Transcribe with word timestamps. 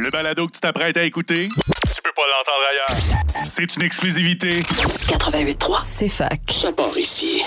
Le 0.00 0.10
balado 0.10 0.46
que 0.46 0.52
tu 0.52 0.60
t'apprêtes 0.60 0.96
à 0.96 1.04
écouter, 1.04 1.44
tu 1.44 2.02
peux 2.02 2.12
pas 2.16 2.22
l'entendre 2.30 2.64
ailleurs. 2.70 3.44
C'est 3.44 3.76
une 3.76 3.82
exclusivité. 3.82 4.60
88.3, 4.60 5.80
c'est 5.82 6.08
fac. 6.08 6.40
Ça 6.50 6.72
part 6.72 6.96
ici. 6.96 7.42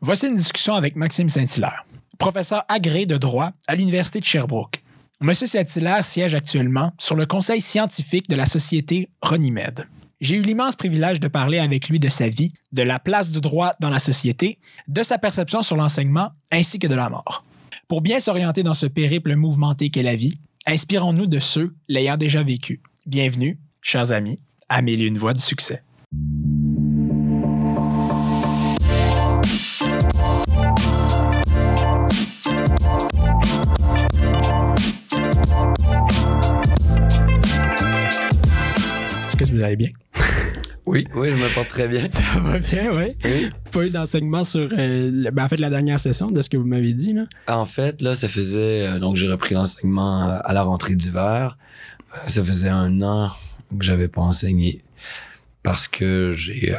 Voici 0.00 0.26
une 0.26 0.34
discussion 0.34 0.74
avec 0.74 0.96
Maxime 0.96 1.28
Saint-Hilaire, 1.28 1.84
professeur 2.18 2.64
agré 2.68 3.06
de 3.06 3.16
droit 3.16 3.52
à 3.68 3.76
l'Université 3.76 4.18
de 4.18 4.24
Sherbrooke. 4.24 4.82
Monsieur 5.20 5.46
Saint-Hilaire 5.46 6.04
siège 6.04 6.34
actuellement 6.34 6.92
sur 6.98 7.14
le 7.14 7.26
conseil 7.26 7.60
scientifique 7.60 8.28
de 8.28 8.34
la 8.34 8.46
société 8.46 9.08
Ronimed. 9.22 9.86
J'ai 10.20 10.36
eu 10.36 10.42
l'immense 10.42 10.74
privilège 10.74 11.20
de 11.20 11.28
parler 11.28 11.58
avec 11.58 11.88
lui 11.88 12.00
de 12.00 12.08
sa 12.08 12.28
vie, 12.28 12.52
de 12.72 12.82
la 12.82 12.98
place 12.98 13.30
du 13.30 13.40
droit 13.40 13.74
dans 13.78 13.90
la 13.90 14.00
société, 14.00 14.58
de 14.88 15.02
sa 15.04 15.18
perception 15.18 15.62
sur 15.62 15.76
l'enseignement 15.76 16.30
ainsi 16.50 16.80
que 16.80 16.88
de 16.88 16.94
la 16.96 17.08
mort. 17.08 17.44
Pour 17.86 18.00
bien 18.00 18.18
s'orienter 18.18 18.62
dans 18.62 18.74
ce 18.74 18.86
périple 18.86 19.36
mouvementé 19.36 19.90
qu'est 19.90 20.02
la 20.02 20.16
vie, 20.16 20.38
inspirons-nous 20.66 21.26
de 21.26 21.38
ceux 21.38 21.74
l'ayant 21.88 22.16
déjà 22.16 22.42
vécu. 22.42 22.80
Bienvenue, 23.06 23.58
chers 23.80 24.12
amis, 24.12 24.40
à 24.68 24.82
Mille 24.82 25.04
une 25.04 25.18
voix 25.18 25.34
du 25.34 25.40
succès. 25.40 25.82
Est-ce 39.28 39.36
que 39.36 39.44
vous 39.44 39.62
allez 39.62 39.76
bien? 39.76 39.90
Oui, 40.84 41.06
oui, 41.14 41.30
je 41.30 41.36
me 41.36 41.54
porte 41.54 41.68
très 41.68 41.86
bien. 41.86 42.06
Ça 42.10 42.40
va 42.40 42.58
bien, 42.58 42.90
oui. 42.92 43.14
Oui. 43.24 43.48
Pas 43.70 43.86
eu 43.86 43.90
d'enseignement 43.90 44.42
sur, 44.42 44.68
euh, 44.72 45.10
le- 45.12 45.30
ben, 45.30 45.44
en 45.44 45.48
fait, 45.48 45.58
la 45.60 45.70
dernière 45.70 46.00
session 46.00 46.30
de 46.30 46.42
ce 46.42 46.50
que 46.50 46.56
vous 46.56 46.66
m'avez 46.66 46.92
dit, 46.92 47.12
là. 47.12 47.24
En 47.46 47.64
fait, 47.64 48.02
là, 48.02 48.14
ça 48.14 48.26
faisait. 48.28 48.86
euh, 48.88 48.98
donc, 48.98 49.14
j'ai 49.16 49.28
repris 49.30 49.54
l'enseignement 49.54 50.40
à 50.44 50.52
la 50.52 50.62
rentrée 50.62 50.96
d'hiver. 50.96 51.56
Euh, 52.14 52.28
Ça 52.28 52.42
faisait 52.42 52.68
un 52.68 53.00
an 53.02 53.30
que 53.78 53.84
j'avais 53.84 54.08
pas 54.08 54.22
enseigné 54.22 54.82
parce 55.62 55.86
que 55.88 56.32
j'ai. 56.32 56.72
euh, 56.74 56.78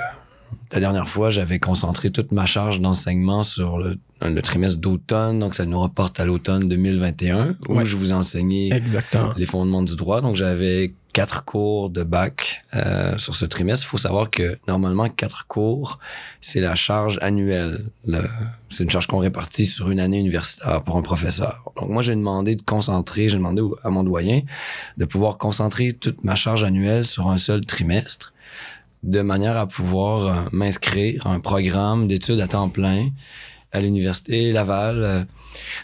la 0.73 0.79
dernière 0.79 1.07
fois, 1.07 1.29
j'avais 1.29 1.59
concentré 1.59 2.11
toute 2.11 2.31
ma 2.31 2.45
charge 2.45 2.81
d'enseignement 2.81 3.43
sur 3.43 3.77
le, 3.79 3.97
le 4.29 4.41
trimestre 4.41 4.79
d'automne. 4.79 5.39
Donc, 5.39 5.55
ça 5.55 5.65
nous 5.65 5.79
reporte 5.81 6.19
à 6.19 6.25
l'automne 6.25 6.67
2021 6.67 7.55
où 7.67 7.75
Ouais. 7.77 7.85
je 7.85 7.95
vous 7.95 8.11
ai 8.11 8.13
enseigné 8.13 8.73
Exactement. 8.73 9.31
les 9.37 9.45
fondements 9.45 9.81
du 9.83 9.95
droit. 9.95 10.21
Donc, 10.21 10.35
j'avais 10.35 10.93
quatre 11.13 11.45
cours 11.45 11.91
de 11.91 12.01
bac 12.03 12.65
euh, 12.73 13.17
sur 13.19 13.35
ce 13.35 13.45
trimestre. 13.45 13.85
Il 13.85 13.89
faut 13.89 13.97
savoir 13.97 14.31
que 14.31 14.57
normalement, 14.67 15.07
quatre 15.09 15.45
cours, 15.47 15.99
c'est 16.41 16.59
la 16.59 16.73
charge 16.75 17.19
annuelle. 17.21 17.85
Le- 18.07 18.27
C'est 18.69 18.83
une 18.83 18.89
charge 18.89 19.05
qu'on 19.05 19.19
répartit 19.19 19.65
sur 19.65 19.91
une 19.91 19.99
année 19.99 20.17
universitaire 20.17 20.81
pour 20.81 20.97
un 20.97 21.03
professeur. 21.03 21.71
Donc, 21.79 21.89
moi, 21.89 22.01
j'ai 22.01 22.15
demandé 22.15 22.55
de 22.55 22.63
concentrer, 22.63 23.29
j'ai 23.29 23.37
demandé 23.37 23.61
à 23.83 23.89
mon 23.91 24.03
doyen 24.03 24.41
de 24.97 25.05
pouvoir 25.05 25.37
concentrer 25.37 25.93
toute 25.93 26.23
ma 26.23 26.33
charge 26.33 26.63
annuelle 26.63 27.05
sur 27.05 27.29
un 27.29 27.37
seul 27.37 27.61
trimestre 27.65 28.33
de 29.03 29.21
manière 29.21 29.57
à 29.57 29.67
pouvoir 29.67 30.25
euh, 30.27 30.41
m'inscrire 30.53 31.27
à 31.27 31.31
un 31.31 31.41
programme 31.41 32.07
d'études 32.07 32.39
à 32.39 32.47
temps 32.47 32.69
plein 32.69 33.09
à 33.73 33.81
l'université 33.81 34.51
Laval, 34.51 35.03
euh, 35.03 35.23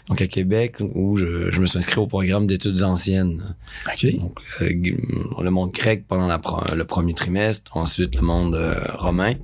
donc 0.08 0.22
à 0.22 0.26
Québec, 0.28 0.76
où 0.80 1.16
je, 1.16 1.50
je 1.50 1.60
me 1.60 1.66
suis 1.66 1.76
inscrit 1.76 1.98
au 1.98 2.06
programme 2.06 2.46
d'études 2.46 2.82
anciennes. 2.82 3.56
OK. 3.86 4.16
Donc, 4.16 4.38
euh, 4.62 4.70
le 4.70 5.50
monde 5.50 5.72
grec 5.72 6.04
pendant 6.06 6.28
la 6.28 6.40
le 6.74 6.84
premier 6.84 7.14
trimestre, 7.14 7.76
ensuite 7.76 8.14
le 8.14 8.22
monde 8.22 8.54
euh, 8.54 8.80
romain 8.96 9.34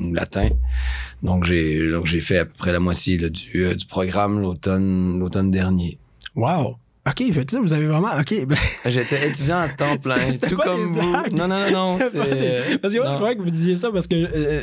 ou 0.00 0.14
latin. 0.14 0.48
Donc 1.22 1.44
j'ai 1.44 1.90
donc 1.90 2.06
j'ai 2.06 2.20
fait 2.20 2.38
à 2.38 2.44
peu 2.44 2.52
près 2.56 2.72
la 2.72 2.78
moitié 2.78 3.18
là, 3.18 3.28
du, 3.28 3.74
du 3.74 3.86
programme 3.86 4.40
l'automne 4.40 5.18
l'automne 5.18 5.50
dernier. 5.50 5.98
Wow. 6.36 6.76
OK, 7.08 7.32
que 7.32 7.50
ça, 7.50 7.60
vous 7.60 7.72
avez 7.72 7.86
vraiment. 7.86 8.10
OK. 8.20 8.46
ben, 8.46 8.56
J'étais 8.84 9.28
étudiant 9.28 9.58
à 9.58 9.68
temps 9.68 9.96
plein, 9.96 10.32
tout 10.46 10.56
comme 10.56 10.92
vous. 10.92 11.12
Non 11.36 11.48
non 11.48 11.70
non 11.70 11.70
non. 11.70 11.98
Parce 11.98 12.12
que 12.12 12.98
moi, 12.98 13.12
je 13.12 13.16
croyais 13.16 13.36
que 13.36 13.42
vous 13.42 13.50
disiez 13.50 13.76
ça 13.76 13.90
parce 13.90 14.06
que. 14.06 14.60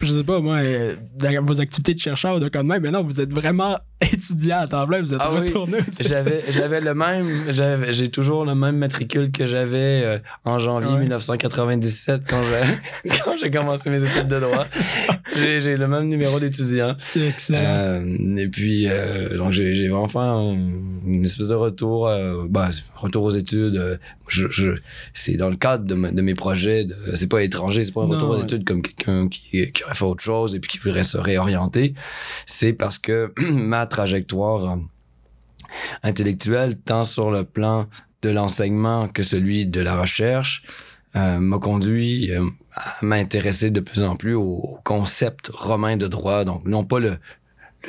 Euh, 0.00 0.06
je 0.06 0.12
sais 0.12 0.24
pas, 0.24 0.40
moi, 0.40 0.56
euh, 0.56 0.96
dans 1.14 1.44
vos 1.44 1.60
activités 1.60 1.94
de 1.94 1.98
chercheur 1.98 2.36
ou 2.36 2.40
de 2.40 2.48
même, 2.62 2.82
mais 2.82 2.90
non, 2.90 3.02
vous 3.02 3.20
êtes 3.20 3.32
vraiment 3.32 3.78
étudiant 4.12 4.58
à 4.60 4.66
temps 4.68 4.86
plein, 4.86 5.00
vous 5.02 5.14
êtes 5.14 5.20
Ah 5.22 5.32
oui. 5.32 5.40
retourné. 5.40 5.78
J'avais, 6.00 6.42
j'avais 6.50 6.80
le 6.80 6.94
même, 6.94 7.26
j'avais, 7.50 7.92
j'ai 7.92 8.10
toujours 8.10 8.44
le 8.44 8.54
même 8.54 8.76
matricule 8.76 9.30
que 9.32 9.46
j'avais 9.46 10.02
euh, 10.04 10.18
en 10.44 10.58
janvier 10.58 10.92
Ouais. 10.92 11.00
1997 11.00 12.22
quand 12.28 12.42
j'ai, 12.42 13.08
quand 13.24 13.32
j'ai 13.40 13.50
commencé 13.50 13.88
mes 13.90 14.02
études 14.02 14.28
de 14.28 14.40
droit. 14.40 14.64
J'ai, 15.34 15.60
j'ai 15.60 15.76
le 15.76 15.86
même 15.86 16.08
numéro 16.08 16.40
d'étudiant. 16.40 16.94
C'est 16.96 17.26
excellent. 17.28 17.58
Euh, 17.60 18.36
et 18.36 18.48
puis, 18.48 18.86
euh, 18.88 19.36
donc 19.36 19.52
j'ai, 19.52 19.86
un- 19.90 20.56
une 21.06 21.24
espèce 21.24 21.48
de 21.48 21.54
retour, 21.54 22.08
bah, 22.48 22.70
retour 22.94 23.24
aux 23.24 23.30
études. 23.32 23.98
je, 24.28 24.48
je, 24.48 24.70
c'est 25.12 25.36
dans 25.36 25.50
le 25.50 25.56
cadre 25.56 25.84
de, 25.84 25.94
de 25.94 26.22
mes 26.22 26.34
projets. 26.34 26.84
De, 26.84 26.94
c'est 27.14 27.28
pas 27.28 27.42
étranger, 27.42 27.82
c'est 27.82 27.92
pas 27.92 28.02
un 28.02 28.06
Non, 28.06 28.14
retour 28.14 28.30
aux 28.30 28.36
ouais. 28.36 28.42
études 28.44 28.64
comme 28.64 28.80
quelqu'un 28.80 29.28
qui, 29.28 29.70
qui 29.72 29.84
aurait 29.84 29.94
fait 29.94 30.04
autre 30.04 30.22
chose 30.22 30.54
et 30.54 30.60
puis 30.60 30.70
qui 30.70 30.78
voudrait 30.78 31.02
se 31.02 31.18
réorienter. 31.18 31.92
C'est 32.46 32.72
parce 32.72 32.96
que 32.96 33.32
ma 33.50 33.85
trajectoire 33.86 34.70
euh, 34.70 34.76
intellectuelle, 36.02 36.78
tant 36.78 37.04
sur 37.04 37.30
le 37.30 37.44
plan 37.44 37.86
de 38.22 38.30
l'enseignement 38.30 39.08
que 39.08 39.22
celui 39.22 39.66
de 39.66 39.80
la 39.80 40.00
recherche, 40.00 40.62
euh, 41.16 41.38
m'a 41.38 41.58
conduit 41.58 42.30
euh, 42.32 42.44
à 42.74 42.94
m'intéresser 43.02 43.70
de 43.70 43.80
plus 43.80 44.02
en 44.02 44.16
plus 44.16 44.34
au, 44.34 44.42
au 44.42 44.78
concept 44.84 45.50
romain 45.52 45.96
de 45.96 46.06
droit. 46.06 46.44
Donc, 46.44 46.64
non 46.64 46.84
pas 46.84 46.98
le, 46.98 47.18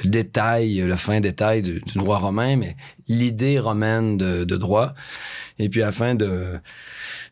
le 0.03 0.09
détail, 0.09 0.77
le 0.77 0.95
fin 0.95 1.19
détail 1.19 1.61
du, 1.61 1.81
droit 1.95 2.19
romain, 2.19 2.55
mais 2.55 2.75
l'idée 3.07 3.59
romaine 3.59 4.17
de, 4.17 4.43
droit. 4.55 4.93
Et 5.59 5.69
puis, 5.69 5.81
afin 5.83 6.15
de 6.15 6.53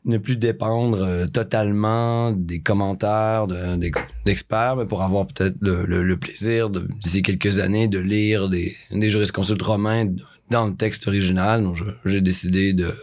ne 0.06 0.18
plus 0.18 0.36
dépendre 0.36 1.02
euh, 1.02 1.26
totalement 1.26 2.32
des 2.32 2.60
commentaires 2.60 3.48
de- 3.48 3.76
d'ex- 3.76 4.06
d'experts, 4.26 4.76
mais 4.78 4.86
pour 4.86 5.02
avoir 5.04 5.28
peut-être 5.28 5.58
le, 5.62 6.16
plaisir, 6.16 6.70
d'ici 6.70 7.24
quelques 7.24 7.60
années, 7.60 7.88
de 7.88 8.00
lire 8.00 8.50
des, 8.50 8.76
des 8.92 9.10
jurisconsultes 9.10 9.62
romains 9.62 10.06
dans 10.52 10.68
le 10.68 10.76
texte 10.76 11.08
original. 11.08 11.64
Donc, 11.64 11.78
j'ai 12.06 12.22
décidé 12.22 12.74
de... 12.74 12.94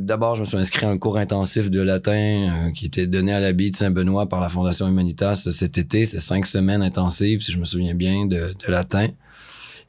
D'abord, 0.00 0.36
je 0.36 0.40
me 0.42 0.46
suis 0.46 0.56
inscrit 0.56 0.84
à 0.86 0.90
un 0.90 0.98
cours 0.98 1.16
intensif 1.16 1.70
de 1.70 1.80
latin 1.80 2.66
euh, 2.68 2.70
qui 2.72 2.86
était 2.86 3.06
donné 3.06 3.32
à 3.32 3.40
l'abbaye 3.40 3.70
de 3.70 3.76
Saint-Benoît 3.76 4.28
par 4.28 4.40
la 4.40 4.48
Fondation 4.48 4.86
Humanitas 4.88 5.48
cet 5.50 5.78
été. 5.78 6.04
C'est 6.04 6.18
cinq 6.18 6.46
semaines 6.46 6.82
intensives, 6.82 7.40
si 7.40 7.52
je 7.52 7.58
me 7.58 7.64
souviens 7.64 7.94
bien, 7.94 8.26
de, 8.26 8.54
de 8.58 8.70
latin. 8.70 9.08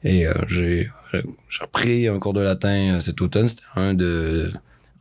Et 0.04 0.26
euh, 0.26 0.34
j'ai 0.48 0.88
euh, 1.14 1.22
j'ai 1.48 1.64
repris 1.64 2.08
un 2.08 2.18
cours 2.18 2.34
de 2.34 2.40
latin 2.40 2.98
cet 3.00 3.20
automne. 3.20 3.48
C'était 3.48 3.62
un 3.76 3.94
de 3.94 4.52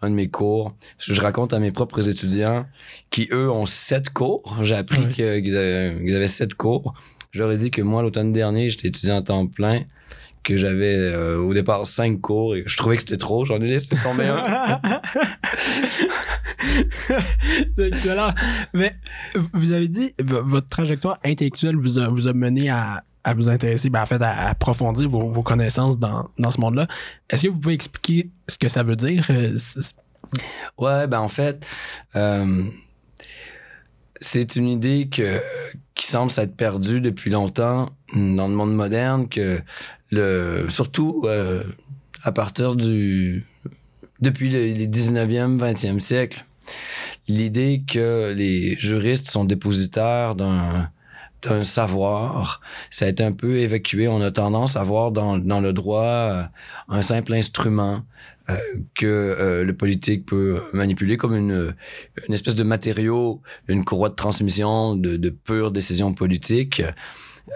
un 0.01 0.09
de 0.09 0.15
mes 0.15 0.27
cours. 0.27 0.75
Que 1.05 1.13
je 1.13 1.21
raconte 1.21 1.53
à 1.53 1.59
mes 1.59 1.71
propres 1.71 2.09
étudiants 2.09 2.65
qui, 3.09 3.29
eux, 3.31 3.49
ont 3.49 3.65
sept 3.65 4.09
cours. 4.09 4.57
J'ai 4.63 4.75
appris 4.75 5.13
que- 5.13 5.39
qu'ils 5.39 5.55
avaient, 5.55 5.97
qu'ils 6.03 6.15
avaient 6.15 6.27
sept 6.27 6.53
cours. 6.55 6.93
Je 7.31 7.39
leur 7.39 7.51
ai 7.51 7.57
dit 7.57 7.71
que 7.71 7.81
moi, 7.81 8.01
l'automne 8.01 8.31
dernier, 8.31 8.69
j'étais 8.69 8.89
étudiant 8.89 9.17
à 9.17 9.21
temps 9.21 9.47
plein, 9.47 9.81
que 10.43 10.57
j'avais 10.57 10.95
euh, 10.97 11.37
au 11.37 11.53
départ 11.53 11.85
cinq 11.87 12.19
cours 12.21 12.55
et 12.55 12.63
je 12.65 12.77
trouvais 12.77 12.95
que 12.97 13.01
c'était 13.01 13.17
trop. 13.17 13.45
J'en 13.45 13.59
ai 13.61 13.67
laissé 13.67 13.95
tomber 14.03 14.25
un. 14.25 14.43
c'est 17.75 17.87
excellent. 17.87 18.33
Mais 18.73 18.95
vous 19.53 19.71
avez 19.71 19.87
dit, 19.87 20.13
votre 20.19 20.67
trajectoire 20.67 21.17
intellectuelle 21.23 21.75
vous 21.75 21.99
a, 21.99 22.07
vous 22.07 22.27
a 22.27 22.33
mené 22.33 22.69
à, 22.69 23.03
à 23.23 23.33
vous 23.33 23.49
intéresser, 23.49 23.89
ben, 23.89 24.01
en 24.01 24.05
fait, 24.05 24.21
à, 24.21 24.29
à 24.29 24.49
approfondir 24.49 25.09
vos, 25.09 25.29
vos 25.31 25.43
connaissances 25.43 25.97
dans, 25.97 26.29
dans 26.39 26.51
ce 26.51 26.59
monde-là. 26.59 26.87
Est-ce 27.29 27.43
que 27.43 27.47
vous 27.51 27.59
pouvez 27.59 27.75
expliquer 27.75 28.29
ce 28.47 28.57
que 28.57 28.67
ça 28.69 28.83
veut 28.83 28.95
dire? 28.95 29.25
euh, 29.29 29.57
Ouais, 30.77 31.05
ben 31.05 31.19
en 31.19 31.27
fait, 31.27 31.67
euh, 32.15 32.63
c'est 34.19 34.55
une 34.55 34.67
idée 34.67 35.07
que, 35.11 35.39
qui 35.95 36.07
semble 36.07 36.31
s'être 36.31 36.55
perdue 36.55 37.01
depuis 37.01 37.29
longtemps 37.29 37.91
dans 38.15 38.47
le 38.47 38.55
monde 38.55 38.73
moderne, 38.73 39.27
que 39.29 39.61
surtout 40.69 41.23
euh, 41.25 41.63
à 42.23 42.31
partir 42.31 42.75
du. 42.75 43.45
depuis 44.21 44.49
le- 44.49 44.73
les 44.73 44.87
19e, 44.87 45.57
20e 45.57 45.99
siècle, 45.99 46.45
l'idée 47.27 47.83
que 47.87 48.33
les 48.35 48.77
juristes 48.79 49.27
sont 49.29 49.45
dépositaires 49.45 50.35
d'un 50.35 50.89
savoir, 51.63 52.61
ça 52.89 53.05
a 53.05 53.09
été 53.09 53.23
un 53.23 53.33
peu 53.33 53.57
évacué. 53.57 54.07
On 54.07 54.21
a 54.21 54.31
tendance 54.31 54.77
à 54.77 54.83
voir 54.83 55.11
dans, 55.11 55.37
le 55.37 55.73
droit 55.73 56.03
euh, 56.03 56.43
un 56.87 57.01
simple 57.01 57.33
instrument 57.33 58.03
euh, 58.49 58.57
que 58.95 59.63
le 59.65 59.73
politique 59.73 60.25
peut 60.25 60.61
manipuler 60.71 61.17
comme 61.17 61.35
une, 61.35 61.75
espèce 62.29 62.55
de 62.55 62.63
matériau, 62.63 63.41
une 63.67 63.83
courroie 63.83 64.09
de 64.09 64.15
transmission 64.15 64.95
de, 64.95 65.17
de 65.17 65.29
pures 65.29 65.71
décisions 65.71 66.13
politiques. 66.13 66.81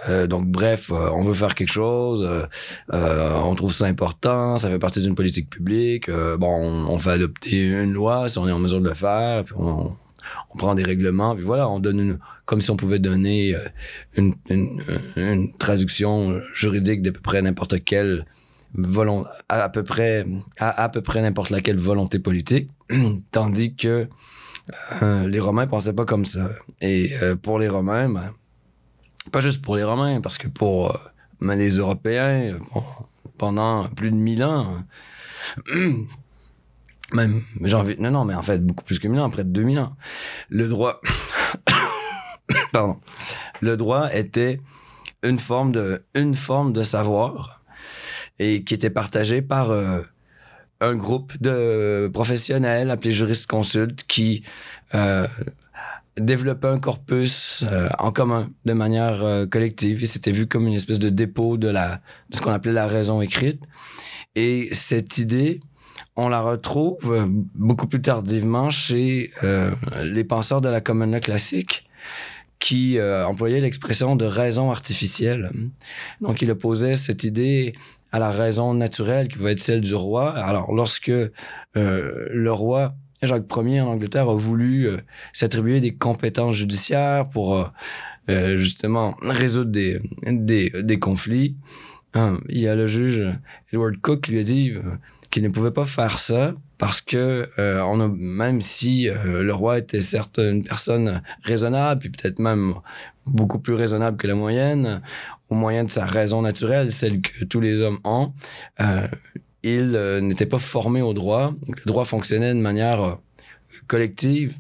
Euh, 0.09 0.27
donc, 0.27 0.45
bref, 0.47 0.91
euh, 0.91 1.09
on 1.13 1.23
veut 1.23 1.33
faire 1.33 1.55
quelque 1.55 1.71
chose, 1.71 2.27
euh, 2.93 3.41
on 3.43 3.55
trouve 3.55 3.73
ça 3.73 3.85
important, 3.85 4.57
ça 4.57 4.69
fait 4.69 4.79
partie 4.79 5.01
d'une 5.01 5.15
politique 5.15 5.49
publique. 5.49 6.09
bon, 6.09 6.47
on, 6.47 6.87
on 6.89 6.97
fait 6.97 7.11
adopter 7.11 7.63
une 7.63 7.93
loi 7.93 8.27
si 8.27 8.37
on 8.37 8.47
est 8.47 8.51
en 8.51 8.59
mesure 8.59 8.81
de 8.81 8.89
le 8.89 8.93
faire, 8.93 9.43
puis 9.45 9.55
on, 9.57 9.95
prend 10.57 10.73
des 10.73 10.83
règlements, 10.83 11.35
puis 11.35 11.45
voilà, 11.45 11.69
on 11.69 11.79
donne 11.79 11.99
une, 11.99 12.19
comme 12.45 12.61
si 12.61 12.71
on 12.71 12.77
pouvait 12.77 12.97
donner 12.97 13.55
une, 14.15 15.53
traduction 15.59 16.41
juridique 16.53 17.03
d'à 17.03 17.11
peu 17.11 17.21
près 17.21 17.43
n'importe 17.43 17.83
quel 17.85 18.25
volon- 18.75 19.25
à, 19.49 19.69
peu 19.69 19.83
près 19.83 20.25
n'importe 21.21 21.51
laquelle 21.51 21.77
volonté 21.77 22.17
politique, 22.17 22.69
tandis 23.31 23.75
que 23.75 24.07
les 25.01 25.39
Romains 25.39 25.67
pensaient 25.67 25.93
pas 25.93 26.05
comme 26.05 26.25
ça. 26.25 26.49
Et 26.81 27.11
pour 27.43 27.59
les 27.59 27.69
Romains, 27.69 28.09
ben, 28.09 28.33
pas 29.31 29.41
juste 29.41 29.61
pour 29.61 29.75
les 29.75 29.83
Romains, 29.83 30.21
parce 30.21 30.37
que 30.37 30.47
pour 30.47 30.91
euh, 30.91 31.55
les 31.55 31.77
Européens, 31.77 32.53
euh, 32.53 32.59
pendant 33.37 33.87
plus 33.89 34.11
de 34.11 34.15
1000 34.15 34.43
ans, 34.43 34.83
euh, 35.69 35.93
même, 37.13 37.41
j'ai 37.63 37.75
envie, 37.75 37.95
non, 37.99 38.11
non, 38.11 38.25
mais 38.25 38.33
en 38.33 38.41
fait, 38.41 38.59
beaucoup 38.65 38.83
plus 38.83 38.99
que 38.99 39.07
1000 39.07 39.19
ans, 39.19 39.29
près 39.29 39.43
de 39.43 39.49
2000 39.49 39.79
ans, 39.79 39.95
le 40.49 40.67
droit, 40.67 41.01
pardon, 42.71 42.99
le 43.61 43.77
droit 43.77 44.13
était 44.13 44.59
une 45.23 45.39
forme 45.39 45.71
de, 45.71 46.03
une 46.13 46.35
forme 46.35 46.73
de 46.73 46.83
savoir 46.83 47.61
et 48.39 48.63
qui 48.63 48.73
était 48.73 48.91
partagé 48.91 49.41
par 49.41 49.71
un 49.71 50.95
groupe 50.95 51.41
de 51.41 52.07
professionnels 52.13 52.91
appelés 52.91 53.11
juristes 53.11 53.47
consultes 53.47 54.03
qui 54.07 54.43
développaient 56.17 56.67
un 56.67 56.79
corpus 56.79 57.63
euh, 57.71 57.89
en 57.99 58.11
commun 58.11 58.49
de 58.65 58.73
manière 58.73 59.23
euh, 59.23 59.45
collective 59.45 60.03
et 60.03 60.05
c'était 60.05 60.31
vu 60.31 60.47
comme 60.47 60.67
une 60.67 60.73
espèce 60.73 60.99
de 60.99 61.09
dépôt 61.09 61.57
de 61.57 61.67
la 61.67 62.01
de 62.29 62.35
ce 62.35 62.41
qu'on 62.41 62.51
appelait 62.51 62.73
la 62.73 62.87
raison 62.87 63.21
écrite 63.21 63.63
et 64.35 64.69
cette 64.71 65.17
idée 65.17 65.59
on 66.17 66.29
la 66.29 66.41
retrouve 66.41 67.13
euh, 67.13 67.25
beaucoup 67.27 67.87
plus 67.87 68.01
tardivement 68.01 68.69
chez 68.69 69.31
euh, 69.43 69.71
les 70.03 70.23
penseurs 70.23 70.61
de 70.61 70.67
la 70.67 70.81
common 70.81 71.05
law 71.05 71.19
classique 71.19 71.87
qui 72.59 72.97
euh, 72.97 73.25
employaient 73.27 73.61
l'expression 73.61 74.15
de 74.15 74.25
raison 74.25 74.71
artificielle. 74.71 75.51
Donc, 76.21 76.41
il 76.41 76.49
opposait 76.49 76.95
cette 76.95 77.23
idée 77.23 77.73
à 78.11 78.17
la 78.17 78.31
raison 78.31 78.73
naturelle 78.73 79.27
qui 79.27 79.37
va 79.37 79.51
être 79.51 79.59
celle 79.59 79.81
du 79.81 79.93
roi. 79.93 80.35
Alors, 80.35 80.73
lorsque 80.73 81.11
le 81.75 82.49
roi 82.49 82.95
Jacques 83.21 83.45
Ier 83.55 83.81
en 83.81 83.87
Angleterre 83.87 84.29
a 84.29 84.35
voulu 84.35 84.87
euh, 84.87 84.97
s'attribuer 85.33 85.81
des 85.81 85.93
compétences 85.93 86.55
judiciaires 86.55 87.29
pour 87.29 87.55
euh, 87.55 87.65
euh, 88.29 88.57
justement 88.57 89.15
résoudre 89.21 89.71
des, 89.71 90.01
des, 90.25 90.69
des 90.83 90.99
conflits, 90.99 91.55
hein, 92.13 92.39
il 92.49 92.59
y 92.59 92.67
a 92.67 92.75
le 92.75 92.85
juge 92.85 93.23
Edward 93.71 93.95
Cook 94.01 94.21
qui 94.21 94.33
lui 94.33 94.39
a 94.41 94.43
dit 94.43 94.71
euh, 94.71 94.81
qu'il 95.31 95.43
ne 95.43 95.49
pouvait 95.49 95.71
pas 95.71 95.85
faire 95.85 96.19
ça 96.19 96.53
parce 96.77 96.99
que 96.99 97.49
euh, 97.57 97.81
on 97.83 98.01
a, 98.01 98.09
même 98.09 98.61
si 98.61 99.09
le 99.09 99.51
roi 99.53 99.79
était 99.79 100.01
certes 100.01 100.39
une 100.39 100.63
personne 100.63 101.21
raisonnable, 101.41 102.01
puis 102.01 102.09
peut-être 102.09 102.39
même 102.39 102.75
beaucoup 103.25 103.59
plus 103.59 103.73
raisonnable 103.73 104.17
que 104.17 104.27
la 104.27 104.35
moyenne, 104.35 105.01
au 105.49 105.55
moyen 105.55 105.83
de 105.83 105.89
sa 105.89 106.05
raison 106.05 106.41
naturelle, 106.41 106.91
celle 106.91 107.21
que 107.21 107.45
tous 107.45 107.61
les 107.61 107.81
hommes 107.81 107.99
ont, 108.03 108.33
euh, 108.81 109.07
il 109.75 109.95
euh, 109.95 110.21
n'était 110.21 110.45
pas 110.45 110.59
formé 110.59 111.01
au 111.01 111.13
droit. 111.13 111.53
Le 111.67 111.85
droit 111.85 112.05
fonctionnait 112.05 112.53
de 112.53 112.59
manière 112.59 113.01
euh, 113.01 113.15
collective. 113.87 114.55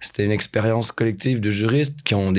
C'était 0.00 0.24
une 0.24 0.32
expérience 0.32 0.92
collective 0.92 1.40
de 1.40 1.50
juristes 1.50 2.02
qui 2.02 2.14
ont 2.14 2.32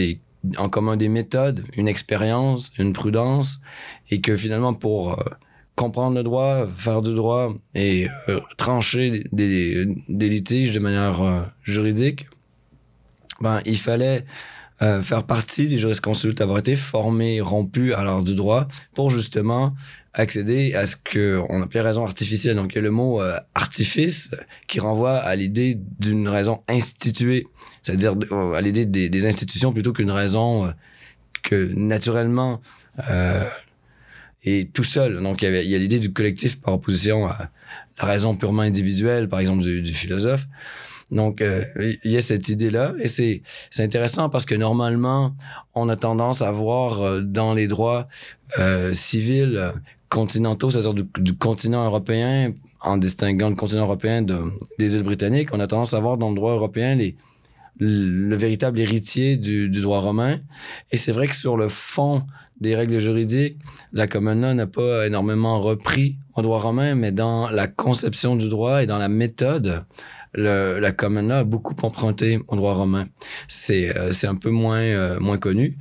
en 0.57 0.69
commun 0.69 0.97
des 0.97 1.09
méthodes, 1.09 1.63
une 1.77 1.87
expérience, 1.87 2.71
une 2.79 2.93
prudence, 2.93 3.61
et 4.09 4.21
que 4.21 4.35
finalement 4.35 4.73
pour 4.73 5.13
euh, 5.13 5.23
comprendre 5.75 6.15
le 6.15 6.23
droit, 6.23 6.67
faire 6.67 7.01
du 7.01 7.13
droit 7.13 7.53
et 7.75 8.07
euh, 8.29 8.39
trancher 8.57 9.23
des, 9.31 9.85
litiges 10.09 10.71
de 10.71 10.79
manière 10.79 11.51
juridique, 11.63 12.27
ben, 13.39 13.59
il 13.65 13.77
fallait 13.77 14.25
faire 14.79 15.23
partie 15.27 15.67
des 15.67 15.77
jurisconsultes, 15.77 16.41
avoir 16.41 16.57
été 16.57 16.75
formés, 16.75 17.39
rompus 17.39 17.93
à 17.93 18.03
l'art 18.03 18.23
du 18.23 18.33
droit 18.33 18.67
pour 18.95 19.11
justement 19.11 19.75
accéder 20.13 20.73
à 20.73 20.85
ce 20.85 20.95
qu'on 20.97 21.61
appelait 21.61 21.81
raison 21.81 22.03
artificielle. 22.03 22.55
Donc, 22.55 22.73
il 22.73 22.75
y 22.75 22.79
a 22.79 22.81
le 22.81 22.91
mot 22.91 23.21
euh, 23.21 23.37
artifice 23.55 24.31
qui 24.67 24.79
renvoie 24.79 25.17
à 25.17 25.35
l'idée 25.35 25.77
d'une 25.99 26.27
raison 26.27 26.63
instituée, 26.67 27.47
c'est-à-dire 27.81 28.15
euh, 28.31 28.53
à 28.53 28.61
l'idée 28.61 28.85
des, 28.85 29.09
des 29.09 29.25
institutions 29.25 29.71
plutôt 29.71 29.93
qu'une 29.93 30.11
raison 30.11 30.65
euh, 30.65 30.71
que 31.43 31.71
naturellement 31.73 32.61
euh, 33.09 33.43
est 34.43 34.73
tout 34.73 34.83
seul. 34.83 35.21
Donc, 35.21 35.41
il 35.41 35.45
y, 35.45 35.47
avait, 35.47 35.65
il 35.65 35.71
y 35.71 35.75
a 35.75 35.77
l'idée 35.77 35.99
du 35.99 36.11
collectif 36.11 36.59
par 36.59 36.73
opposition 36.73 37.27
à 37.27 37.49
la 37.99 38.05
raison 38.05 38.35
purement 38.35 38.63
individuelle, 38.63 39.29
par 39.29 39.39
exemple, 39.39 39.63
du, 39.63 39.81
du 39.81 39.93
philosophe. 39.93 40.47
Donc, 41.11 41.41
euh, 41.41 41.63
il 42.03 42.11
y 42.11 42.17
a 42.17 42.21
cette 42.21 42.47
idée-là. 42.49 42.93
Et 42.99 43.07
c'est, 43.07 43.41
c'est 43.69 43.83
intéressant 43.83 44.29
parce 44.29 44.45
que 44.45 44.55
normalement, 44.55 45.35
on 45.73 45.89
a 45.89 45.95
tendance 45.95 46.41
à 46.41 46.51
voir 46.51 47.01
euh, 47.01 47.21
dans 47.21 47.53
les 47.53 47.67
droits 47.67 48.07
euh, 48.59 48.93
civils 48.93 49.73
continentaux, 50.11 50.69
c'est-à-dire 50.69 50.93
du, 50.93 51.33
continent 51.37 51.85
européen, 51.85 52.53
en 52.81 52.97
distinguant 52.97 53.49
le 53.49 53.55
continent 53.55 53.83
européen 53.83 54.21
de, 54.21 54.39
des 54.77 54.95
îles 54.95 55.03
britanniques, 55.03 55.49
on 55.53 55.59
a 55.59 55.67
tendance 55.67 55.93
à 55.93 55.99
voir 56.01 56.17
dans 56.17 56.29
le 56.29 56.35
droit 56.35 56.51
européen 56.51 56.95
les, 56.95 57.15
le, 57.77 58.27
le 58.29 58.35
véritable 58.35 58.79
héritier 58.79 59.37
du, 59.37 59.69
du 59.69 59.81
droit 59.81 59.99
romain. 59.99 60.41
Et 60.91 60.97
c'est 60.97 61.13
vrai 61.13 61.27
que 61.27 61.35
sur 61.35 61.55
le 61.55 61.69
fond 61.69 62.23
des 62.59 62.75
règles 62.75 62.99
juridiques, 62.99 63.57
la 63.93 64.05
common 64.05 64.35
law 64.35 64.53
n'a 64.53 64.67
pas 64.67 65.07
énormément 65.07 65.61
repris 65.61 66.17
au 66.35 66.41
droit 66.41 66.59
romain, 66.59 66.93
mais 66.93 67.13
dans 67.13 67.49
la 67.49 67.67
conception 67.67 68.35
du 68.35 68.49
droit 68.49 68.83
et 68.83 68.87
dans 68.87 68.97
la 68.97 69.09
méthode, 69.09 69.85
le, 70.33 70.79
la 70.79 70.91
common 70.91 71.21
law 71.23 71.39
a 71.39 71.43
beaucoup 71.43 71.75
emprunté 71.83 72.39
au 72.47 72.55
droit 72.55 72.73
romain. 72.73 73.07
C'est 73.47 73.95
euh, 73.97 74.11
un 74.23 74.35
peu 74.35 74.49
moins 74.49 74.81
euh, 74.81 75.19
moins 75.19 75.37
connu, 75.37 75.77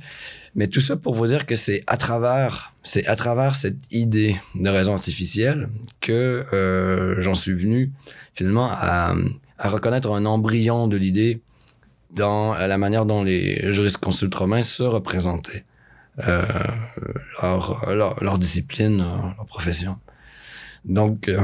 mais 0.55 0.67
tout 0.67 0.81
ça 0.81 0.97
pour 0.97 1.15
vous 1.15 1.27
dire 1.27 1.45
que 1.45 1.55
c'est 1.55 1.83
à 1.87 1.97
travers 1.97 2.73
c'est 2.83 3.05
à 3.07 3.15
travers 3.15 3.55
cette 3.55 3.77
idée 3.91 4.35
de 4.55 4.69
raison 4.69 4.93
artificielle 4.93 5.69
que 6.01 6.45
euh, 6.53 7.21
j'en 7.21 7.33
suis 7.33 7.53
venu 7.53 7.91
finalement 8.33 8.69
à, 8.71 9.15
à 9.57 9.69
reconnaître 9.69 10.11
un 10.11 10.25
embryon 10.25 10.87
de 10.87 10.97
l'idée 10.97 11.41
dans 12.13 12.53
la 12.53 12.77
manière 12.77 13.05
dont 13.05 13.23
les 13.23 13.71
jurisconsultes 13.71 14.35
romains 14.35 14.63
se 14.63 14.83
représentaient 14.83 15.63
euh, 16.27 16.43
leur, 17.41 17.89
leur, 17.89 18.23
leur 18.23 18.37
discipline, 18.37 18.97
leur, 18.97 19.33
leur 19.37 19.45
profession. 19.45 19.97
Donc, 20.83 21.29
euh, 21.29 21.41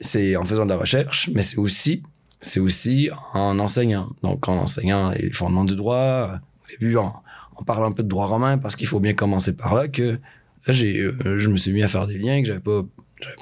c'est 0.00 0.36
en 0.36 0.44
faisant 0.44 0.64
de 0.64 0.70
la 0.70 0.76
recherche, 0.76 1.30
mais 1.34 1.42
c'est 1.42 1.56
aussi, 1.56 2.02
c'est 2.42 2.60
aussi 2.60 3.08
en 3.32 3.58
enseignant. 3.58 4.10
Donc, 4.22 4.48
en 4.48 4.58
enseignant 4.58 5.10
les 5.10 5.32
fondements 5.32 5.64
du 5.64 5.76
droit, 5.76 6.40
au 6.64 6.70
début, 6.70 6.96
en 6.96 7.22
parlant 7.64 7.86
un 7.86 7.92
peu 7.92 8.02
de 8.02 8.08
droit 8.08 8.26
romain, 8.26 8.58
parce 8.58 8.76
qu'il 8.76 8.88
faut 8.88 9.00
bien 9.00 9.14
commencer 9.14 9.56
par 9.56 9.74
là, 9.74 9.88
que 9.88 10.18
là, 10.66 10.72
j'ai, 10.72 11.00
euh, 11.00 11.38
je 11.38 11.48
me 11.48 11.56
suis 11.56 11.72
mis 11.72 11.82
à 11.82 11.88
faire 11.88 12.06
des 12.06 12.18
liens 12.18 12.40
que 12.40 12.48
j'avais 12.48 12.60
pas, 12.60 12.82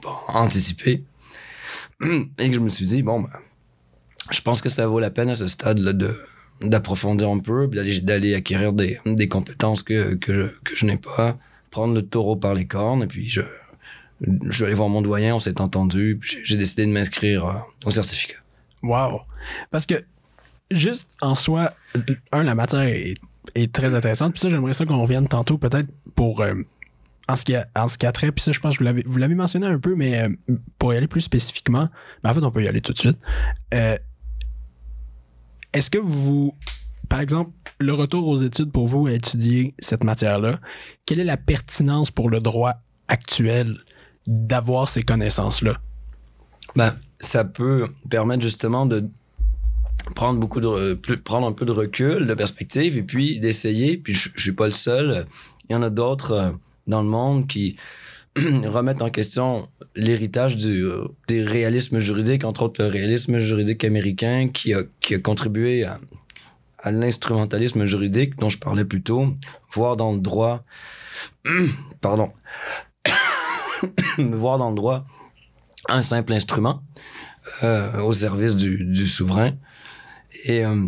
pas 0.03 0.19
anticipé. 0.29 1.03
Et 2.03 2.49
que 2.49 2.55
je 2.55 2.61
me 2.61 2.69
suis 2.69 2.87
dit, 2.87 3.03
bon, 3.03 3.21
ben, 3.21 3.31
je 4.31 4.41
pense 4.43 4.61
que 4.61 4.69
ça 4.69 4.87
vaut 4.87 5.01
la 5.01 5.11
peine 5.11 5.31
à 5.31 5.35
ce 5.35 5.47
stade-là 5.47 5.93
de, 5.93 6.19
d'approfondir 6.63 7.31
un 7.31 7.39
peu, 7.39 7.67
d'aller, 7.69 8.01
d'aller 8.01 8.35
acquérir 8.35 8.73
des, 8.73 8.99
des 9.07 9.29
compétences 9.29 9.83
que, 9.83 10.15
que 10.15 10.35
je, 10.35 10.43
que 10.65 10.77
je 10.77 10.87
n'ai 10.87 10.97
pas, 10.97 11.39
prendre 11.71 11.95
le 11.95 12.03
taureau 12.03 12.37
par 12.37 12.55
les 12.55 12.67
cornes, 12.67 13.03
et 13.03 13.07
puis 13.07 13.29
je, 13.29 13.43
je 14.21 14.51
suis 14.51 14.65
allé 14.65 14.75
voir 14.75 14.89
mon 14.89 15.03
doyen, 15.03 15.35
on 15.35 15.41
s'est 15.41 15.61
entendu, 15.61 16.19
j'ai, 16.23 16.41
j'ai 16.45 16.57
décidé 16.57 16.87
de 16.87 16.93
m'inscrire 16.93 17.47
euh, 17.47 17.55
au 17.87 17.91
certificat. 17.91 18.37
Wow. 18.83 19.23
Parce 19.71 19.87
que, 19.87 19.95
juste 20.71 21.17
en 21.21 21.35
soi, 21.35 21.71
un, 22.33 22.43
la 22.43 22.55
matière 22.55 22.83
est, 22.83 23.15
est 23.55 23.73
très 23.73 23.95
intéressante. 23.95 24.33
Puis 24.33 24.41
ça, 24.41 24.49
j'aimerais 24.51 24.73
ça 24.73 24.87
qu'on 24.87 25.01
revienne 25.03 25.29
tantôt, 25.29 25.59
peut-être 25.59 25.89
pour. 26.15 26.41
euh, 26.41 26.55
en 27.29 27.37
ce, 27.37 27.45
qui 27.45 27.55
a, 27.55 27.67
en 27.77 27.87
ce 27.87 27.97
qui 27.97 28.07
a 28.07 28.13
trait, 28.13 28.33
puis 28.33 28.43
ça, 28.43 28.51
je 28.51 28.59
pense 28.59 28.75
que 28.75 28.79
vous 28.79 28.85
l'avez, 28.85 29.05
vous 29.07 29.19
l'avez 29.19 29.37
mentionné 29.37 29.65
un 29.67 29.79
peu, 29.79 29.95
mais 29.95 30.21
euh, 30.21 30.57
pour 30.79 30.93
y 30.93 30.97
aller 30.97 31.07
plus 31.07 31.21
spécifiquement, 31.21 31.89
ben 32.25 32.31
en 32.31 32.35
fait, 32.35 32.43
on 32.43 32.51
peut 32.51 32.65
y 32.65 32.67
aller 32.67 32.81
tout 32.81 32.93
de 32.93 32.99
suite. 32.99 33.19
Euh, 33.73 33.97
est-ce 35.73 35.91
que 35.91 35.99
vous, 35.99 36.57
par 37.09 37.21
exemple, 37.21 37.53
le 37.79 37.93
retour 37.95 38.27
aux 38.27 38.37
études 38.37 38.73
pour 38.73 38.89
vous 38.89 39.07
à 39.07 39.13
étudier 39.13 39.75
cette 39.79 40.03
matière-là, 40.03 40.59
quelle 41.07 41.21
est 41.21 41.25
la 41.25 41.37
pertinence 41.37 42.11
pour 42.11 42.31
le 42.31 42.41
droit 42.41 42.75
actuel 43.07 43.79
d'avoir 44.27 44.89
ces 44.89 45.05
connaissances-là? 45.05 45.79
Ben, 46.75 46.97
ça 47.21 47.45
peut 47.45 47.87
permettre 48.09 48.43
justement 48.43 48.87
de 48.87 49.05
prendre 50.15 50.41
beaucoup 50.41 50.61
de 50.61 50.95
plus- 50.95 51.19
prendre 51.19 51.47
un 51.47 51.53
peu 51.53 51.67
de 51.67 51.73
recul, 51.73 52.27
de 52.27 52.35
perspective, 52.35 52.97
et 52.97 53.03
puis 53.03 53.39
d'essayer. 53.39 53.97
Puis 53.99 54.15
je, 54.15 54.31
je 54.35 54.43
suis 54.43 54.53
pas 54.53 54.67
le 54.67 54.73
seul. 54.73 55.27
Il 55.69 55.75
y 55.75 55.77
en 55.77 55.83
a 55.83 55.91
d'autres 55.91 56.33
euh, 56.33 56.51
dans 56.87 57.03
le 57.03 57.09
monde 57.09 57.47
qui 57.47 57.77
remettent 58.37 59.03
en 59.03 59.11
question 59.11 59.69
l'héritage 59.95 60.57
du, 60.57 60.85
euh, 60.85 61.05
des 61.29 61.45
réalismes 61.45 61.99
juridiques, 61.99 62.45
entre 62.45 62.63
autres 62.63 62.83
le 62.83 62.89
réalisme 62.89 63.39
juridique 63.39 63.85
américain 63.85 64.49
qui 64.53 64.73
a, 64.73 64.83
qui 65.01 65.15
a 65.15 65.19
contribué 65.19 65.85
à, 65.85 66.01
à 66.79 66.91
l'instrumentalisme 66.91 67.85
juridique 67.85 68.37
dont 68.39 68.49
je 68.49 68.59
parlais 68.59 68.85
plus 68.85 69.03
tôt, 69.03 69.35
voir 69.73 69.97
dans 69.97 70.13
le 70.13 70.19
droit, 70.19 70.65
pardon, 72.01 72.33
voir 74.19 74.59
dans 74.59 74.71
le 74.71 74.77
droit 74.77 75.05
un 75.89 76.03
simple 76.03 76.33
instrument 76.33 76.83
euh, 77.63 78.01
au 78.01 78.13
service 78.13 78.55
du, 78.55 79.07
souverain 79.07 79.53
et 80.45 80.65
euh, 80.65 80.87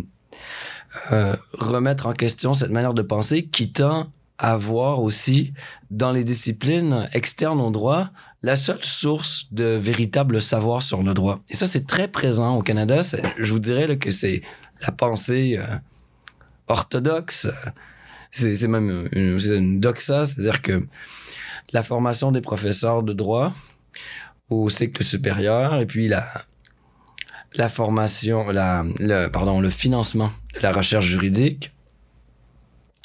euh, 1.11 1.35
remettre 1.53 2.05
en 2.05 2.13
question 2.13 2.53
cette 2.53 2.69
manière 2.69 2.93
de 2.93 3.01
penser 3.01 3.45
qui 3.45 3.71
tend 3.71 4.11
avoir 4.37 5.01
aussi 5.01 5.53
dans 5.89 6.11
les 6.11 6.23
disciplines 6.23 7.07
externes 7.13 7.59
au 7.59 7.71
droit 7.71 8.09
la 8.43 8.55
seule 8.55 8.83
source 8.83 9.47
de 9.51 9.63
véritable 9.63 10.41
savoir 10.41 10.83
sur 10.83 11.01
le 11.01 11.13
droit. 11.13 11.39
Et 11.49 11.55
ça, 11.55 11.65
c'est 11.65 11.87
très 11.87 12.07
présent 12.07 12.57
au 12.57 12.61
Canada. 12.61 12.99
Je 13.37 13.53
vous 13.53 13.59
dirais 13.59 13.97
que 13.97 14.11
c'est 14.11 14.41
la 14.81 14.91
pensée 14.91 15.57
orthodoxe. 16.67 17.47
C'est 18.31 18.67
même 18.67 19.07
une 19.13 19.79
doxa, 19.79 20.25
c'est-à-dire 20.25 20.61
que 20.61 20.85
la 21.71 21.83
formation 21.83 22.33
des 22.33 22.41
professeurs 22.41 23.01
de 23.01 23.13
droit 23.13 23.53
au 24.49 24.69
cycle 24.69 25.03
supérieur 25.03 25.79
et 25.79 25.85
puis 25.85 26.07
la, 26.07 26.25
la 27.55 27.69
formation, 27.69 28.49
la, 28.49 28.85
le, 28.99 29.27
pardon, 29.27 29.61
le 29.61 29.69
financement 29.69 30.31
de 30.55 30.59
la 30.61 30.71
recherche 30.71 31.05
juridique. 31.05 31.71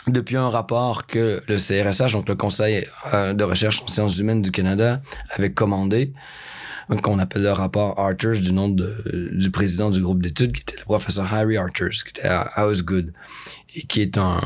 Depuis 0.06 0.36
un 0.36 0.48
rapport 0.48 1.06
que 1.06 1.42
le 1.46 1.56
CRSH, 1.56 2.12
donc 2.12 2.28
le 2.28 2.34
Conseil 2.34 2.86
euh, 3.12 3.34
de 3.34 3.44
recherche 3.44 3.82
en 3.82 3.88
sciences 3.88 4.18
humaines 4.18 4.40
du 4.40 4.50
Canada, 4.50 5.02
avait 5.30 5.52
commandé, 5.52 6.14
qu'on 7.02 7.18
appelle 7.18 7.42
le 7.42 7.52
rapport 7.52 7.98
Arthurs 7.98 8.40
du 8.40 8.52
nom 8.52 8.70
de, 8.70 9.30
du 9.34 9.50
président 9.50 9.90
du 9.90 10.00
groupe 10.00 10.22
d'études, 10.22 10.52
qui 10.52 10.62
était 10.62 10.78
le 10.78 10.84
professeur 10.84 11.32
Harry 11.34 11.58
Arthurs, 11.58 11.90
qui 11.90 12.08
était 12.08 12.28
à 12.28 12.66
Osgood, 12.66 13.12
et 13.74 13.82
qui 13.82 14.00
est 14.00 14.16
un, 14.16 14.40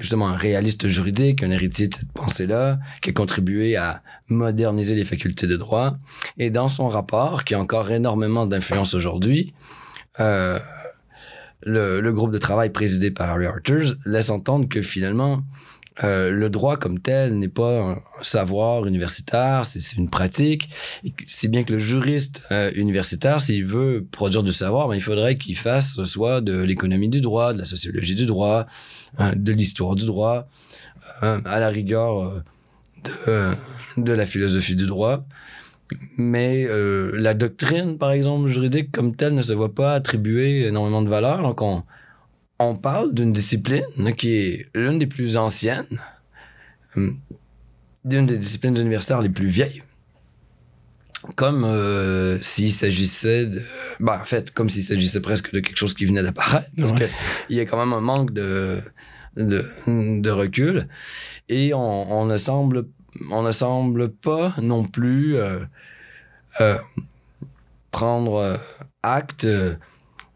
justement 0.00 0.28
un 0.28 0.36
réaliste 0.36 0.88
juridique, 0.88 1.42
un 1.42 1.50
héritier 1.50 1.88
de 1.88 1.94
cette 1.94 2.12
pensée-là, 2.12 2.78
qui 3.00 3.10
a 3.10 3.12
contribué 3.12 3.76
à 3.76 4.02
moderniser 4.28 4.94
les 4.94 5.04
facultés 5.04 5.46
de 5.46 5.56
droit. 5.56 5.96
Et 6.38 6.50
dans 6.50 6.68
son 6.68 6.88
rapport, 6.88 7.44
qui 7.44 7.54
a 7.54 7.60
encore 7.60 7.90
énormément 7.90 8.46
d'influence 8.46 8.94
aujourd'hui, 8.94 9.54
euh, 10.20 10.58
le, 11.62 12.12
groupe 12.12 12.32
de 12.32 12.38
travail 12.38 12.70
présidé 12.70 13.10
par 13.10 13.30
Harry 13.30 13.46
Arthurs 13.46 13.94
laisse 14.04 14.30
entendre 14.30 14.68
que 14.68 14.82
finalement, 14.82 15.42
euh, 16.02 16.30
le 16.30 16.50
droit 16.50 16.76
comme 16.76 16.98
tel 16.98 17.38
n'est 17.38 17.48
pas 17.48 17.80
un 17.80 18.02
savoir 18.22 18.84
universitaire, 18.86 19.64
c'est 19.64 19.96
une 19.96 20.10
pratique. 20.10 20.68
C'est 21.26 21.48
bien 21.48 21.62
que 21.62 21.72
le 21.72 21.78
juriste 21.78 22.42
euh, 22.50 22.70
universitaire, 22.74 23.40
s'il 23.40 23.64
veut 23.64 24.06
produire 24.10 24.42
du 24.42 24.52
savoir, 24.52 24.88
ben, 24.88 24.96
il 24.96 25.02
faudrait 25.02 25.36
qu'il 25.36 25.56
fasse 25.56 26.02
soit 26.04 26.40
de 26.40 26.58
l'économie 26.58 27.08
du 27.08 27.20
droit, 27.20 27.52
de 27.52 27.58
la 27.58 27.64
sociologie 27.64 28.14
du 28.14 28.26
droit, 28.26 28.66
hein, 29.18 29.32
de 29.36 29.52
l'histoire 29.52 29.94
du 29.94 30.04
droit, 30.04 30.48
hein, 31.22 31.40
à 31.44 31.60
la 31.60 31.68
rigueur 31.68 32.42
de, 33.04 33.52
de, 33.96 34.12
la 34.12 34.26
philosophie 34.26 34.76
du 34.76 34.86
droit. 34.86 35.24
Mais 36.16 36.66
la 37.12 37.34
doctrine, 37.34 37.98
par 37.98 38.12
exemple, 38.12 38.48
juridique 38.48 38.90
comme 38.90 39.14
telle, 39.14 39.34
ne 39.34 39.42
se 39.42 39.52
voit 39.52 39.74
pas 39.74 39.94
attribuer 39.94 40.66
énormément 40.66 41.02
de 41.02 41.08
valeur. 41.08 41.42
Donc, 41.42 41.62
on, 41.62 41.82
on 42.58 42.76
parle 42.76 43.14
d'une 43.14 43.32
discipline 43.32 44.14
qui 44.16 44.36
est 44.36 44.66
l'une 44.74 44.98
des 44.98 45.06
plus 45.06 45.36
anciennes, 45.36 46.00
hum, 46.96 47.18
d'une 48.04 48.26
des 48.26 48.38
disciplines 48.38 48.76
universitaires 48.76 49.22
les 49.22 49.28
plus 49.28 49.46
vieilles. 49.46 49.82
Comme 51.36 51.64
euh, 51.64 52.38
s'il 52.42 52.70
s'agissait 52.70 53.46
de. 53.46 53.62
Ben, 53.98 54.18
en 54.20 54.24
fait, 54.24 54.50
comme 54.50 54.68
s'il 54.68 54.82
s'agissait 54.82 55.22
presque 55.22 55.52
de 55.52 55.60
quelque 55.60 55.76
chose 55.76 55.94
qui 55.94 56.04
venait 56.04 56.22
d'apparaître. 56.22 56.68
Parce 56.76 56.92
qu'il 56.92 57.56
y 57.56 57.60
a 57.60 57.64
quand 57.64 57.78
même 57.78 57.94
un 57.94 58.02
manque 58.02 58.34
de, 58.34 58.82
de, 59.36 60.30
recul. 60.30 60.88
Et 61.48 61.74
on, 61.74 62.24
ne 62.26 62.36
semble, 62.36 62.86
on 63.30 63.42
ne 63.42 63.50
semble 63.50 64.10
pas 64.10 64.54
non 64.60 64.84
plus 64.84 65.36
euh, 65.36 65.60
euh, 66.60 66.78
prendre 67.90 68.58
acte 69.02 69.46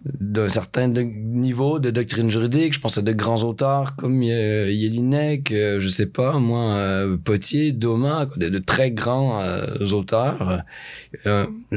d'un 0.04 0.48
certain 0.48 0.88
niveau 0.88 1.78
de 1.78 1.90
doctrine 1.90 2.28
juridique. 2.28 2.74
Je 2.74 2.80
pense 2.80 2.98
à 2.98 3.02
de 3.02 3.12
grands 3.12 3.42
auteurs 3.42 3.96
comme 3.96 4.22
euh, 4.22 4.66
Jelinek, 4.66 5.50
euh, 5.52 5.80
je 5.80 5.88
sais 5.88 6.06
pas, 6.06 6.38
moi, 6.38 6.72
euh, 6.74 7.16
Potier, 7.16 7.72
Doma, 7.72 8.26
de, 8.36 8.58
très 8.58 8.90
grands 8.90 9.40
euh, 9.42 9.84
auteurs, 9.92 10.62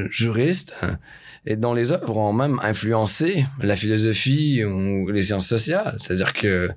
juristes, 0.09 0.75
et 1.45 1.55
dont 1.55 1.73
les 1.73 1.91
œuvres 1.91 2.17
ont 2.17 2.33
même 2.33 2.59
influencé 2.61 3.45
la 3.61 3.75
philosophie 3.75 4.63
ou 4.63 5.09
les 5.09 5.23
sciences 5.23 5.47
sociales. 5.47 5.95
C'est-à-dire 5.97 6.33
que 6.33 6.69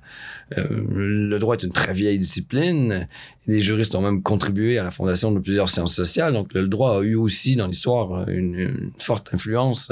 le 0.57 1.37
droit 1.37 1.55
est 1.55 1.63
une 1.63 1.71
très 1.71 1.93
vieille 1.93 2.17
discipline. 2.17 3.07
Les 3.45 3.61
juristes 3.61 3.93
ont 3.93 4.01
même 4.01 4.23
contribué 4.23 4.79
à 4.79 4.83
la 4.83 4.91
fondation 4.91 5.31
de 5.31 5.39
plusieurs 5.39 5.69
sciences 5.69 5.93
sociales. 5.93 6.33
Donc 6.33 6.53
le 6.53 6.67
droit 6.67 6.97
a 6.97 7.01
eu 7.01 7.15
aussi 7.15 7.55
dans 7.55 7.67
l'histoire 7.67 8.27
une, 8.27 8.91
forte 8.97 9.33
influence 9.33 9.91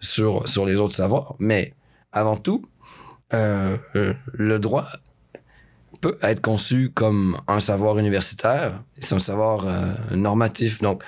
sur, 0.00 0.48
sur 0.48 0.66
les 0.66 0.76
autres 0.76 0.94
savoirs. 0.94 1.36
Mais 1.38 1.74
avant 2.12 2.36
tout, 2.36 2.62
euh, 3.32 3.76
euh, 3.94 4.14
le 4.32 4.58
droit 4.58 4.88
peut 6.00 6.18
être 6.22 6.40
conçu 6.40 6.90
comme 6.92 7.36
un 7.46 7.60
savoir 7.60 7.98
universitaire, 7.98 8.82
c'est 8.98 9.14
un 9.14 9.18
savoir 9.18 9.66
euh, 9.66 10.16
normatif. 10.16 10.80
Donc, 10.80 11.04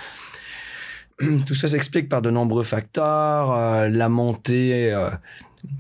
tout 1.47 1.55
ça 1.55 1.69
s'explique 1.69 2.09
par 2.09 2.23
de 2.23 2.31
nombreux 2.31 2.65
facteurs, 2.65 3.89
la 3.89 4.09
montée, 4.09 4.93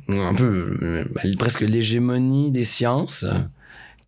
un 0.09 0.35
peu 0.35 1.05
presque 1.39 1.61
l'hégémonie 1.61 2.51
des 2.51 2.65
sciences 2.65 3.27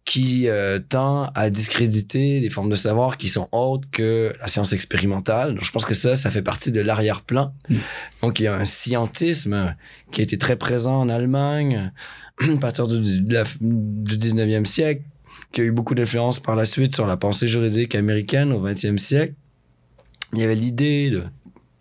qui 0.05 0.49
euh, 0.49 0.79
tend 0.79 1.31
à 1.35 1.49
discréditer 1.49 2.41
des 2.41 2.51
formes 2.51 2.69
de 2.69 2.77
savoir 2.77 3.17
qui 3.17 3.29
sont 3.29 3.49
autres 3.53 3.89
que 3.91 4.35
la 4.39 4.49
science 4.49 4.73
expérimentale. 4.75 5.57
je 5.63 5.71
pense 5.71 5.87
que 5.87 5.95
ça, 5.95 6.15
ça 6.15 6.31
fait 6.31 6.43
partie 6.43 6.73
de 6.73 6.81
l'arrière-plan. 6.81 7.55
Mm. 7.69 7.77
Donc, 8.23 8.41
il 8.41 8.43
y 8.45 8.47
a 8.47 8.55
un 8.55 8.67
scientisme 8.67 9.75
qui 10.13 10.21
a 10.21 10.25
été 10.25 10.37
très 10.37 10.57
présent 10.57 11.01
en 11.01 11.09
Allemagne 11.09 11.91
à 12.41 12.57
partir 12.61 12.87
du, 12.87 13.01
du 13.01 14.19
19e 14.19 14.67
siècle, 14.67 15.03
qui 15.53 15.63
a 15.63 15.65
eu 15.65 15.73
beaucoup 15.73 15.95
d'influence 15.95 16.39
par 16.39 16.55
la 16.55 16.67
suite 16.67 16.95
sur 16.95 17.07
la 17.07 17.17
pensée 17.17 17.49
juridique 17.49 17.95
américaine 17.95 18.53
au 18.53 18.67
20e 18.67 18.99
siècle. 18.99 19.35
Il 20.35 20.41
y 20.41 20.45
avait 20.45 20.55
l'idée 20.55 21.11
de, 21.11 21.25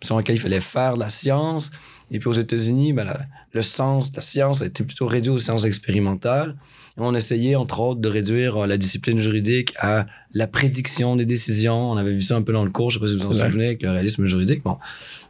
sur 0.02 0.16
laquelle 0.16 0.36
il 0.36 0.40
fallait 0.40 0.60
faire 0.60 0.94
de 0.94 1.00
la 1.00 1.10
science. 1.10 1.70
Et 2.10 2.18
puis 2.18 2.28
aux 2.28 2.32
États-Unis, 2.32 2.92
ben, 2.92 3.06
le 3.52 3.62
sens 3.62 4.10
de 4.10 4.16
la 4.16 4.22
science 4.22 4.62
a 4.62 4.66
été 4.66 4.84
plutôt 4.84 5.06
réduit 5.06 5.30
aux 5.30 5.38
sciences 5.38 5.64
expérimentales 5.64 6.56
on 6.96 7.14
essayait, 7.14 7.56
entre 7.56 7.80
autres, 7.80 8.00
de 8.00 8.08
réduire 8.08 8.58
euh, 8.58 8.66
la 8.66 8.76
discipline 8.76 9.18
juridique 9.18 9.74
à 9.78 10.06
la 10.32 10.46
prédiction 10.46 11.16
des 11.16 11.26
décisions. 11.26 11.90
On 11.90 11.96
avait 11.96 12.12
vu 12.12 12.22
ça 12.22 12.36
un 12.36 12.42
peu 12.42 12.52
dans 12.52 12.64
le 12.64 12.70
cours, 12.70 12.90
je 12.90 12.98
ne 12.98 13.06
sais 13.06 13.12
pas 13.14 13.18
si 13.18 13.26
vous 13.26 13.32
vous 13.32 13.40
en 13.40 13.46
souvenez, 13.46 13.66
avec 13.66 13.82
le 13.82 13.90
réalisme 13.90 14.26
juridique. 14.26 14.62
Bon. 14.62 14.78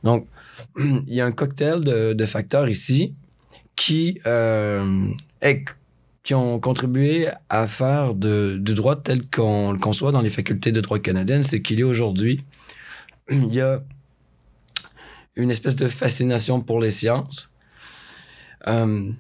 Donc, 0.03 0.27
il 0.79 1.15
y 1.15 1.21
a 1.21 1.27
un 1.27 1.33
cocktail 1.33 1.81
de, 1.81 2.27
facteurs 2.27 2.69
ici 2.69 3.15
qui, 3.77 4.21
euh, 4.27 5.09
qui 6.23 6.35
ont 6.35 6.61
contribué 6.61 7.29
à 7.49 7.67
faire 7.67 8.15
de, 8.15 8.57
du 8.61 8.75
droit 8.75 8.97
tel 8.97 9.23
qu'on 9.29 9.73
le 9.73 9.79
conçoit 9.79 10.13
dans 10.13 10.23
les 10.23 10.31
facultés 10.31 10.71
de 10.71 10.81
droit 10.81 10.99
canadiennes, 10.99 11.43
c'est 11.43 11.63
qu'il 11.63 11.81
est 11.81 11.85
aujourd'hui, 11.85 12.45
il 13.31 13.55
y 13.55 13.61
a 13.61 13.83
une 15.37 15.51
espèce 15.51 15.77
de 15.77 15.89
fascination 15.89 16.61
pour 16.61 16.81
les 16.81 16.91
sciences 16.91 17.53
euh, 18.67 19.11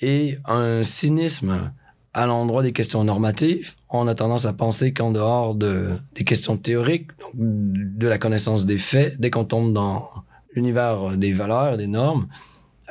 et 0.00 0.38
un 0.44 0.82
cynisme 0.82 1.72
à 2.12 2.26
l'endroit 2.26 2.62
des 2.62 2.72
questions 2.72 3.02
normatives, 3.02 3.74
on 3.90 4.06
a 4.06 4.14
tendance 4.14 4.46
à 4.46 4.52
penser 4.52 4.92
qu'en 4.92 5.10
dehors 5.10 5.56
de, 5.56 5.90
des 6.14 6.22
questions 6.22 6.56
théoriques, 6.56 7.10
de 7.34 8.06
la 8.06 8.18
connaissance 8.18 8.66
des 8.66 8.78
faits, 8.78 9.18
dès 9.18 9.30
qu'on 9.30 9.44
tombe 9.44 9.72
dans 9.72 10.08
l'univers 10.54 11.16
des 11.16 11.32
valeurs, 11.32 11.76
des 11.76 11.88
normes, 11.88 12.28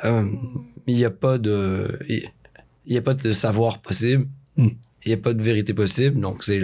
euh, 0.04 0.28
il 0.86 0.96
n'y 0.96 1.06
a 1.06 1.10
pas 1.10 1.38
de, 1.38 1.98
il 2.86 2.96
a 2.98 3.02
pas 3.02 3.14
de 3.14 3.32
savoir 3.32 3.80
possible, 3.80 4.28
hmm. 4.56 4.68
il 5.04 5.08
n'y 5.08 5.14
a 5.14 5.16
pas 5.18 5.32
de 5.32 5.42
vérité 5.42 5.72
possible, 5.72 6.20
donc 6.20 6.44
c'est 6.44 6.62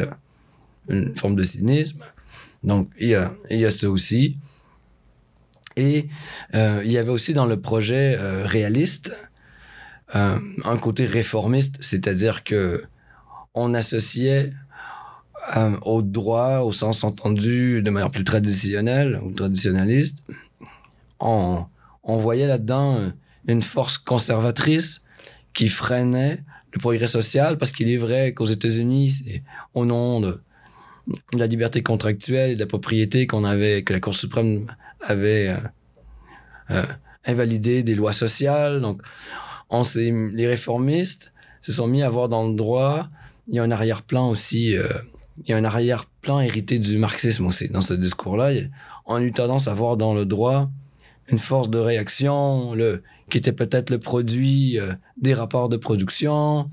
une 0.90 1.16
forme 1.16 1.37
de 1.37 1.45
cynisme. 1.45 2.00
Donc 2.62 2.90
il 2.98 3.08
y 3.08 3.14
a, 3.14 3.32
il 3.50 3.70
ça 3.70 3.90
aussi. 3.90 4.36
Et 5.76 6.08
euh, 6.54 6.82
il 6.84 6.92
y 6.92 6.98
avait 6.98 7.10
aussi 7.10 7.32
dans 7.32 7.46
le 7.46 7.60
projet 7.60 8.16
euh, 8.18 8.44
réaliste, 8.44 9.16
euh, 10.14 10.38
un 10.64 10.78
côté 10.78 11.06
réformiste, 11.06 11.76
c'est-à-dire 11.80 12.44
que 12.44 12.84
on 13.54 13.74
associait 13.74 14.52
au 15.82 16.02
droit, 16.02 16.58
au 16.58 16.70
sens 16.70 17.02
entendu 17.02 17.80
de 17.82 17.90
manière 17.90 18.10
plus 18.10 18.24
traditionnelle 18.24 19.18
ou 19.24 19.32
traditionnaliste, 19.32 20.22
on, 21.18 21.64
on 22.04 22.16
voyait 22.18 22.46
là-dedans 22.46 23.10
une 23.48 23.62
force 23.62 23.96
conservatrice 23.96 25.02
qui 25.54 25.68
freinait 25.68 26.44
le 26.72 26.78
progrès 26.78 27.06
social, 27.06 27.56
parce 27.56 27.72
qu'il 27.72 27.88
est 27.88 27.96
vrai 27.96 28.34
qu'aux 28.34 28.44
États-Unis, 28.44 29.10
c'est 29.10 29.42
au 29.74 29.86
nom 29.86 30.20
de 30.20 30.40
la 31.32 31.46
liberté 31.46 31.82
contractuelle 31.82 32.50
et 32.52 32.56
la 32.56 32.66
propriété 32.66 33.26
qu'on 33.26 33.44
avait, 33.44 33.82
que 33.82 33.92
la 33.92 34.00
Cour 34.00 34.14
suprême 34.14 34.66
avait 35.00 35.48
euh, 35.48 35.56
euh 36.70 36.86
invalidé 37.26 37.82
des 37.82 37.94
lois 37.94 38.12
sociales. 38.14 38.80
Donc, 38.80 39.02
on 39.68 39.82
les 39.94 40.46
réformistes 40.46 41.32
se 41.60 41.72
sont 41.72 41.86
mis 41.86 42.02
à 42.02 42.08
voir 42.08 42.28
dans 42.28 42.48
le 42.48 42.54
droit, 42.54 43.08
il 43.48 43.54
y 43.54 43.58
a 43.58 43.62
un 43.62 43.70
arrière-plan 43.70 44.30
aussi, 44.30 44.76
euh, 44.76 44.88
il 45.44 45.50
y 45.50 45.52
a 45.52 45.56
un 45.56 45.64
arrière-plan 45.64 46.40
hérité 46.40 46.78
du 46.78 46.98
marxisme 46.98 47.46
aussi 47.46 47.68
dans 47.68 47.80
ce 47.80 47.94
discours-là. 47.94 48.52
On 49.06 49.16
a 49.16 49.22
eu 49.22 49.32
tendance 49.32 49.68
à 49.68 49.74
voir 49.74 49.96
dans 49.96 50.14
le 50.14 50.24
droit 50.24 50.70
une 51.28 51.38
force 51.38 51.68
de 51.68 51.78
réaction, 51.78 52.74
le, 52.74 53.02
qui 53.30 53.38
était 53.38 53.52
peut-être 53.52 53.90
le 53.90 53.98
produit 53.98 54.78
euh, 54.78 54.94
des 55.20 55.34
rapports 55.34 55.68
de 55.68 55.76
production 55.76 56.70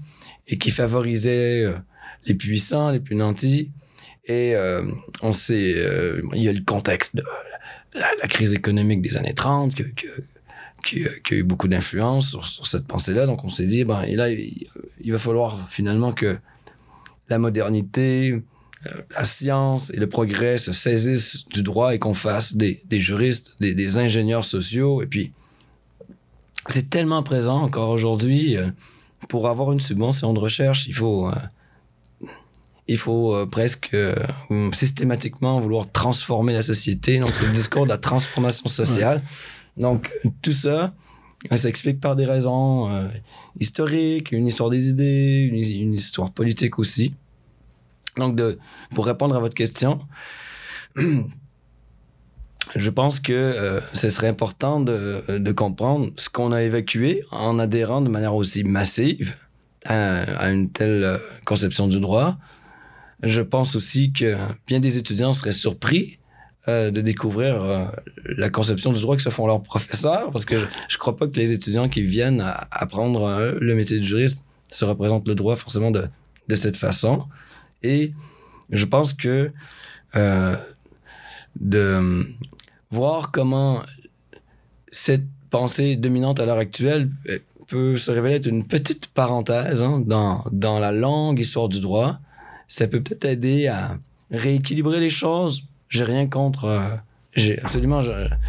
et 0.48 0.58
qui 0.58 0.72
favorisait 0.72 1.64
euh, 1.64 1.78
les 2.26 2.34
puissants, 2.34 2.92
les 2.92 3.00
plus 3.00 3.16
nantis. 3.16 3.72
Et 4.28 4.56
euh, 4.56 4.84
on 5.22 5.32
sait, 5.32 5.74
euh, 5.78 6.22
il 6.34 6.44
y 6.44 6.50
a 6.50 6.54
le 6.54 6.64
contexte 6.64 7.16
de 7.16 7.24
la, 7.94 8.28
crise 8.28 8.54
économique 8.54 9.02
des 9.02 9.18
années 9.18 9.34
30 9.34 9.74
que, 9.74 9.84
que, 9.84 10.08
qui, 10.84 11.06
qui 11.26 11.34
a 11.34 11.38
eu 11.38 11.44
beaucoup 11.44 11.68
d'influence 11.68 12.30
sur, 12.30 12.46
sur 12.46 12.68
cette 12.68 12.86
pensée-là. 12.86 13.26
Donc 13.26 13.44
on 13.46 13.50
s'est 13.50 13.64
dit, 13.66 13.86
ben, 13.86 14.02
et 14.02 14.16
là, 14.16 14.30
il, 14.30 14.68
il 15.02 15.12
va 15.12 15.18
falloir 15.18 15.70
finalement 15.70 16.12
que 16.12 16.38
la 17.30 17.38
modernité, 17.38 18.42
euh, 18.86 19.02
la 19.16 19.26
science 19.26 19.92
et 19.92 19.98
le 19.98 20.08
progrès 20.08 20.58
se 20.58 20.72
saisissent 20.72 21.46
du 21.48 21.64
droit 21.64 21.96
et 21.96 22.00
qu'on 22.00 22.14
fasse 22.14 22.56
des, 22.56 22.84
des 22.86 23.00
juristes, 23.00 23.56
des, 23.60 23.74
des 23.74 23.98
ingénieurs 23.98 24.46
sociaux. 24.46 25.02
Et 25.02 25.08
puis, 25.08 25.32
c'est 26.68 26.90
tellement 26.90 27.24
présent 27.24 27.62
encore 27.62 27.90
aujourd'hui. 27.90 28.58
euh, 28.58 28.70
pour 29.30 29.48
avoir 29.48 29.72
une 29.72 29.80
subvention 29.80 30.34
de 30.34 30.40
recherche, 30.40 30.88
il 30.88 30.94
faut, 30.94 31.28
euh, 31.28 31.34
il 32.88 32.98
faut 32.98 33.34
euh, 33.34 33.46
presque 33.46 33.94
euh, 33.94 34.16
systématiquement 34.72 35.60
vouloir 35.60 35.92
transformer 35.92 36.54
la 36.54 36.62
société. 36.62 37.20
Donc, 37.20 37.32
c'est 37.34 37.46
le 37.46 37.52
discours 37.52 37.84
de 37.84 37.90
la 37.90 37.98
transformation 37.98 38.68
sociale. 38.68 39.22
Donc, 39.76 40.10
tout 40.42 40.54
ça, 40.54 40.94
ça 41.50 41.58
s'explique 41.58 42.00
par 42.00 42.16
des 42.16 42.26
raisons 42.26 42.90
euh, 42.90 43.08
historiques, 43.60 44.32
une 44.32 44.48
histoire 44.48 44.70
des 44.70 44.88
idées, 44.90 45.50
une, 45.52 45.64
une 45.82 45.94
histoire 45.94 46.32
politique 46.32 46.80
aussi. 46.80 47.14
Donc, 48.16 48.36
de, 48.36 48.58
pour 48.96 49.06
répondre 49.06 49.36
à 49.36 49.40
votre 49.40 49.54
question, 49.54 50.00
je 52.76 52.90
pense 52.90 53.20
que 53.20 53.82
ce 53.94 54.10
serait 54.10 54.30
important 54.30 54.80
de, 54.80 55.24
de 55.28 55.52
comprendre 55.52 56.10
ce 56.16 56.30
qu'on 56.30 56.52
a 56.52 56.64
évacué 56.64 57.24
en 57.32 57.60
adhérant 57.60 58.02
de 58.02 58.10
manière 58.10 58.34
aussi 58.34 58.64
massive 58.64 59.36
à, 59.86 60.22
à 60.22 60.50
une 60.50 60.72
telle 60.72 61.20
conception 61.46 61.88
du 61.88 62.00
droit. 62.00 62.38
Je 63.24 63.42
pense 63.42 63.76
aussi 63.76 64.12
que 64.14 64.38
bien 64.68 64.80
des 64.80 64.98
étudiants 64.98 65.34
seraient 65.34 65.52
surpris 65.52 66.20
euh, 66.68 66.92
de 66.92 67.00
découvrir 67.00 67.64
euh, 67.64 67.86
la 68.26 68.50
conception 68.50 68.92
du 68.92 69.00
droit 69.00 69.16
que 69.16 69.22
se 69.22 69.30
font 69.30 69.48
leurs 69.48 69.64
professeurs, 69.74 70.30
parce 70.32 70.44
que 70.44 70.60
je, 70.60 70.66
je 70.90 70.98
crois 70.98 71.16
pas 71.16 71.28
que 71.28 71.40
les 71.40 71.54
étudiants 71.54 71.88
qui 71.88 72.02
viennent 72.02 72.44
apprendre 72.72 73.24
euh, 73.24 73.58
le 73.62 73.74
métier 73.74 74.00
de 74.00 74.04
juriste 74.04 74.44
se 74.70 74.84
représentent 74.84 75.30
le 75.30 75.36
droit 75.36 75.56
forcément 75.56 75.92
de, 75.92 76.10
de 76.50 76.56
cette 76.56 76.76
façon. 76.76 77.24
Et 77.84 78.12
je 78.70 78.86
pense 78.86 79.14
que 79.14 79.52
de 81.56 82.26
voir 82.92 83.32
comment 83.32 83.84
cette 84.92 85.26
pensée 85.50 85.96
dominante 85.96 86.40
à 86.42 86.46
l'heure 86.46 86.58
actuelle 86.58 87.10
peut 87.68 87.96
se 87.96 88.12
révéler 88.12 88.36
être 88.36 88.48
une 88.48 88.66
petite 88.68 89.08
parenthèse 89.08 89.84
hein, 89.84 90.04
dans, 90.06 90.44
dans 90.52 90.80
la 90.80 90.92
longue 90.92 91.40
histoire 91.40 91.70
du 91.70 91.80
droit, 91.80 92.20
ça 92.68 92.88
peut 92.88 93.02
peut-être 93.02 93.26
aider 93.26 93.68
à 93.68 93.98
rééquilibrer 94.32 95.00
les 95.00 95.10
choses. 95.10 95.64
J'ai 95.90 96.04
rien 96.04 96.28
contre, 96.28 96.66
euh, 96.66 96.96
j'ai 97.38 97.60
absolument, 97.62 98.02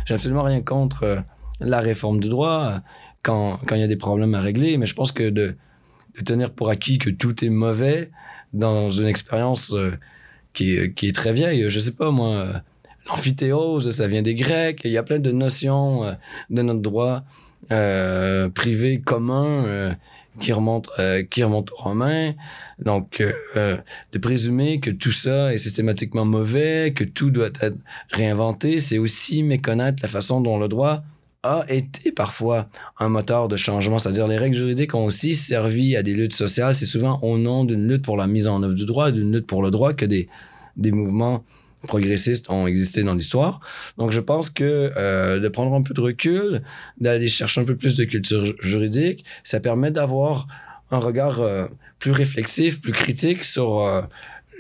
absolument 0.09 0.43
rien 0.43 0.63
contre 0.63 1.03
euh, 1.05 1.17
la 1.61 1.81
réforme 1.81 2.21
du 2.21 2.29
droit 2.29 2.65
euh, 2.65 2.79
quand 3.23 3.61
il 3.73 3.79
y 3.79 3.83
a 3.83 3.87
des 3.87 3.97
problèmes 3.97 4.35
à 4.35 4.41
régler, 4.41 4.79
mais 4.79 4.87
je 4.87 4.95
pense 4.95 5.13
que 5.13 5.29
de, 5.29 5.57
tenir 6.25 6.51
pour 6.51 6.71
acquis 6.71 6.99
que 6.99 7.11
tout 7.11 7.45
est 7.45 7.51
mauvais 7.51 8.11
dans 8.53 8.91
une 8.91 9.07
expérience 9.07 9.73
euh, 9.75 9.93
qui, 10.55 10.93
qui 10.95 11.09
est 11.09 11.15
très 11.15 11.33
vieille, 11.33 11.69
je 11.69 11.79
sais 11.79 11.93
pas 11.93 12.11
moi. 12.11 12.63
L'amphithéose, 13.07 13.91
ça 13.91 14.07
vient 14.07 14.21
des 14.21 14.35
Grecs. 14.35 14.81
Il 14.85 14.91
y 14.91 14.99
a 14.99 15.03
plein 15.03 15.19
de 15.19 15.31
notions 15.31 16.15
de 16.51 16.63
notre 16.63 16.81
droit 16.81 17.23
privé 18.55 19.01
commun 19.01 19.97
qui 20.41 20.53
remontent 20.53 20.91
euh, 20.99 21.23
qui 21.23 21.43
remontent 21.43 21.73
aux 21.79 21.83
Romains. 21.83 22.35
Donc, 22.79 23.21
euh, 23.21 23.33
euh, 23.57 23.77
de 24.13 24.19
présumer 24.19 24.81
que 24.81 24.91
tout 24.91 25.13
ça 25.13 25.53
est 25.53 25.59
systématiquement 25.59 26.25
mauvais, 26.25 26.93
que 26.95 27.05
tout 27.05 27.31
doit 27.31 27.51
être 27.61 27.79
réinventé, 28.11 28.81
c'est 28.81 28.99
aussi 28.99 29.43
méconnaître 29.43 30.03
la 30.03 30.09
façon 30.09 30.41
dont 30.41 30.59
le 30.59 30.69
droit 30.69 31.03
a 31.43 31.65
été 31.69 32.11
parfois 32.11 32.69
un 32.99 33.09
moteur 33.09 33.49
de 33.49 33.57
changement. 33.57 33.99
C'est-à-dire 33.99 34.27
les 34.27 34.37
règles 34.37 34.57
juridiques 34.57 34.95
ont 34.95 35.05
aussi 35.05 35.35
servi 35.35 35.97
à 35.97 36.03
des 36.03 36.13
luttes 36.13 36.35
sociales. 36.35 36.75
C'est 36.75 36.87
souvent 36.87 37.21
au 37.23 37.39
nom 37.39 37.65
d'une 37.65 37.87
lutte 37.87 38.05
pour 38.05 38.17
la 38.17 38.27
mise 38.27 38.49
en 38.49 38.63
œuvre 38.63 38.75
du 38.75 38.87
droit, 38.87 39.13
d'une 39.13 39.33
lutte 39.33 39.47
pour 39.47 39.63
le 39.63 39.71
droit 39.71 39.93
que 39.93 40.05
des, 40.05 40.29
des 40.77 40.91
mouvements 40.91 41.45
progressistes 41.87 42.51
ont 42.51 42.67
existé 42.67 43.03
dans 43.03 43.15
l'histoire. 43.15 43.61
Donc, 43.99 44.11
je 44.11 44.21
pense 44.21 44.51
que 44.51 44.93
euh, 44.97 45.39
de 45.39 45.49
prendre 45.49 45.75
un 45.75 45.83
peu 45.83 45.95
de 45.95 46.01
recul, 46.01 46.63
d'aller 47.01 47.29
chercher 47.29 47.61
un 47.61 47.65
peu 47.65 47.77
plus 47.77 47.95
de 47.95 48.05
culture 48.05 48.45
ju- 48.45 48.55
juridique, 48.61 49.25
ça 49.45 49.61
permet 49.61 49.91
d'avoir 49.91 50.49
un 50.91 50.99
regard 50.99 51.41
euh, 51.41 51.67
plus 51.99 52.13
réflexif, 52.13 52.81
plus 52.81 52.93
critique 52.93 53.45
sur 53.45 53.81
euh, 53.81 54.03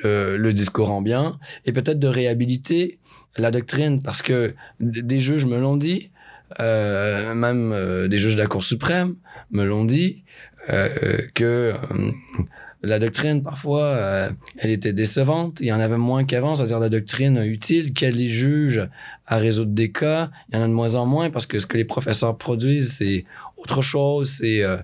le, 0.04 0.37
le 0.37 0.52
discours 0.52 0.90
ambiant 0.90 1.38
et 1.66 1.72
peut-être 1.72 1.98
de 1.98 2.09
réhabiliter 2.09 2.98
la 3.37 3.50
doctrine 3.50 4.02
parce 4.02 4.22
que 4.22 4.54
des 4.81 5.20
juges 5.20 5.46
me 5.46 5.59
l'ont 5.59 5.76
dit, 5.76 6.11
même 6.59 8.07
des 8.09 8.18
juges 8.18 8.35
de 8.35 8.40
la 8.40 8.46
Cour 8.46 8.64
suprême 8.64 9.14
me 9.50 9.64
l'ont 9.64 9.85
dit, 9.85 10.24
que 11.35 11.74
la 12.82 12.98
doctrine, 12.98 13.42
parfois, 13.42 13.82
euh, 13.82 14.30
elle 14.58 14.70
était 14.70 14.92
décevante. 14.92 15.60
Il 15.60 15.66
y 15.66 15.72
en 15.72 15.80
avait 15.80 15.96
moins 15.96 16.24
qu'avant, 16.24 16.54
c'est-à-dire 16.54 16.78
la 16.78 16.88
doctrine 16.88 17.38
utile 17.38 17.92
qu'aide 17.92 18.14
les 18.14 18.28
juges 18.28 18.88
à 19.26 19.36
résoudre 19.36 19.72
des 19.72 19.90
cas? 19.90 20.30
Il 20.48 20.56
y 20.56 20.58
en 20.58 20.64
a 20.64 20.68
de 20.68 20.72
moins 20.72 20.94
en 20.94 21.04
moins 21.04 21.30
parce 21.30 21.46
que 21.46 21.58
ce 21.58 21.66
que 21.66 21.76
les 21.76 21.84
professeurs 21.84 22.38
produisent, 22.38 22.92
c'est 22.92 23.24
autre 23.56 23.82
chose. 23.82 24.36
C'est 24.38 24.62
euh, 24.62 24.76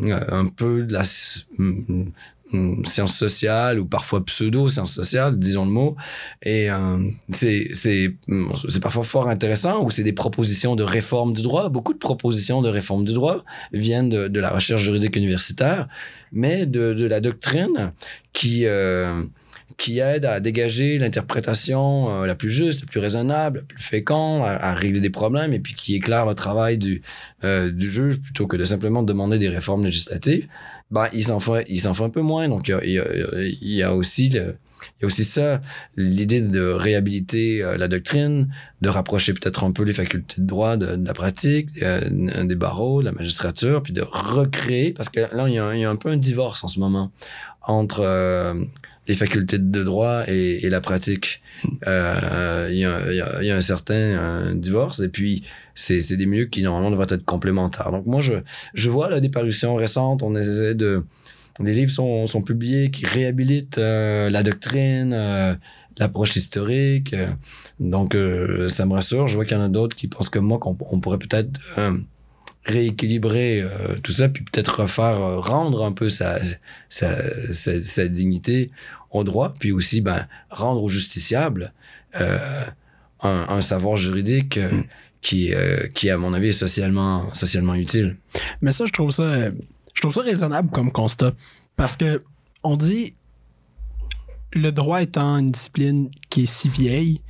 euh, 0.00 0.20
un 0.28 0.46
peu 0.46 0.82
de 0.82 0.92
la 0.92 1.02
s- 2.50 2.52
mm, 2.52 2.80
mm, 2.80 2.84
science 2.84 3.16
sociale 3.16 3.78
ou 3.80 3.86
parfois 3.86 4.24
pseudo-science 4.24 4.92
sociale, 4.92 5.38
disons 5.38 5.64
le 5.64 5.70
mot. 5.70 5.96
Et 6.42 6.70
euh, 6.70 6.98
c'est 7.32 7.70
mm, 8.28 8.52
c'est 8.68 8.80
parfois 8.80 9.04
fort 9.04 9.28
intéressant 9.28 9.84
ou 9.84 9.90
c'est 9.90 10.02
des 10.04 10.12
propositions 10.12 10.76
de 10.76 10.82
réforme 10.82 11.32
du 11.32 11.42
droit. 11.42 11.68
Beaucoup 11.68 11.92
de 11.92 11.98
propositions 11.98 12.62
de 12.62 12.68
réforme 12.68 13.04
du 13.04 13.12
droit 13.12 13.44
viennent 13.72 14.08
de, 14.08 14.28
de 14.28 14.40
la 14.40 14.50
recherche 14.50 14.82
juridique 14.82 15.16
universitaire, 15.16 15.88
mais 16.32 16.66
de, 16.66 16.92
de 16.94 17.06
la 17.06 17.20
doctrine 17.20 17.92
qui 18.32 18.66
euh, 18.66 19.22
qui 19.76 19.98
aide 20.00 20.26
à 20.26 20.40
dégager 20.40 20.98
l'interprétation 20.98 22.22
euh, 22.22 22.26
la 22.26 22.34
plus 22.34 22.50
juste, 22.50 22.82
la 22.82 22.86
plus 22.86 23.00
raisonnable, 23.00 23.60
la 23.60 23.64
plus 23.64 23.82
féconde, 23.82 24.42
à, 24.44 24.74
régler 24.74 25.00
des 25.00 25.08
problèmes 25.10 25.54
et 25.54 25.58
puis 25.58 25.74
qui 25.74 25.94
éclaire 25.94 26.26
le 26.26 26.34
travail 26.34 26.76
du, 26.76 27.00
du 27.42 27.90
juge 27.90 28.20
plutôt 28.20 28.46
que 28.46 28.58
de 28.58 28.64
simplement 28.64 29.02
demander 29.02 29.38
des 29.38 29.48
réformes 29.48 29.84
législatives. 29.84 30.48
Ben, 30.90 31.08
il 31.12 31.24
s'en 31.24 31.40
fait, 31.40 31.64
il 31.68 31.80
s'en 31.80 31.94
fait 31.94 32.04
un 32.04 32.10
peu 32.10 32.20
moins. 32.22 32.48
Donc, 32.48 32.68
il 32.68 32.90
y 33.60 33.76
y 33.76 33.82
a, 33.82 33.94
aussi 33.94 34.28
le, 34.28 34.56
il 34.98 35.02
y 35.02 35.04
a 35.04 35.06
aussi 35.06 35.24
ça, 35.24 35.60
l'idée 35.96 36.40
de 36.40 36.60
réhabiliter 36.62 37.62
euh, 37.62 37.76
la 37.76 37.86
doctrine, 37.88 38.52
de 38.80 38.88
rapprocher 38.88 39.32
peut-être 39.34 39.64
un 39.64 39.72
peu 39.72 39.84
les 39.84 39.92
facultés 39.92 40.40
de 40.40 40.46
droit 40.46 40.76
de, 40.76 40.98
la 41.04 41.14
pratique, 41.14 41.68
euh, 41.82 42.44
des 42.44 42.54
barreaux, 42.56 43.00
de 43.00 43.06
la 43.06 43.12
magistrature, 43.12 43.82
puis 43.82 43.92
de 43.92 44.02
recréer, 44.02 44.92
parce 44.92 45.08
que 45.08 45.20
là, 45.20 45.48
il 45.48 45.54
y, 45.54 45.58
a, 45.58 45.64
un- 45.64 45.74
il 45.74 45.80
y 45.80 45.84
a 45.84 45.90
un 45.90 45.96
peu 45.96 46.08
un 46.10 46.16
divorce 46.16 46.64
en 46.64 46.68
ce 46.68 46.80
moment 46.80 47.12
entre 47.62 48.00
euh, 48.00 48.54
les 49.10 49.16
facultés 49.24 49.58
de 49.58 49.82
droit 49.90 50.18
et, 50.34 50.64
et 50.64 50.70
la 50.76 50.80
pratique. 50.80 51.28
Euh, 51.86 52.68
Il 52.70 52.78
y, 52.84 52.84
a, 52.84 52.94
il 53.12 53.16
y 53.20 53.20
a- 53.26 53.38
il 53.42 53.46
y 53.50 53.52
a 53.54 53.56
un 53.62 53.66
certain 53.74 54.54
divorce, 54.66 54.98
et 55.06 55.08
puis 55.16 55.32
c'est 55.74 56.00
c'est 56.06 56.16
des 56.22 56.26
milieux 56.26 56.48
qui 56.52 56.62
normalement 56.62 56.90
devraient 56.94 57.12
être 57.16 57.24
complémentaires. 57.34 57.90
Donc 57.96 58.06
moi, 58.06 58.20
je, 58.28 58.34
je 58.82 58.88
vois 58.94 59.08
là, 59.10 59.18
des 59.20 59.28
parutions 59.38 59.74
récentes, 59.84 60.22
on 60.22 60.34
essaie 60.36 60.74
de... 60.74 60.92
Des 61.58 61.74
livres 61.74 61.90
sont, 62.00 62.26
sont 62.26 62.42
publiés 62.50 62.90
qui 62.90 63.04
réhabilitent 63.04 63.76
euh, 63.78 64.30
la 64.30 64.42
doctrine, 64.42 65.12
euh, 65.12 65.54
l'approche 65.98 66.34
historique. 66.36 67.14
donc, 67.80 68.16
ça 68.68 68.86
me 68.86 68.92
rassure. 68.94 69.26
Je 69.28 69.34
vois 69.34 69.44
qu'il 69.44 69.56
y 69.58 69.60
en 69.60 69.64
a 69.64 69.68
d'autres 69.68 69.94
qui 70.00 70.08
pensent 70.08 70.30
comme 70.30 70.46
moi 70.46 70.58
qu'on 70.58 70.74
on 70.94 71.00
pourrait 71.00 71.18
peut-être 71.18 71.50
rééquilibrer 72.64 73.62
euh, 73.62 73.96
tout 74.02 74.12
ça, 74.12 74.28
puis 74.28 74.44
peut-être 74.44 74.82
refaire, 74.82 75.20
euh, 75.20 75.40
rendre 75.40 75.84
un 75.84 75.92
peu 75.92 76.08
sa, 76.08 76.38
sa, 76.88 77.16
sa, 77.52 77.82
sa 77.82 78.08
dignité 78.08 78.70
au 79.10 79.24
droit, 79.24 79.54
puis 79.58 79.72
aussi 79.72 80.00
ben, 80.00 80.26
rendre 80.50 80.82
aux 80.82 80.88
justiciables 80.88 81.72
euh, 82.20 82.64
un, 83.22 83.46
un 83.48 83.60
savoir 83.60 83.96
juridique 83.96 84.56
euh, 84.56 84.82
qui, 85.22 85.54
euh, 85.54 85.86
qui, 85.94 86.10
à 86.10 86.16
mon 86.16 86.32
avis, 86.32 86.48
est 86.48 86.52
socialement, 86.52 87.32
socialement 87.34 87.74
utile. 87.74 88.16
Mais 88.60 88.72
ça, 88.72 88.86
je 88.86 88.92
trouve 88.92 89.10
ça, 89.10 89.50
je 89.94 90.00
trouve 90.00 90.14
ça 90.14 90.22
raisonnable 90.22 90.70
comme 90.70 90.92
constat. 90.92 91.32
Parce 91.76 91.96
que 91.96 92.22
on 92.62 92.76
dit 92.76 93.14
le 94.52 94.70
droit 94.70 95.02
étant 95.02 95.38
une 95.38 95.52
discipline 95.52 96.10
qui 96.28 96.42
est 96.42 96.46
si 96.46 96.68
vieille, 96.68 97.20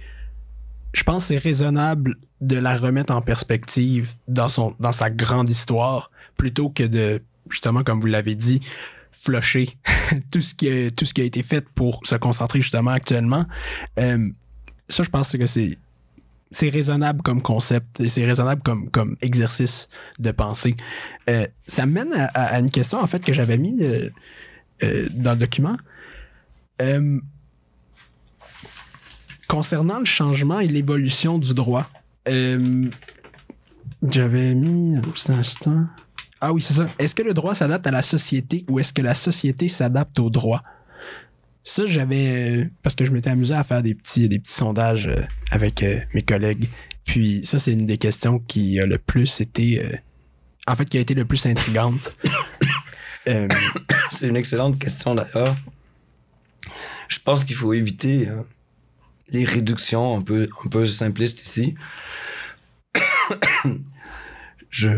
je 0.92 1.02
pense 1.02 1.24
que 1.24 1.28
c'est 1.28 1.38
raisonnable 1.38 2.16
de 2.40 2.56
la 2.56 2.76
remettre 2.76 3.14
en 3.14 3.20
perspective 3.20 4.14
dans, 4.28 4.48
son, 4.48 4.74
dans 4.80 4.92
sa 4.92 5.10
grande 5.10 5.48
histoire 5.48 6.10
plutôt 6.36 6.70
que 6.70 6.84
de, 6.84 7.22
justement, 7.50 7.82
comme 7.84 8.00
vous 8.00 8.06
l'avez 8.06 8.34
dit, 8.34 8.60
flusher 9.12 9.68
tout, 10.32 10.40
ce 10.40 10.54
qui 10.54 10.68
a, 10.68 10.90
tout 10.90 11.04
ce 11.04 11.12
qui 11.12 11.20
a 11.20 11.24
été 11.24 11.42
fait 11.42 11.68
pour 11.68 12.00
se 12.04 12.14
concentrer 12.14 12.60
justement 12.60 12.92
actuellement. 12.92 13.44
Euh, 13.98 14.30
ça, 14.88 15.02
je 15.02 15.10
pense 15.10 15.36
que 15.36 15.46
c'est 15.46 15.78
c'est 16.52 16.68
raisonnable 16.68 17.22
comme 17.22 17.42
concept 17.42 18.00
et 18.00 18.08
c'est 18.08 18.26
raisonnable 18.26 18.60
comme, 18.64 18.90
comme 18.90 19.16
exercice 19.22 19.88
de 20.18 20.32
pensée. 20.32 20.76
Euh, 21.28 21.46
ça 21.68 21.86
mène 21.86 22.12
à, 22.34 22.58
une 22.58 22.72
question 22.72 22.98
en 22.98 23.06
fait 23.06 23.24
que 23.24 23.32
j'avais 23.32 23.56
mis 23.56 23.80
euh, 23.80 24.10
dans 25.12 25.30
le 25.32 25.36
document. 25.36 25.76
Concernant 29.46 30.00
le 30.00 30.04
changement 30.04 30.58
et 30.58 30.66
l'évolution 30.66 31.38
du 31.38 31.54
droit, 31.54 31.88
euh, 32.28 32.90
j'avais 34.02 34.54
mis 34.54 34.96
un 34.96 35.00
petit 35.00 35.30
instant. 35.32 35.86
Ah 36.40 36.52
oui, 36.52 36.62
c'est 36.62 36.74
ça. 36.74 36.88
Est-ce 36.98 37.14
que 37.14 37.22
le 37.22 37.34
droit 37.34 37.54
s'adapte 37.54 37.86
à 37.86 37.90
la 37.90 38.02
société 38.02 38.64
ou 38.68 38.78
est-ce 38.78 38.92
que 38.92 39.02
la 39.02 39.14
société 39.14 39.68
s'adapte 39.68 40.18
au 40.18 40.30
droit? 40.30 40.62
Ça, 41.62 41.84
j'avais. 41.86 42.62
euh, 42.62 42.70
Parce 42.82 42.94
que 42.94 43.04
je 43.04 43.10
m'étais 43.10 43.30
amusé 43.30 43.54
à 43.54 43.62
faire 43.64 43.82
des 43.82 43.94
petits, 43.94 44.28
des 44.28 44.38
petits 44.38 44.52
sondages 44.54 45.06
euh, 45.08 45.22
avec 45.50 45.84
mes 46.14 46.22
collègues. 46.22 46.68
Puis 47.04 47.40
ça, 47.44 47.58
c'est 47.58 47.72
une 47.72 47.86
des 47.86 47.98
questions 47.98 48.38
qui 48.38 48.80
a 48.80 48.86
le 48.86 48.98
plus 48.98 49.40
été. 49.40 49.82
en 50.66 50.74
fait, 50.76 50.86
qui 50.86 50.96
a 50.96 51.00
été 51.00 51.14
le 51.14 51.24
plus 51.24 51.44
intrigante. 51.46 52.16
C'est 54.12 54.28
une 54.28 54.36
excellente 54.36 54.78
question 54.78 55.14
d'ailleurs. 55.14 55.56
Je 57.08 57.18
pense 57.20 57.44
qu'il 57.44 57.54
faut 57.54 57.72
éviter 57.72 58.28
les 59.28 59.44
réductions 59.44 60.16
un 60.16 60.22
peu, 60.22 60.48
un 60.64 60.68
peu 60.68 60.84
simplistes 60.86 61.42
ici. 61.42 61.74
je. 64.70 64.88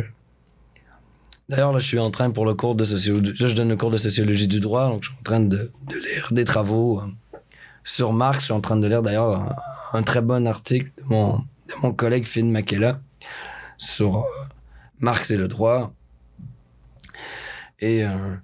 D'ailleurs, 1.48 1.72
là, 1.72 1.78
je 1.78 1.86
suis 1.86 1.98
en 1.98 2.10
train 2.10 2.30
pour 2.30 2.46
le 2.46 2.54
cours 2.54 2.74
de 2.74 2.84
sociologie. 2.84 3.32
Je 3.34 3.54
donne 3.54 3.68
le 3.68 3.76
cours 3.76 3.90
de 3.90 3.96
sociologie 3.96 4.48
du 4.48 4.60
droit, 4.60 4.88
donc 4.88 5.02
je 5.02 5.08
suis 5.10 5.18
en 5.18 5.22
train 5.22 5.40
de, 5.40 5.70
lire 5.90 6.28
des 6.30 6.44
travaux 6.44 7.00
euh, 7.00 7.38
sur 7.84 8.12
Marx. 8.12 8.40
Je 8.40 8.44
suis 8.44 8.52
en 8.52 8.60
train 8.60 8.76
de 8.76 8.86
lire 8.86 9.02
d'ailleurs 9.02 9.54
un, 9.92 10.02
très 10.02 10.22
bon 10.22 10.46
article 10.46 10.90
de 10.98 11.04
mon, 11.04 11.38
de 11.38 11.74
mon 11.82 11.92
collègue 11.92 12.26
Finn 12.26 12.50
Makela 12.50 13.00
sur 13.76 14.18
euh, 14.18 14.22
Marx 15.00 15.30
et 15.30 15.36
le 15.36 15.48
droit. 15.48 15.92
Et 17.80 18.04
euh, 18.04 18.36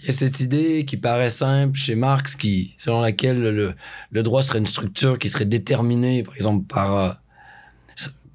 il 0.00 0.06
y 0.06 0.08
a 0.10 0.12
cette 0.12 0.40
idée 0.40 0.84
qui 0.84 0.96
paraît 0.96 1.30
simple 1.30 1.78
chez 1.78 1.94
Marx, 1.94 2.36
qui, 2.36 2.74
selon 2.76 3.00
laquelle 3.00 3.40
le, 3.40 3.74
le 4.10 4.22
droit 4.22 4.42
serait 4.42 4.58
une 4.58 4.66
structure 4.66 5.18
qui 5.18 5.28
serait 5.28 5.46
déterminée, 5.46 6.24
par 6.24 6.34
exemple, 6.34 6.66
par, 6.66 7.20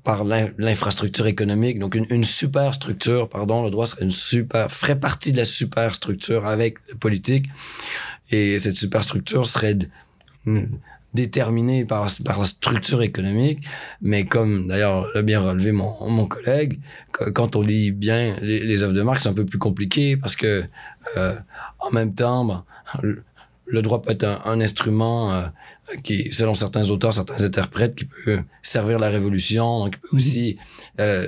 par 0.03 0.23
l'in- 0.23 0.49
l'infrastructure 0.57 1.27
économique. 1.27 1.79
Donc, 1.79 1.95
une, 1.95 2.05
une 2.09 2.23
superstructure, 2.23 3.29
pardon, 3.29 3.63
le 3.63 3.71
droit 3.71 3.85
serait 3.85 4.03
une 4.03 4.11
super, 4.11 4.71
ferait 4.71 4.99
partie 4.99 5.31
de 5.31 5.37
la 5.37 5.45
superstructure 5.45 6.45
avec 6.45 6.77
la 6.89 6.95
politique. 6.95 7.45
Et 8.31 8.59
cette 8.59 8.75
superstructure 8.75 9.45
serait 9.45 9.77
hmm, 10.45 10.65
déterminée 11.13 11.85
par 11.85 12.05
la, 12.05 12.11
par 12.25 12.39
la 12.39 12.45
structure 12.45 13.01
économique. 13.01 13.65
Mais 14.01 14.25
comme 14.25 14.67
d'ailleurs 14.67 15.07
l'a 15.13 15.21
bien 15.21 15.39
relevé 15.39 15.71
mon, 15.71 16.09
mon 16.09 16.27
collègue, 16.27 16.79
quand 17.33 17.55
on 17.55 17.61
lit 17.61 17.91
bien 17.91 18.35
les, 18.41 18.83
œuvres 18.83 18.93
de 18.93 19.01
Marx, 19.01 19.23
c'est 19.23 19.29
un 19.29 19.33
peu 19.33 19.45
plus 19.45 19.59
compliqué 19.59 20.17
parce 20.17 20.35
que 20.35 20.65
euh, 21.17 21.35
en 21.79 21.91
même 21.91 22.13
temps, 22.13 22.45
ben, 22.45 22.65
le, 23.01 23.81
droit 23.81 24.01
peut 24.01 24.11
être 24.11 24.23
un, 24.23 24.41
un 24.45 24.59
instrument 24.59 25.33
euh, 25.33 25.43
qui, 26.03 26.31
selon 26.31 26.53
certains 26.53 26.89
auteurs, 26.89 27.13
certains 27.13 27.43
interprètes, 27.43 27.95
qui 27.95 28.05
peut 28.05 28.39
servir 28.61 28.99
la 28.99 29.09
révolution, 29.09 29.79
donc 29.79 29.95
qui 29.95 29.99
peut 29.99 30.15
aussi 30.15 30.57
euh, 30.99 31.27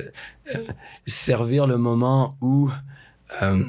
euh, 0.54 0.60
servir 1.06 1.68
le 1.68 1.78
moment 1.78 2.36
où 2.42 2.70
euh, 3.42 3.64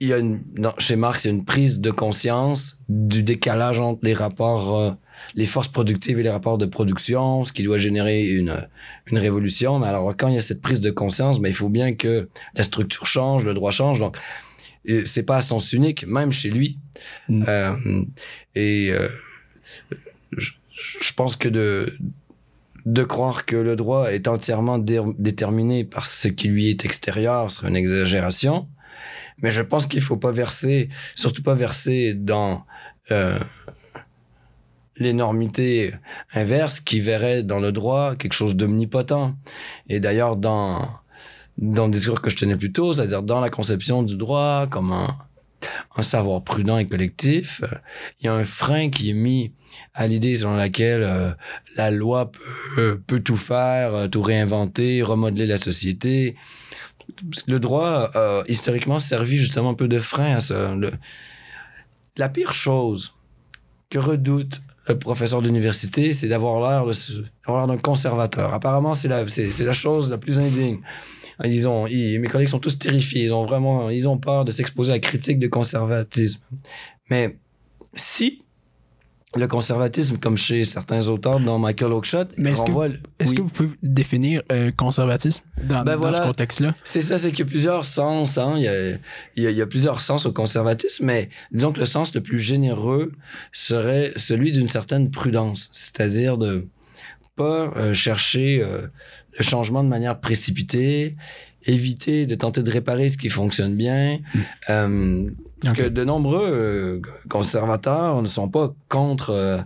il 0.00 0.08
y 0.08 0.12
a 0.12 0.18
une, 0.18 0.42
chez 0.78 0.96
Marx, 0.96 1.24
il 1.24 1.28
y 1.28 1.30
a 1.30 1.34
une 1.34 1.44
prise 1.44 1.80
de 1.80 1.90
conscience 1.90 2.78
du 2.88 3.22
décalage 3.22 3.80
entre 3.80 4.00
les 4.02 4.12
rapports, 4.12 4.76
euh, 4.76 4.90
les 5.34 5.46
forces 5.46 5.68
productives 5.68 6.20
et 6.20 6.22
les 6.22 6.30
rapports 6.30 6.58
de 6.58 6.66
production, 6.66 7.44
ce 7.44 7.52
qui 7.52 7.62
doit 7.62 7.78
générer 7.78 8.22
une, 8.26 8.68
une 9.06 9.18
révolution. 9.18 9.78
Mais 9.78 9.86
alors, 9.86 10.14
quand 10.16 10.28
il 10.28 10.34
y 10.34 10.38
a 10.38 10.40
cette 10.40 10.60
prise 10.60 10.82
de 10.82 10.90
conscience, 10.90 11.40
ben, 11.40 11.48
il 11.48 11.54
faut 11.54 11.70
bien 11.70 11.94
que 11.94 12.28
la 12.54 12.62
structure 12.62 13.06
change, 13.06 13.44
le 13.44 13.54
droit 13.54 13.70
change. 13.70 13.98
Donc, 13.98 14.18
euh, 14.88 15.04
c'est 15.06 15.22
pas 15.22 15.36
à 15.36 15.40
sens 15.40 15.72
unique, 15.72 16.06
même 16.06 16.30
chez 16.30 16.50
lui. 16.50 16.78
Mm. 17.28 17.44
Euh, 17.48 17.74
et 18.54 18.90
euh, 18.90 19.08
je, 20.36 21.12
pense 21.14 21.36
que 21.36 21.48
de, 21.48 23.02
croire 23.04 23.46
que 23.46 23.56
le 23.56 23.76
droit 23.76 24.12
est 24.12 24.28
entièrement 24.28 24.78
dé- 24.78 25.00
déterminé 25.18 25.84
par 25.84 26.04
ce 26.06 26.28
qui 26.28 26.48
lui 26.48 26.70
est 26.70 26.84
extérieur 26.84 27.50
serait 27.50 27.68
une 27.68 27.76
exagération. 27.76 28.68
Mais 29.38 29.50
je 29.50 29.62
pense 29.62 29.86
qu'il 29.86 30.00
faut 30.00 30.16
pas 30.16 30.32
verser, 30.32 30.88
surtout 31.14 31.42
pas 31.42 31.54
verser 31.54 32.14
dans 32.14 32.64
euh, 33.10 33.38
l'énormité 34.96 35.92
inverse 36.32 36.80
qui 36.80 37.00
verrait 37.00 37.42
dans 37.42 37.60
le 37.60 37.72
droit 37.72 38.16
quelque 38.16 38.32
chose 38.32 38.56
d'omnipotent. 38.56 39.34
Et 39.88 40.00
d'ailleurs, 40.00 40.36
dans, 40.36 40.88
dans 41.58 41.86
le 41.86 41.92
discours 41.92 42.22
que 42.22 42.30
je 42.30 42.36
tenais 42.36 42.56
plus 42.56 42.72
tôt, 42.72 42.92
c'est-à-dire 42.94 43.22
dans 43.22 43.40
la 43.40 43.50
conception 43.50 44.02
du 44.02 44.16
droit 44.16 44.66
comme 44.70 44.92
un, 44.92 45.18
un 45.96 46.02
savoir 46.02 46.42
prudent 46.42 46.78
et 46.78 46.86
collectif, 46.86 47.60
euh, 47.62 47.76
il 48.20 48.26
y 48.26 48.28
a 48.28 48.34
un 48.34 48.44
frein 48.44 48.90
qui 48.90 49.10
est 49.10 49.14
mis 49.14 49.52
à 49.94 50.06
l'idée 50.06 50.34
selon 50.36 50.56
laquelle 50.56 51.02
euh, 51.02 51.30
la 51.76 51.90
loi 51.90 52.30
peut, 52.76 53.20
tout 53.20 53.36
faire, 53.36 53.94
euh, 53.94 54.08
tout 54.08 54.22
réinventer, 54.22 55.02
remodeler 55.02 55.46
la 55.46 55.56
société. 55.56 56.36
Le 57.46 57.58
droit 57.58 58.10
a 58.14 58.42
historiquement 58.48 58.98
servi 58.98 59.36
justement 59.36 59.70
un 59.70 59.74
peu 59.74 59.88
de 59.88 60.00
frein 60.00 60.36
à 60.36 60.40
ça. 60.40 60.74
La 62.16 62.28
pire 62.28 62.52
chose 62.52 63.14
que 63.90 63.98
redoute 63.98 64.60
le 64.88 64.98
professeur 64.98 65.42
d'université, 65.42 66.12
c'est 66.12 66.28
d'avoir 66.28 66.60
l'air 66.60 67.66
d'un 67.66 67.78
conservateur. 67.78 68.54
Apparemment, 68.54 68.94
c'est 68.94 69.08
la, 69.08 69.72
chose 69.72 70.10
la 70.10 70.18
plus 70.18 70.38
indigne. 70.38 70.80
Ils 71.44 71.68
ont, 71.68 71.84
mes 71.84 72.28
collègues 72.28 72.48
sont 72.48 72.60
tous 72.60 72.78
terrifiés. 72.78 73.24
Ils 73.24 73.34
ont 73.34 73.44
vraiment, 73.44 73.90
ils 73.90 74.08
ont 74.08 74.18
peur 74.18 74.44
de 74.44 74.52
s'exposer 74.52 74.92
à 74.92 74.94
la 74.94 75.00
critique 75.00 75.38
de 75.38 75.48
conservatisme. 75.48 76.42
Mais 77.10 77.36
si 77.94 78.42
le 79.38 79.48
conservatisme, 79.48 80.18
comme 80.18 80.36
chez 80.36 80.64
certains 80.64 81.08
auteurs, 81.08 81.40
dont 81.40 81.58
Michael 81.58 81.92
Oakeshott, 81.92 82.32
Mais 82.36 82.52
est-ce 82.52 82.62
que 82.62 82.66
renvoie- 82.66 82.88
Est-ce 83.18 83.30
oui. 83.30 83.36
que 83.36 83.42
vous 83.42 83.48
pouvez 83.50 83.68
définir 83.82 84.42
euh, 84.52 84.70
conservatisme 84.76 85.42
dans, 85.62 85.84
Ben 85.84 85.94
dans 85.94 86.00
voilà. 86.00 86.18
ce 86.18 86.22
contexte-là? 86.22 86.74
C'est 86.84 87.00
ça, 87.00 87.18
c'est 87.18 87.30
qu'il 87.30 87.40
y 87.40 87.42
a 87.42 87.50
plusieurs 87.50 87.84
sens. 87.84 88.38
Hein. 88.38 88.54
Il, 88.56 88.62
y 88.64 88.68
a, 88.68 88.90
il, 89.36 89.42
y 89.42 89.46
a, 89.46 89.50
il 89.50 89.56
y 89.56 89.62
a 89.62 89.66
plusieurs 89.66 90.00
sens 90.00 90.26
au 90.26 90.32
conservatisme, 90.32 91.04
mais 91.06 91.28
disons 91.52 91.72
que 91.72 91.80
le 91.80 91.86
sens 91.86 92.14
le 92.14 92.20
plus 92.22 92.38
généreux 92.40 93.12
serait 93.52 94.12
celui 94.16 94.52
d'une 94.52 94.68
certaine 94.68 95.10
prudence, 95.10 95.68
c'est-à-dire 95.72 96.38
de 96.38 96.66
pas 97.36 97.70
euh, 97.76 97.92
chercher 97.92 98.60
euh, 98.62 98.86
le 99.38 99.44
changement 99.44 99.84
de 99.84 99.88
manière 99.88 100.18
précipitée, 100.20 101.16
éviter 101.66 102.24
de 102.26 102.34
tenter 102.34 102.62
de 102.62 102.70
réparer 102.70 103.08
ce 103.10 103.18
qui 103.18 103.28
fonctionne 103.28 103.76
bien. 103.76 104.20
Euh, 104.70 105.28
parce 105.62 105.74
que 105.74 105.88
de 105.88 106.04
nombreux 106.04 106.46
euh, 106.48 107.00
conservateurs 107.28 108.20
ne 108.22 108.26
sont 108.26 108.48
pas 108.48 108.74
contre 108.88 109.30
euh, 109.30 109.58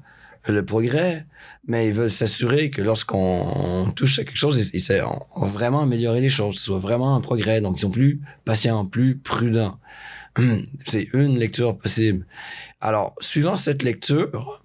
le 0.49 0.65
progrès, 0.65 1.27
mais 1.67 1.89
ils 1.89 1.93
veulent 1.93 2.11
s'assurer 2.11 2.71
que 2.71 2.81
lorsqu'on 2.83 3.19
on 3.87 3.91
touche 3.91 4.19
à 4.19 4.25
quelque 4.25 4.37
chose, 4.39 4.71
ils, 4.73 4.77
ils 4.81 5.03
on, 5.03 5.19
on 5.35 5.47
vraiment 5.47 5.81
améliorer 5.83 6.21
les 6.21 6.29
choses, 6.29 6.55
que 6.57 6.61
ce 6.61 6.67
soit 6.67 6.79
vraiment 6.79 7.15
un 7.17 7.21
progrès. 7.21 7.61
Donc, 7.61 7.77
ils 7.79 7.81
sont 7.81 7.91
plus 7.91 8.21
patients, 8.45 8.87
plus 8.87 9.17
prudents. 9.19 9.79
C'est 10.87 11.09
une 11.13 11.39
lecture 11.39 11.77
possible. 11.77 12.25
Alors, 12.81 13.15
suivant 13.21 13.57
cette 13.57 13.83
lecture, 13.83 14.63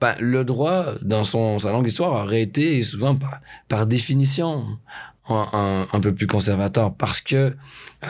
ben, 0.00 0.14
le 0.20 0.44
droit, 0.44 0.94
dans 1.02 1.24
son, 1.24 1.58
sa 1.58 1.72
longue 1.72 1.86
histoire, 1.88 2.12
aurait 2.24 2.42
été 2.42 2.82
souvent 2.82 3.14
par, 3.14 3.40
par 3.68 3.86
définition 3.86 4.64
un, 5.28 5.46
un- 5.52 5.86
un 5.96 6.00
peu 6.00 6.12
plus 6.14 6.26
conservateur 6.26 6.94
parce 6.94 7.20
que 7.20 7.56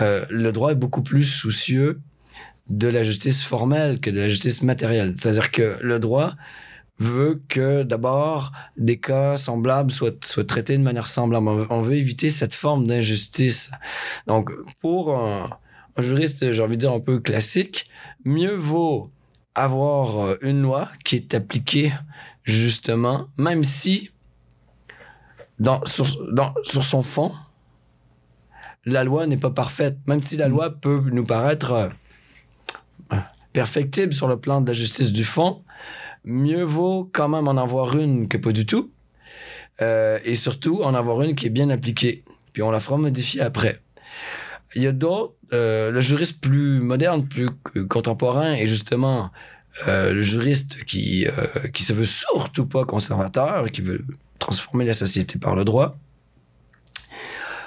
euh, 0.00 0.24
le 0.30 0.52
droit 0.52 0.72
est 0.72 0.76
beaucoup 0.76 1.02
plus 1.02 1.24
soucieux 1.24 2.00
de 2.68 2.88
la 2.88 3.02
justice 3.02 3.42
formelle 3.42 4.00
que 4.00 4.10
de 4.10 4.20
la 4.20 4.28
justice 4.28 4.62
matérielle. 4.62 5.14
C'est-à-dire 5.18 5.50
que 5.50 5.78
le 5.80 5.98
droit 5.98 6.34
veut 6.98 7.42
que 7.48 7.82
d'abord 7.82 8.52
des 8.76 8.98
cas 8.98 9.36
semblables 9.36 9.90
soient, 9.90 10.12
soient 10.22 10.44
traités 10.44 10.78
de 10.78 10.82
manière 10.82 11.06
semblable. 11.06 11.66
On 11.70 11.80
veut, 11.80 11.94
éviter 11.94 12.28
cette 12.28 12.54
forme 12.54 12.86
d'injustice. 12.86 13.70
Donc, 14.26 14.50
pour 14.80 15.16
un, 15.16 15.50
un 15.96 16.02
juriste, 16.02 16.52
j'ai 16.52 16.62
envie 16.62 16.76
de 16.76 16.82
dire 16.82 16.92
un 16.92 17.00
peu 17.00 17.18
classique, 17.18 17.86
mieux 18.24 18.54
vaut 18.54 19.10
avoir 19.54 20.18
euh, 20.20 20.38
une 20.42 20.62
loi 20.62 20.90
qui 21.04 21.16
est 21.16 21.34
appliquée 21.34 21.92
justement, 22.44 23.28
même 23.36 23.64
si 23.64 24.10
dans, 25.58 25.84
sur, 25.84 26.06
dans, 26.32 26.54
sur 26.64 26.82
son 26.82 27.02
fond, 27.02 27.32
la 28.84 29.04
loi 29.04 29.26
n'est 29.26 29.36
pas 29.36 29.50
parfaite, 29.50 29.98
même 30.06 30.22
si 30.22 30.36
la 30.36 30.48
loi 30.48 30.70
peut 30.70 31.02
nous 31.12 31.24
paraître 31.24 31.72
euh, 31.72 31.88
perfectible 33.52 34.12
sur 34.12 34.28
le 34.28 34.38
plan 34.38 34.60
de 34.60 34.66
la 34.66 34.72
justice 34.72 35.12
du 35.12 35.24
fond, 35.24 35.62
mieux 36.24 36.62
vaut 36.62 37.08
quand 37.12 37.28
même 37.28 37.48
en 37.48 37.56
avoir 37.56 37.96
une 37.96 38.28
que 38.28 38.36
pas 38.36 38.52
du 38.52 38.66
tout, 38.66 38.90
euh, 39.80 40.18
et 40.24 40.34
surtout 40.34 40.82
en 40.82 40.94
avoir 40.94 41.22
une 41.22 41.34
qui 41.34 41.46
est 41.46 41.50
bien 41.50 41.70
appliquée. 41.70 42.24
Puis 42.52 42.62
on 42.62 42.70
la 42.70 42.80
fera 42.80 42.98
modifier 42.98 43.40
après. 43.40 43.80
Il 44.74 44.82
y 44.82 44.86
a 44.86 44.92
d'autres, 44.92 45.34
euh, 45.52 45.90
le 45.90 46.00
juriste 46.00 46.40
plus 46.40 46.80
moderne, 46.80 47.26
plus 47.26 47.50
contemporain, 47.88 48.54
et 48.54 48.66
justement 48.66 49.30
euh, 49.88 50.12
le 50.12 50.22
juriste 50.22 50.84
qui, 50.84 51.26
qui 51.72 51.82
se 51.82 51.92
veut 51.92 52.04
surtout 52.04 52.66
pas 52.66 52.84
conservateur, 52.84 53.70
qui 53.70 53.80
veut 53.80 54.04
transformer 54.38 54.84
la 54.84 54.94
société 54.94 55.38
par 55.38 55.54
le 55.54 55.64
droit, 55.64 55.96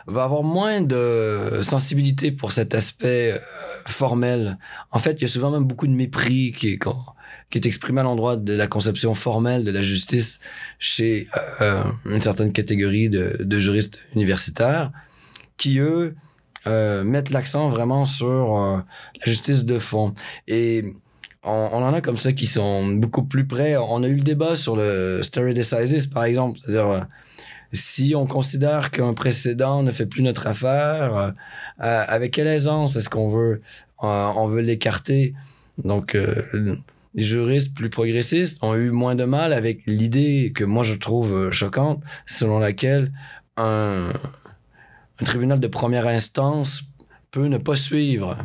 va 0.07 0.23
avoir 0.23 0.43
moins 0.43 0.81
de 0.81 1.59
sensibilité 1.61 2.31
pour 2.31 2.51
cet 2.51 2.75
aspect 2.75 3.39
formelle. 3.87 4.57
En 4.91 4.99
fait, 4.99 5.13
il 5.13 5.21
y 5.21 5.25
a 5.25 5.27
souvent 5.27 5.51
même 5.51 5.65
beaucoup 5.65 5.87
de 5.87 5.93
mépris 5.93 6.53
qui 6.57 6.69
est, 6.69 6.79
qui 7.49 7.57
est 7.57 7.65
exprimé 7.65 8.01
à 8.01 8.03
l'endroit 8.03 8.37
de 8.37 8.53
la 8.53 8.67
conception 8.67 9.13
formelle 9.13 9.63
de 9.63 9.71
la 9.71 9.81
justice 9.81 10.39
chez 10.79 11.27
euh, 11.61 11.83
une 12.05 12.21
certaine 12.21 12.51
catégorie 12.51 13.09
de, 13.09 13.59
juristes 13.59 13.99
universitaires 14.15 14.91
qui, 15.57 15.79
eux, 15.79 16.15
euh, 16.67 17.03
mettent 17.03 17.29
l'accent 17.29 17.69
vraiment 17.69 18.05
sur 18.05 18.57
euh, 18.57 18.77
la 19.19 19.25
justice 19.25 19.65
de 19.65 19.77
fond. 19.77 20.13
Et 20.47 20.95
on, 21.45 21.51
en 21.51 21.93
a 21.93 22.01
comme 22.01 22.17
ça 22.17 22.33
qui 22.33 22.47
sont 22.47 22.85
beaucoup 22.87 23.23
plus 23.23 23.45
près. 23.45 23.77
On 23.77 24.03
a 24.03 24.07
eu 24.07 24.15
le 24.15 24.23
débat 24.23 24.55
sur 24.55 24.75
le 24.75 25.21
stare 25.21 25.53
decisis, 25.53 26.07
par 26.07 26.23
exemple. 26.23 26.59
Euh, 26.69 27.01
si 27.75 28.13
on 28.15 28.25
considère 28.25 28.91
qu'un 28.91 29.13
précédent 29.13 29.83
ne 29.83 29.91
fait 29.91 30.05
plus 30.05 30.23
notre 30.23 30.47
affaire, 30.47 31.15
euh, 31.15 31.31
avec 32.07 32.33
quelle 32.33 32.47
aisance 32.47 32.95
est-ce 32.95 33.09
qu'on 33.09 33.29
veut, 33.29 33.61
on 33.99 34.47
veut 34.47 34.61
l'écarter? 34.61 35.33
Donc, 35.83 36.17
les 37.15 37.23
juristes 37.23 37.73
plus 37.73 37.89
progressistes 37.89 38.59
ont 38.61 38.75
eu 38.75 38.91
moins 38.91 39.15
de 39.15 39.23
mal 39.23 39.53
avec 39.53 39.81
l'idée 39.87 40.51
que 40.53 40.65
moi 40.65 40.83
je 40.83 40.93
trouve 40.93 41.33
euh, 41.33 41.51
choquante, 41.51 42.03
selon 42.25 42.59
laquelle 42.59 43.11
un, 43.57 44.09
un, 45.19 45.25
tribunal 45.25 45.61
de 45.61 45.67
première 45.67 46.07
instance 46.07 46.83
peut 47.31 47.47
ne 47.47 47.57
pas 47.57 47.77
suivre 47.77 48.37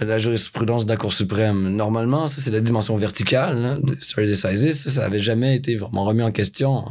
la 0.00 0.18
jurisprudence 0.18 0.86
de 0.86 0.90
la 0.90 0.96
Cour 0.96 1.12
suprême. 1.12 1.74
Normalement, 1.74 2.26
ça 2.28 2.40
c'est 2.40 2.50
la 2.52 2.60
dimension 2.60 2.96
verticale 2.96 3.64
hein, 3.64 3.80
de 3.82 4.26
decisis, 4.26 4.84
ça, 4.84 4.90
ça 4.90 5.04
avait 5.04 5.20
jamais 5.20 5.56
été 5.56 5.76
vraiment 5.76 6.04
remis 6.04 6.22
en 6.22 6.32
question. 6.32 6.84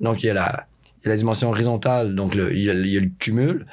Donc 0.00 0.24
il 0.24 0.26
y 0.26 0.30
a 0.30 0.34
la, 0.34 0.66
il 1.04 1.08
la 1.08 1.16
dimension 1.16 1.50
horizontale, 1.50 2.14
donc 2.14 2.34
il, 2.34 2.62
y 2.62 2.70
a, 2.70 2.74
le 2.74 3.10
cumul. 3.18 3.66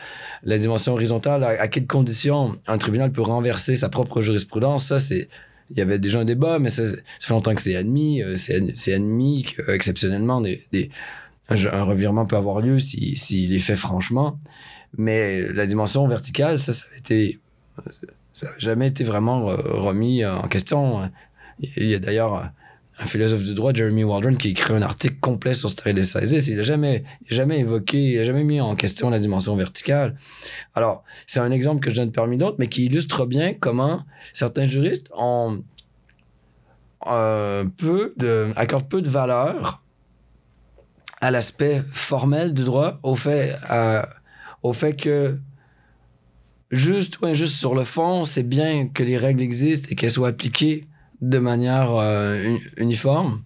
La 0.43 0.57
dimension 0.57 0.93
horizontale, 0.93 1.43
à, 1.43 1.67
quelles 1.67 1.87
conditions 1.87 2.57
un 2.67 2.77
tribunal 2.77 3.11
peut 3.11 3.21
renverser 3.21 3.75
sa 3.75 3.89
propre 3.89 4.21
jurisprudence, 4.21 4.87
ça 4.87 4.99
c'est 4.99 5.29
il 5.69 5.77
y 5.77 5.81
avait 5.81 5.99
déjà 5.99 6.19
un 6.19 6.25
débat, 6.25 6.59
mais 6.59 6.69
ça, 6.69 6.83
fait 6.85 7.33
longtemps 7.33 7.55
que 7.55 7.61
c'est 7.61 7.77
admis. 7.77 8.21
Euh, 8.21 8.35
c'est 8.35 8.93
admis 8.93 9.43
qu'exceptionnellement, 9.45 10.41
des, 10.41 10.65
des, 10.73 10.89
un, 11.47 11.83
revirement 11.83 12.25
peut 12.25 12.35
avoir 12.35 12.59
lieu 12.59 12.77
s'il 12.77 13.17
si, 13.17 13.55
est 13.55 13.59
fait 13.59 13.77
franchement. 13.77 14.37
Mais 14.97 15.47
la 15.53 15.65
dimension 15.65 16.05
verticale, 16.07 16.59
ça, 16.59 16.73
ça 16.73 18.47
n'a 18.47 18.51
jamais 18.57 18.87
été 18.87 19.05
vraiment 19.05 19.45
remis 19.45 20.25
en 20.25 20.49
question. 20.49 21.09
Il 21.77 21.85
y 21.85 21.95
a 21.95 21.99
d'ailleurs 21.99 22.51
un 23.01 23.05
philosophe 23.05 23.43
du 23.43 23.55
droit, 23.55 23.73
Jeremy 23.73 24.03
Waldron, 24.03 24.35
qui 24.35 24.49
écrit 24.49 24.73
un 24.73 24.83
article 24.83 25.15
complet 25.19 25.55
sur 25.55 25.71
Stare 25.71 25.93
Decisis. 25.93 26.47
Il 26.47 26.57
n'a 26.57 26.61
jamais, 26.61 27.03
jamais 27.29 27.59
évoqué, 27.59 27.97
il 27.97 28.17
n'a 28.19 28.25
jamais 28.25 28.43
mis 28.43 28.61
en 28.61 28.75
question 28.75 29.09
la 29.09 29.17
dimension 29.17 29.55
verticale. 29.55 30.15
Alors, 30.75 31.03
c'est 31.25 31.39
un 31.39 31.51
exemple 31.51 31.79
que 31.79 31.89
je 31.89 31.95
donne 31.95 32.11
parmi 32.11 32.37
d'autres, 32.37 32.57
mais 32.59 32.67
qui 32.67 32.85
illustre 32.85 33.25
bien 33.25 33.55
comment 33.55 34.03
certains 34.33 34.65
juristes 34.65 35.09
euh, 37.07 37.63
accordent 38.55 38.87
peu 38.87 39.01
de 39.01 39.09
valeur 39.09 39.81
à 41.21 41.31
l'aspect 41.31 41.81
formel 41.91 42.53
du 42.53 42.63
droit, 42.63 42.99
au 43.01 43.15
fait, 43.15 43.55
au 44.61 44.73
fait 44.73 44.93
que 44.93 45.39
juste 46.69 47.19
ou 47.19 47.25
injuste 47.25 47.55
sur 47.55 47.73
le 47.73 47.83
fond, 47.83 48.25
c'est 48.25 48.43
bien 48.43 48.87
que 48.87 49.01
les 49.03 49.17
règles 49.17 49.41
existent 49.41 49.87
et 49.91 49.95
qu'elles 49.95 50.11
soient 50.11 50.29
appliquées 50.29 50.87
de 51.21 51.37
manière 51.37 51.95
euh, 51.95 52.57
uniforme, 52.77 53.43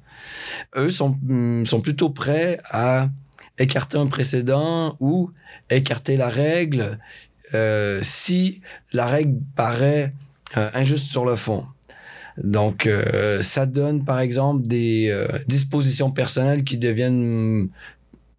eux 0.75 0.89
sont, 0.89 1.17
mm, 1.21 1.65
sont 1.65 1.81
plutôt 1.81 2.09
prêts 2.09 2.59
à 2.69 3.09
écarter 3.57 3.97
un 3.97 4.07
précédent 4.07 4.95
ou 4.99 5.31
écarter 5.69 6.17
la 6.17 6.29
règle 6.29 6.99
euh, 7.53 7.99
si 8.01 8.61
la 8.91 9.05
règle 9.05 9.39
paraît 9.55 10.13
euh, 10.57 10.69
injuste 10.73 11.09
sur 11.09 11.25
le 11.25 11.35
fond. 11.35 11.65
Donc, 12.37 12.89
ça 13.39 13.65
donne, 13.65 14.03
par 14.03 14.19
exemple, 14.19 14.67
des 14.67 15.25
dispositions 15.47 16.11
personnelles 16.11 16.65
qui 16.65 16.77
deviennent 16.77 17.69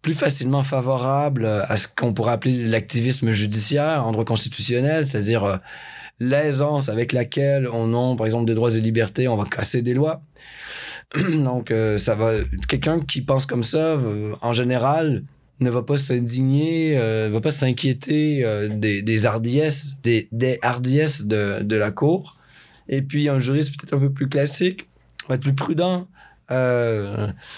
plus 0.03 0.13
facilement 0.13 0.61
favorables 0.61 1.47
à 1.47 1.77
ce 1.77 1.87
qu'on 1.87 2.13
pourrait 2.13 2.33
appeler 2.33 2.67
l'activisme 2.67 3.31
judiciaire 3.31 4.05
en 4.05 4.11
droit 4.11 4.23
constitutionnel, 4.23 5.03
c'est-à-dire 5.03 5.59
l'aisance 6.19 6.89
avec 6.89 7.13
laquelle 7.13 7.67
on 7.71 7.93
a, 7.93 8.15
par 8.15 8.25
exemple, 8.25 8.45
des 8.45 8.55
droits 8.55 8.75
et 8.75 8.81
libertés, 8.81 9.27
on 9.27 9.37
va 9.37 9.45
casser 9.45 9.81
des 9.81 9.93
lois. 9.93 10.21
Donc, 11.29 11.71
euh, 11.71 11.97
ça 11.97 12.15
va. 12.15 12.33
Quelqu'un 12.67 12.99
qui 12.99 13.21
pense 13.21 13.45
comme 13.45 13.63
ça, 13.63 13.93
euh, 13.93 14.33
en 14.41 14.53
général, 14.53 15.23
ne 15.59 15.69
va 15.69 15.81
pas 15.81 15.97
s'indigner, 15.97 16.97
euh, 16.97 17.27
ne 17.29 17.33
va 17.33 17.41
pas 17.41 17.51
s'inquiéter 17.51 18.43
euh, 18.43 18.69
des, 18.69 19.25
hardiesses, 19.25 19.97
des, 20.01 20.59
hardiesses 20.61 21.25
de, 21.25 21.75
la 21.75 21.91
cour. 21.91 22.37
Et 22.89 23.01
puis, 23.01 23.29
un 23.29 23.39
juriste 23.39 23.77
peut-être 23.77 23.93
un 23.93 23.99
peu 23.99 24.11
plus 24.11 24.29
classique 24.29 24.87
va 25.27 25.35
être 25.35 25.41
plus 25.41 25.55
prudent. 25.55 26.07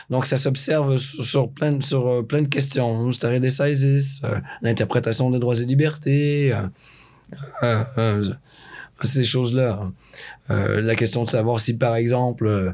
Donc, 0.10 0.26
ça 0.26 0.38
s'observe 0.38 0.98
sur, 0.98 1.24
sur, 1.24 1.52
plein, 1.52 1.80
sur 1.82 2.26
plein 2.26 2.42
de 2.42 2.48
questions. 2.48 3.12
Stare 3.12 3.40
decisis, 3.40 4.22
l'interprétation 4.62 5.30
des 5.30 5.38
droits 5.40 5.60
et 5.60 5.66
libertés, 5.66 6.54
ces 9.08 9.24
choses-là. 9.24 9.92
Euh, 10.50 10.82
la 10.82 10.96
question 10.96 11.24
de 11.24 11.30
savoir 11.30 11.60
si, 11.60 11.78
par 11.78 11.96
exemple, 11.96 12.48
euh, 12.48 12.72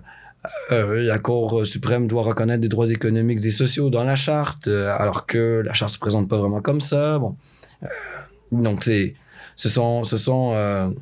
euh, 0.71 1.03
la 1.03 1.19
Cour 1.19 1.65
suprême 1.65 2.07
doit 2.07 2.23
reconnaître 2.23 2.61
des 2.61 2.67
droits 2.67 2.89
économiques 2.89 3.43
et 3.45 3.51
sociaux 3.51 3.89
dans 3.89 4.03
la 4.03 4.15
charte, 4.15 4.67
alors 4.67 5.25
que 5.25 5.61
la 5.65 5.73
charte 5.73 5.93
se 5.93 5.99
présente 5.99 6.29
pas 6.29 6.37
vraiment 6.37 6.61
comme 6.61 6.79
ça. 6.79 7.19
Bon, 7.19 7.35
donc 8.51 8.83
c'est, 8.83 9.15
ce 9.55 9.69
sont, 9.69 10.03
ce 10.03 10.17
sont 10.17 10.93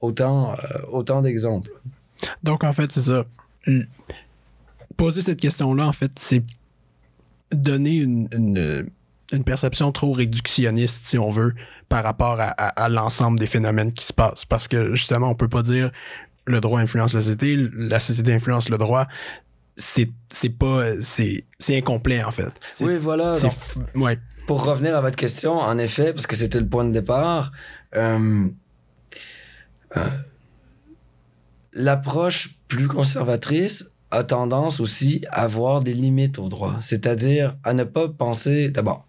autant, 0.00 0.54
autant 0.92 1.22
d'exemples. 1.22 1.70
Donc 2.42 2.64
en 2.64 2.72
fait, 2.72 2.92
c'est 2.92 3.02
ça. 3.02 3.24
Poser 4.96 5.22
cette 5.22 5.40
question-là, 5.40 5.86
en 5.86 5.92
fait, 5.92 6.12
c'est 6.16 6.42
donner 7.50 7.96
une, 7.96 8.90
une 9.32 9.44
perception 9.44 9.92
trop 9.92 10.12
réductionniste, 10.12 11.04
si 11.04 11.18
on 11.18 11.30
veut, 11.30 11.54
par 11.88 12.04
rapport 12.04 12.40
à, 12.40 12.48
à, 12.48 12.84
à 12.84 12.88
l'ensemble 12.88 13.38
des 13.38 13.46
phénomènes 13.46 13.92
qui 13.92 14.04
se 14.04 14.12
passent. 14.12 14.44
Parce 14.44 14.68
que 14.68 14.94
justement, 14.94 15.30
on 15.30 15.34
peut 15.34 15.48
pas 15.48 15.62
dire 15.62 15.90
le 16.46 16.60
droit 16.60 16.80
influence 16.80 17.14
la 17.14 17.20
société, 17.20 17.56
la 17.74 18.00
société 18.00 18.34
influence 18.34 18.68
le 18.68 18.78
droit. 18.78 19.06
C'est, 19.76 20.10
c'est 20.28 20.50
pas. 20.50 21.00
C'est, 21.00 21.44
c'est 21.58 21.76
incomplet, 21.76 22.22
en 22.22 22.32
fait. 22.32 22.52
Oui, 22.80 22.96
voilà. 22.98 23.36
Ouais. 23.94 24.18
Pour 24.46 24.64
revenir 24.64 24.96
à 24.96 25.00
votre 25.00 25.16
question, 25.16 25.58
en 25.58 25.78
effet, 25.78 26.12
parce 26.12 26.26
que 26.26 26.36
c'était 26.36 26.58
le 26.58 26.68
point 26.68 26.84
de 26.84 26.92
départ, 26.92 27.52
euh, 27.94 28.46
euh, 29.96 30.06
l'approche 31.72 32.56
plus 32.66 32.88
conservatrice 32.88 33.92
a 34.10 34.24
tendance 34.24 34.80
aussi 34.80 35.24
à 35.30 35.42
avoir 35.42 35.82
des 35.82 35.94
limites 35.94 36.38
au 36.40 36.48
droit. 36.48 36.76
C'est-à-dire 36.80 37.56
à 37.62 37.74
ne 37.74 37.84
pas 37.84 38.08
penser. 38.08 38.68
D'abord, 38.68 39.06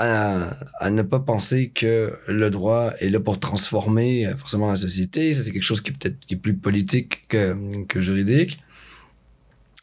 à, 0.00 0.90
ne 0.90 1.02
pas 1.02 1.20
penser 1.20 1.70
que 1.74 2.18
le 2.26 2.48
droit 2.48 2.92
est 3.00 3.10
là 3.10 3.20
pour 3.20 3.38
transformer 3.38 4.26
euh, 4.26 4.36
forcément 4.36 4.68
la 4.68 4.74
société. 4.74 5.32
Ça, 5.32 5.42
c'est 5.42 5.52
quelque 5.52 5.62
chose 5.62 5.82
qui 5.82 5.92
peut-être 5.92 6.18
qui 6.20 6.34
est 6.34 6.36
plus 6.38 6.54
politique 6.54 7.28
que, 7.28 7.84
que 7.84 8.00
juridique. 8.00 8.58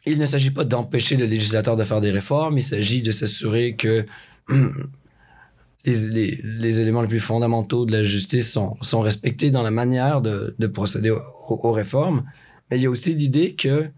Il 0.06 0.18
ne 0.18 0.26
s'agit 0.26 0.50
pas 0.50 0.64
d'empêcher 0.64 1.16
le 1.16 1.26
législateur 1.26 1.76
de 1.76 1.84
faire 1.84 2.00
des 2.00 2.10
réformes, 2.10 2.58
il 2.58 2.62
s'agit 2.62 3.02
de 3.02 3.10
s'assurer 3.10 3.76
que 3.76 4.06
les, 5.84 6.40
les, 6.42 6.80
éléments 6.80 7.02
les 7.02 7.08
plus 7.08 7.20
fondamentaux 7.20 7.84
de 7.86 7.92
la 7.92 8.02
justice 8.02 8.50
sont, 8.50 8.76
sont 8.80 9.00
respectés 9.00 9.50
dans 9.50 9.62
la 9.62 9.70
manière 9.70 10.20
de, 10.20 10.54
de 10.58 10.66
procéder 10.66 11.10
aux, 11.10 11.20
aux, 11.48 11.72
réformes. 11.72 12.24
Mais 12.70 12.78
il 12.78 12.82
y 12.82 12.86
a 12.86 12.90
aussi 12.90 13.14
l'idée 13.14 13.54
que 13.54 13.88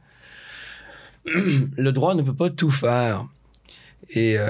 le 1.25 1.93
droit 1.93 2.15
ne 2.15 2.23
peut 2.23 2.35
pas 2.35 2.51
tout 2.51 2.71
faire. 2.71 3.27
Et 4.11 4.39
euh, 4.39 4.49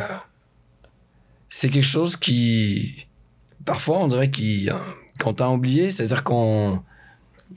c'est 1.50 1.68
quelque 1.68 1.84
chose 1.84 2.16
qui, 2.16 3.08
parfois, 3.64 3.98
on 3.98 4.08
dirait 4.08 4.30
qu'on 5.18 5.34
t'a 5.34 5.50
oublié, 5.50 5.90
c'est-à-dire 5.90 6.22
qu'on 6.22 6.80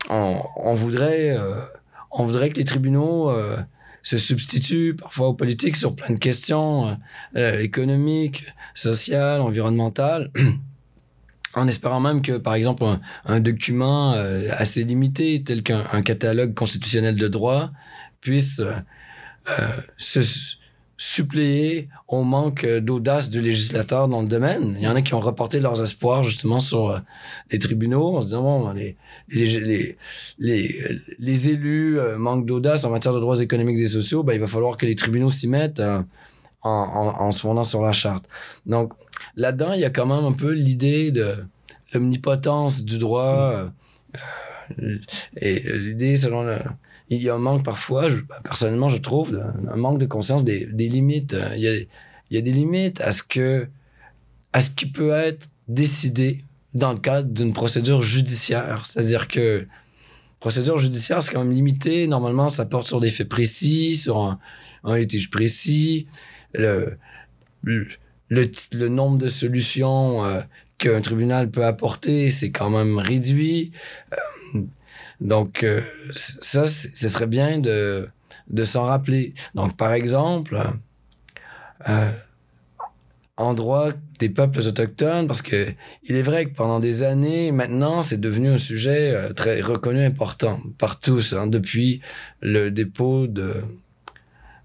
on, 0.10 0.74
voudrait, 0.74 1.30
euh, 1.38 1.62
on 2.12 2.26
voudrait 2.26 2.50
que 2.50 2.58
les 2.58 2.66
tribunaux 2.66 3.30
euh, 3.30 3.58
se 4.02 4.18
substituent 4.18 4.96
parfois 4.96 5.30
aux 5.30 5.34
politiques 5.36 5.76
sur 5.76 5.96
plein 5.96 6.14
de 6.14 6.20
questions 6.20 6.98
euh, 7.36 7.60
économiques, 7.62 8.46
sociales, 8.74 9.42
environnementales. 9.42 10.32
en 11.54 11.68
espérant 11.68 12.00
même 12.00 12.24
que, 12.24 12.38
par 12.38 12.56
exemple, 12.56 12.84
un, 13.26 13.40
document 13.40 14.14
assez 14.50 14.84
limité, 14.84 15.44
tel 15.44 15.62
qu'un 15.62 16.02
catalogue 16.02 16.56
constitutionnel 16.56 17.14
de 17.14 17.28
droit, 17.28 17.70
puisse 18.22 18.60
se, 19.98 20.56
suppléer 20.98 21.90
au 22.08 22.24
manque 22.24 22.66
d'audace 22.66 23.30
du 23.30 23.42
législateur 23.42 24.08
dans 24.08 24.22
le 24.22 24.28
domaine. 24.28 24.76
Il 24.78 24.84
y 24.84 24.88
en 24.88 24.96
a 24.96 25.02
qui 25.02 25.14
ont 25.14 25.20
reporté 25.20 25.60
leurs 25.60 25.82
espoirs 25.82 26.24
justement 26.24 26.60
sur 26.60 26.90
euh, 26.90 27.00
les 27.52 27.60
tribunaux 27.60 28.18
en 28.18 28.22
se 28.22 28.28
disant 28.28 28.44
bon 28.44 28.74
les 30.38 31.50
élus 31.50 32.00
euh, 32.00 32.18
manquent 32.18 32.46
d'audace 32.46 32.86
en 32.86 32.90
matière 32.92 33.14
de 33.14 33.20
droits 33.20 33.42
économiques 33.42 33.80
et 33.80 33.88
sociaux, 33.88 34.24
ben 34.24 34.34
il 34.34 34.40
va 34.40 34.48
falloir 34.48 34.78
que 34.78 34.86
les 34.86 34.96
tribunaux 34.96 35.32
s'y 35.32 35.48
mettent 35.48 35.80
euh, 35.80 36.02
en, 36.62 37.32
se 37.32 37.42
fondant 37.42 37.64
sur 37.64 37.82
la 37.82 37.92
charte. 37.92 38.26
Donc 38.66 38.94
là-dedans, 39.36 39.74
il 39.74 39.82
y 39.82 39.86
a 39.86 39.90
quand 39.90 40.06
même 40.06 40.24
un 40.24 40.32
peu 40.32 40.52
l'idée 40.52 41.12
de 41.12 41.44
l'omnipotence 41.92 42.84
du 42.84 42.98
droit. 42.98 43.70
Et 45.36 45.60
l'idée, 45.78 46.16
selon 46.16 46.44
le, 46.44 46.60
il 47.16 47.22
y 47.22 47.30
a 47.30 47.36
un 47.36 47.40
manque 47.40 47.64
parfois, 47.64 48.08
ben, 48.08 48.36
personnellement, 48.44 48.90
je 48.90 48.98
trouve, 48.98 49.42
un, 49.72 49.76
manque 49.76 50.00
de 50.00 50.06
conscience 50.06 50.44
des, 50.44 50.66
limites. 50.78 51.36
Il 51.56 51.88
y, 52.32 52.38
a, 52.38 52.42
des 52.42 52.52
limites 52.52 53.02
à 53.02 53.12
ce 53.12 53.24
que, 53.24 53.68
à 54.54 54.62
ce 54.62 54.70
qui 54.70 54.86
peut 54.88 55.12
être 55.12 55.50
décidé 55.68 56.44
dans 56.74 56.94
le 56.94 57.00
cadre 57.00 57.30
d'une 57.30 57.54
procédure 57.54 58.02
judiciaire. 58.02 58.86
C'est-à-dire 58.86 59.28
que 59.28 59.68
procédure 60.40 60.78
judiciaire, 60.78 61.22
c'est 61.22 61.32
quand 61.32 61.44
même 61.44 61.54
limité. 61.54 62.08
Normalement, 62.08 62.50
ça 62.50 62.66
porte 62.66 62.88
sur 62.88 63.00
des 63.00 63.10
faits 63.10 63.30
précis, 63.30 63.96
sur 63.96 64.18
un, 64.84 64.98
litige 64.98 65.30
précis. 65.30 66.08
Le, 66.54 66.98
le 67.64 68.88
nombre 68.90 69.18
de 69.18 69.30
solutions 69.30 70.26
euh, 70.26 70.42
qu'un 70.78 71.02
tribunal 71.02 71.50
peut 71.50 71.66
apporter, 71.66 72.30
c'est 72.30 72.52
quand 72.52 72.70
même 72.70 72.98
réduit. 72.98 73.72
Euh, 74.56 74.62
donc, 75.22 75.64
euh, 75.64 75.82
ça, 76.12 76.68
ce 76.68 77.08
serait 77.08 77.28
bien 77.28 77.60
de, 77.60 78.08
de 78.50 78.64
s'en 78.64 78.84
rappeler. 78.84 79.34
Donc, 79.56 79.78
par 79.78 79.94
exemple, 79.94 80.62
euh, 81.90 82.12
en 83.38 83.54
droit 83.54 83.90
des 84.20 84.30
peuples 84.30 84.60
autochtones, 84.60 85.28
parce 85.28 85.42
que 85.42 85.74
il 86.04 86.16
est 86.16 86.22
vrai 86.22 86.46
que 86.46 86.56
pendant 86.56 86.80
des 86.80 87.04
années, 87.04 87.52
maintenant, 87.52 88.02
c'est 88.02 88.20
devenu 88.20 88.50
un 88.50 88.58
sujet 88.58 89.12
euh, 89.12 89.34
très 89.34 89.62
reconnu, 89.62 90.04
important 90.04 90.62
par 90.78 91.00
tous, 91.00 91.34
hein, 91.34 91.48
depuis 91.48 92.02
le 92.42 92.70
dépôt 92.70 93.28
de, 93.28 93.64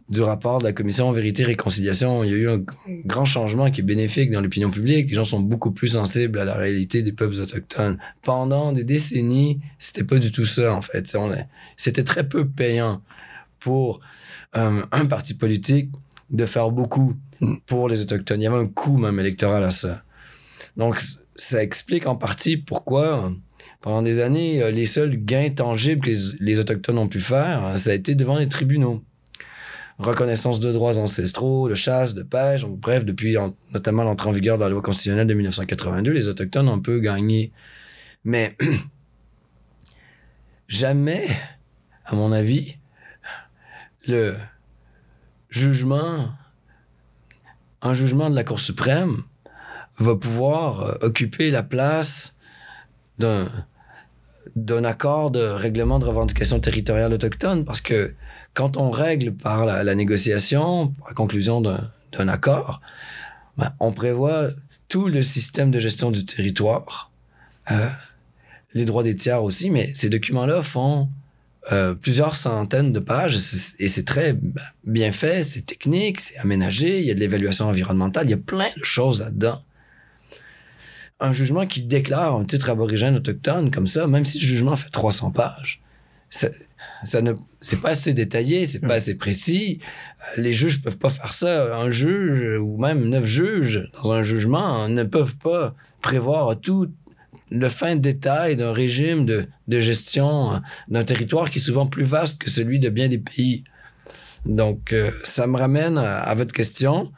du 0.08 0.22
rapport 0.22 0.58
de 0.58 0.64
la 0.64 0.72
commission 0.72 1.10
Vérité 1.12 1.44
Réconciliation. 1.44 2.24
Il 2.24 2.30
y 2.30 2.34
a 2.34 2.36
eu 2.36 2.48
un 2.48 2.64
grand 3.04 3.24
changement 3.24 3.70
qui 3.70 3.82
est 3.82 3.84
bénéfique 3.84 4.30
dans 4.30 4.40
l'opinion 4.40 4.70
publique. 4.70 5.08
Les 5.08 5.14
gens 5.14 5.24
sont 5.24 5.40
beaucoup 5.40 5.70
plus 5.70 5.88
sensibles 5.88 6.38
à 6.38 6.44
la 6.44 6.54
réalité 6.54 7.02
des 7.02 7.12
peuples 7.12 7.40
autochtones. 7.40 7.98
Pendant 8.22 8.72
des 8.72 8.84
décennies, 8.84 9.60
c'était 9.78 10.04
pas 10.04 10.18
du 10.18 10.32
tout 10.32 10.46
ça, 10.46 10.74
en 10.74 10.80
fait. 10.80 11.14
C'était 11.76 12.04
très 12.04 12.26
peu 12.26 12.48
payant 12.48 13.02
pour 13.60 14.00
euh, 14.56 14.82
un 14.92 15.06
parti 15.06 15.34
politique 15.34 15.90
de 16.30 16.46
faire 16.46 16.70
beaucoup 16.70 17.14
pour 17.66 17.88
les 17.88 18.00
Autochtones. 18.00 18.40
Il 18.40 18.44
y 18.44 18.46
avait 18.46 18.56
un 18.56 18.66
coût 18.66 18.96
même 18.96 19.18
électoral 19.20 19.64
à 19.64 19.70
ça. 19.70 20.02
Donc, 20.76 21.00
ça 21.36 21.62
explique 21.62 22.06
en 22.06 22.16
partie 22.16 22.56
pourquoi, 22.56 23.32
pendant 23.80 24.02
des 24.02 24.20
années, 24.20 24.62
euh, 24.62 24.70
les 24.70 24.86
seuls 24.86 25.16
gains 25.16 25.50
tangibles 25.50 26.02
que 26.02 26.10
les, 26.40 26.58
Autochtones 26.58 26.98
ont 26.98 27.08
pu 27.08 27.20
faire, 27.20 27.78
ça 27.78 27.90
a 27.90 27.94
été 27.94 28.14
devant 28.14 28.38
les 28.38 28.48
tribunaux. 28.48 29.02
Reconnaissance 29.98 30.60
de 30.60 30.72
droits 30.72 30.96
ancestraux, 30.98 31.68
de 31.68 31.74
chasse, 31.74 32.14
de 32.14 32.22
pêche, 32.22 32.62
donc, 32.62 32.78
bref, 32.78 33.04
depuis 33.04 33.36
en- 33.36 33.54
notamment 33.74 34.04
l'entrée 34.04 34.28
en 34.28 34.32
vigueur 34.32 34.56
de 34.56 34.62
la 34.62 34.70
loi 34.70 34.80
constitutionnelle 34.80 35.26
de 35.26 35.34
1982, 35.34 36.12
les 36.12 36.28
Autochtones 36.28 36.68
ont 36.68 36.74
un 36.74 36.78
peu 36.78 37.00
gagné. 37.00 37.50
Mais 38.24 38.56
jamais, 40.68 41.26
à 42.04 42.14
mon 42.14 42.32
avis, 42.32 42.76
le 44.06 44.36
jugement, 45.50 46.30
un 47.82 47.94
jugement 47.94 48.30
de 48.30 48.34
la 48.34 48.44
Cour 48.44 48.60
suprême 48.60 49.22
va 49.98 50.14
pouvoir 50.14 50.80
euh, 50.82 50.94
occuper 51.02 51.50
la 51.50 51.62
place 51.62 52.36
d'un 53.18 53.48
d'un 54.56 54.82
accord 54.84 55.30
de 55.30 55.40
règlement 55.40 55.98
de 55.98 56.06
revendication 56.06 56.58
territoriale 56.58 57.12
autochtone 57.12 57.64
parce 57.64 57.80
que 57.80 58.14
quand 58.58 58.76
on 58.76 58.90
règle 58.90 59.32
par 59.34 59.64
la, 59.64 59.94
négociation, 59.94 60.88
par 60.88 61.06
la 61.10 61.14
conclusion 61.14 61.60
d'un 61.60 62.28
accord, 62.28 62.80
ben, 63.56 63.72
on 63.78 63.92
prévoit 63.92 64.48
tout 64.88 65.06
le 65.06 65.22
système 65.22 65.70
de 65.70 65.78
gestion 65.78 66.10
du 66.10 66.24
territoire, 66.24 67.12
euh, 67.70 67.88
les 68.74 68.84
droits 68.84 69.04
des 69.04 69.14
tiers 69.14 69.44
aussi, 69.44 69.70
mais 69.70 69.92
ces 69.94 70.08
documents-là 70.10 70.62
font 70.62 71.08
euh, 71.70 71.94
plusieurs 71.94 72.34
centaines 72.34 72.92
de 72.92 72.98
pages 72.98 73.36
et 73.36 73.38
c'est- 73.38 73.80
et 73.80 73.86
c'est 73.86 74.04
très 74.04 74.32
ben, 74.32 74.60
bien 74.84 75.12
fait, 75.12 75.44
c'est 75.44 75.62
technique, 75.64 76.18
c'est 76.20 76.38
aménagé, 76.38 76.98
il 76.98 77.06
y 77.06 77.12
a 77.12 77.14
de 77.14 77.20
l'évaluation 77.20 77.66
environnementale, 77.68 78.26
il 78.26 78.30
y 78.30 78.34
a 78.34 78.38
plein 78.38 78.70
de 78.76 78.82
choses 78.84 79.20
là-dedans. 79.20 79.62
Un 81.20 81.32
jugement 81.32 81.64
qui 81.66 81.82
déclare 81.82 82.34
un 82.34 82.44
titre 82.44 82.70
aborigène 82.70 83.14
autochtone 83.14 83.70
comme 83.70 83.86
ça, 83.86 84.08
même 84.08 84.24
si 84.24 84.40
le 84.40 84.46
jugement 84.46 84.74
fait 84.74 84.90
300 84.90 85.30
pages, 85.30 85.80
ça, 86.30 86.48
ça 87.02 87.22
ne, 87.22 87.32
c'est 87.60 87.80
pas 87.80 87.90
assez 87.90 88.12
détaillé, 88.12 88.64
c'est 88.66 88.80
pas 88.80 88.94
assez 88.94 89.16
précis. 89.16 89.80
Les 90.36 90.52
juges 90.52 90.82
peuvent 90.82 90.98
pas 90.98 91.10
faire 91.10 91.32
ça. 91.32 91.74
Un 91.76 91.90
juge 91.90 92.58
ou 92.60 92.76
même 92.78 93.08
neuf 93.08 93.24
juges 93.24 93.88
dans 94.02 94.12
un 94.12 94.22
jugement 94.22 94.88
ne 94.88 95.04
peuvent 95.04 95.36
pas 95.36 95.74
prévoir 96.02 96.58
tout 96.60 96.88
le 97.50 97.68
fin 97.70 97.96
détail 97.96 98.56
d'un 98.56 98.72
régime 98.72 99.24
de, 99.24 99.46
de 99.68 99.80
gestion 99.80 100.52
euh, 100.52 100.58
d'un 100.88 101.02
territoire 101.02 101.50
qui 101.50 101.58
est 101.58 101.62
souvent 101.62 101.86
plus 101.86 102.04
vaste 102.04 102.42
que 102.42 102.50
celui 102.50 102.78
de 102.78 102.90
bien 102.90 103.08
des 103.08 103.16
pays. 103.18 103.64
Donc, 104.44 104.92
euh, 104.92 105.10
ça 105.24 105.46
me 105.46 105.56
ramène 105.56 105.96
à, 105.96 106.18
à 106.18 106.34
votre 106.34 106.52
question. 106.52 107.10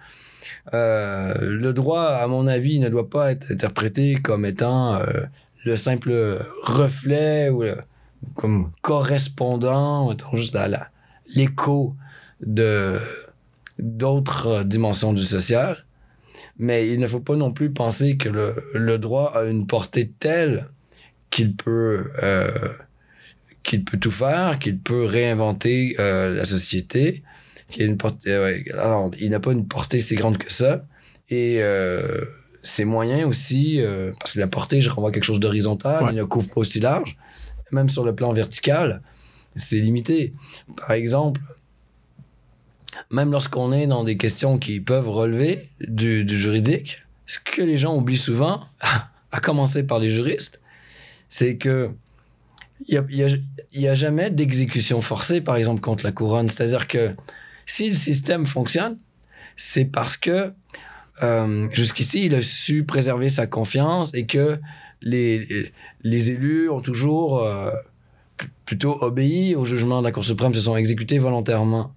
Euh, 0.73 1.35
le 1.40 1.73
droit, 1.73 2.05
à 2.05 2.27
mon 2.29 2.46
avis, 2.46 2.79
ne 2.79 2.88
doit 2.88 3.11
pas 3.11 3.33
être 3.33 3.51
interprété 3.51 4.14
comme 4.23 4.44
étant 4.46 4.94
euh, 4.94 5.03
le 5.64 5.75
simple 5.75 6.38
reflet 6.62 7.49
ou 7.49 7.62
le- 7.62 7.79
comme 8.35 8.70
correspondant, 8.83 10.14
juste 10.35 10.54
la- 10.54 10.88
l'écho 11.35 11.94
de 12.44 12.98
d'autres 13.78 14.46
euh, 14.46 14.64
dimensions 14.64 15.12
du 15.12 15.22
social. 15.24 15.85
Mais 16.59 16.88
il 16.92 17.00
ne 17.00 17.06
faut 17.06 17.20
pas 17.20 17.37
non 17.37 17.52
plus 17.52 17.70
penser 17.70 18.16
que 18.18 18.28
le, 18.28 18.62
le 18.74 18.98
droit 18.98 19.33
a 19.35 19.44
une 19.44 19.66
portée 19.66 20.11
telle 20.20 20.68
qu'il 21.30 21.56
peut 21.56 22.11
euh, 22.22 22.50
qu'il 23.62 23.85
peut 23.85 23.98
tout 23.98 24.11
faire, 24.11 24.59
qu'il 24.59 24.78
peut 24.78 25.04
réinventer 25.04 25.96
euh, 25.98 26.35
la 26.35 26.44
société. 26.44 27.22
Qu'il 27.70 27.83
a 27.83 27.87
une 27.87 27.96
portée, 27.96 28.30
euh, 28.33 28.44
ouais, 28.44 28.64
alors, 28.72 29.11
il 29.18 29.30
n'a 29.30 29.40
pas 29.40 29.52
une 29.52 29.66
portée 29.66 30.00
si 30.00 30.14
grande 30.16 30.37
que 30.38 30.52
ça. 30.52 30.85
Et 31.30 31.61
ses 32.62 32.85
moyens 32.85 33.24
aussi, 33.28 33.80
parce 34.18 34.33
que 34.33 34.40
la 34.40 34.48
portée, 34.48 34.80
je 34.80 34.90
renvoie 34.90 35.11
à 35.11 35.12
quelque 35.12 35.22
chose 35.24 35.38
d'horizontal, 35.38 36.02
Ouais. 36.02 36.11
il 36.12 36.16
ne 36.16 36.24
couvre 36.24 36.48
pas 36.48 36.61
aussi 36.61 36.80
large. 36.80 37.16
Même 37.72 37.88
sur 37.88 38.04
le 38.04 38.14
plan 38.14 38.33
vertical, 38.33 39.02
c'est 39.56 39.78
limité. 39.80 40.33
Par 40.76 40.92
exemple, 40.92 41.40
même 43.11 43.30
lorsqu'on 43.30 43.72
est 43.72 43.87
dans 43.87 44.04
des 44.04 44.16
questions 44.16 44.59
qui 44.59 44.80
peuvent 44.80 45.09
relever 45.09 45.70
du, 45.80 46.26
juridique, 46.28 47.02
ce 47.26 47.38
que 47.38 47.62
les 47.62 47.76
gens 47.76 47.96
oublient 47.96 48.16
souvent, 48.16 48.64
à 49.33 49.40
commencer 49.40 49.85
par 49.87 49.98
les 49.98 50.11
juristes, 50.11 50.61
c'est 51.28 51.56
que 51.56 51.90
il 52.88 52.94
y 52.94 52.98
a, 52.98 53.04
il 53.11 53.16
y 53.16 53.24
a- 53.24 53.37
il 53.72 53.80
y 53.80 53.88
a 53.88 53.94
jamais 53.94 54.30
d'exécution 54.30 55.00
forcée, 55.00 55.40
par 55.40 55.54
exemple, 55.56 55.80
contre 55.80 56.02
la 56.04 56.12
couronne. 56.12 56.48
C'est-à-dire 56.48 56.88
que 56.88 57.14
si 57.66 57.88
le 57.88 57.94
système 57.94 58.44
fonctionne, 58.46 58.98
c'est 59.56 59.85
parce 59.85 60.16
que 60.16 60.52
euh, 61.22 61.68
jusqu'ici, 61.72 62.24
il 62.26 62.35
a 62.35 62.42
su 62.42 62.83
préserver 62.85 63.28
sa 63.28 63.46
confiance 63.46 64.12
et 64.14 64.26
que 64.26 64.59
les, 65.03 66.31
élus 66.31 66.69
ont 66.71 66.81
toujours 66.81 67.43
euh, 67.43 67.71
plutôt 68.65 69.03
obéi 69.03 69.55
au 69.55 69.65
jugement 69.65 70.01
de 70.01 70.05
la 70.05 70.13
Cour 70.13 70.25
suprême, 70.25 70.55
se 70.55 70.61
sont 70.61 70.77
exécutés 70.77 71.19
volontairement. 71.19 71.95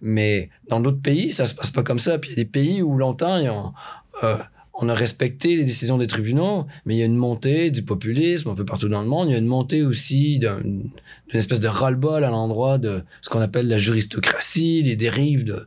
Mais 0.00 0.48
dans 0.68 0.80
d'autres 0.80 1.00
pays, 1.00 1.30
ça 1.32 1.44
se 1.44 1.54
passe 1.54 1.70
pas 1.70 1.82
comme 1.82 1.98
ça. 1.98 2.18
Puis 2.18 2.30
il 2.30 2.32
y 2.32 2.40
a 2.40 2.44
des 2.44 2.48
pays 2.48 2.82
où 2.82 2.96
longtemps, 2.96 3.74
euh, 4.22 4.36
on 4.80 4.88
a 4.88 4.94
respecté 4.94 5.56
les 5.56 5.64
décisions 5.64 5.98
des 5.98 6.06
tribunaux, 6.06 6.66
mais 6.86 6.94
il 6.94 6.98
y 6.98 7.02
a 7.02 7.06
une 7.06 7.16
montée 7.16 7.70
du 7.72 7.82
populisme 7.82 8.50
un 8.50 8.54
peu 8.54 8.64
partout 8.64 8.88
dans 8.88 9.02
le 9.02 9.08
monde. 9.08 9.28
Il 9.28 9.32
y 9.32 9.34
a 9.34 9.38
une 9.38 9.46
montée 9.46 9.82
aussi 9.82 10.38
d'un- 10.38 10.60
d'une 10.60 10.90
espèce 11.32 11.58
de 11.60 11.66
ras-le-bol 11.66 12.22
à 12.22 12.30
l'endroit 12.30 12.78
de 12.78 13.02
ce 13.20 13.28
qu'on 13.28 13.40
appelle 13.40 13.66
la 13.66 13.78
juristocratie, 13.78 14.82
les 14.84 14.94
dérives 14.94 15.64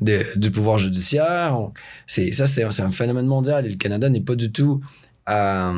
du 0.00 0.50
pouvoir 0.52 0.78
judiciaire. 0.78 1.58
Ça, 2.06 2.46
c'est 2.46 2.62
un 2.62 2.90
phénomène 2.90 3.26
mondial 3.26 3.66
et 3.66 3.70
le 3.70 3.76
Canada 3.76 4.08
n'est 4.08 4.20
pas 4.20 4.36
du 4.36 4.52
tout 4.52 4.80
à, 5.26 5.72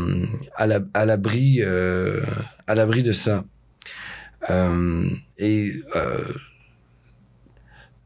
à, 0.57 0.67
la- 0.67 0.81
à 0.95 1.05
l'abri, 1.05 1.59
euh, 1.61 2.25
à 2.67 2.75
l'abri 2.75 3.03
de 3.03 3.13
ça. 3.13 3.45
Euh, 4.51 5.09
et 5.39 5.73
euh, 5.97 6.25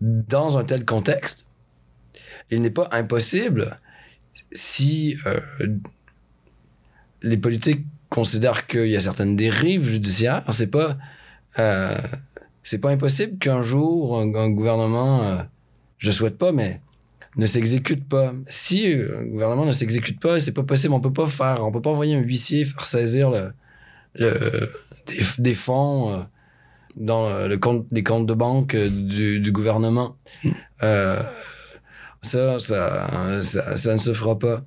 dans 0.01 0.59
un 0.59 0.65
tel 0.65 0.85
contexte, 0.85 1.47
il 2.51 2.63
n'est 2.63 2.71
pas 2.71 2.89
impossible 2.93 3.79
si 4.53 5.17
les 7.23 7.37
politiques 7.37 7.85
considèrent 8.09 8.67
qu'il 8.67 8.87
y 8.89 8.97
a 8.97 9.01
certaines 9.01 9.37
dérives 9.37 9.87
judiciaires, 9.87 10.45
c'est 10.51 10.71
pas 10.71 10.97
c'est 12.63 12.79
pas 12.79 12.91
impossible 12.91 13.39
qu'un 13.39 13.63
jour 13.63 14.19
un, 14.21 14.35
un 14.35 14.51
gouvernement, 14.51 15.23
euh, 15.25 15.43
je 15.99 16.11
souhaite 16.11 16.39
pas, 16.39 16.53
mais 16.53 16.81
ne 17.37 17.47
s'exécute 17.47 18.09
pas. 18.09 18.33
Si 18.49 18.93
euh, 18.93 19.21
un 19.21 19.25
gouvernement 19.25 19.65
ne 19.67 19.73
s'exécute 19.73 20.21
pas, 20.21 20.41
c'est 20.41 20.53
pas 20.53 20.63
possible. 20.65 20.95
On 20.95 21.01
peut 21.01 21.13
pas 21.13 21.27
faire, 21.27 21.65
on 21.65 21.71
peut 21.73 21.81
pas 21.83 21.91
envoyer 21.91 22.15
un 22.17 22.21
huissier 22.21 22.65
faire 22.65 22.85
saisir 22.85 23.31
le, 23.31 23.53
le- 24.15 24.73
des, 25.07 25.21
des 25.39 25.55
fonds 25.55 26.13
euh, 26.13 26.23
dans 26.97 27.47
le 27.47 27.57
compte, 27.57 27.87
les 27.93 28.03
comptes 28.03 28.27
de 28.27 28.35
banque 28.35 28.75
du, 28.77 29.41
du 29.41 29.53
gouvernement. 29.53 30.17
Euh, 30.83 31.23
ça, 32.23 32.59
ça, 32.59 33.41
ça, 33.43 33.77
ça 33.77 33.93
ne 33.93 33.99
se 33.99 34.13
fera 34.13 34.39
pas. 34.39 34.63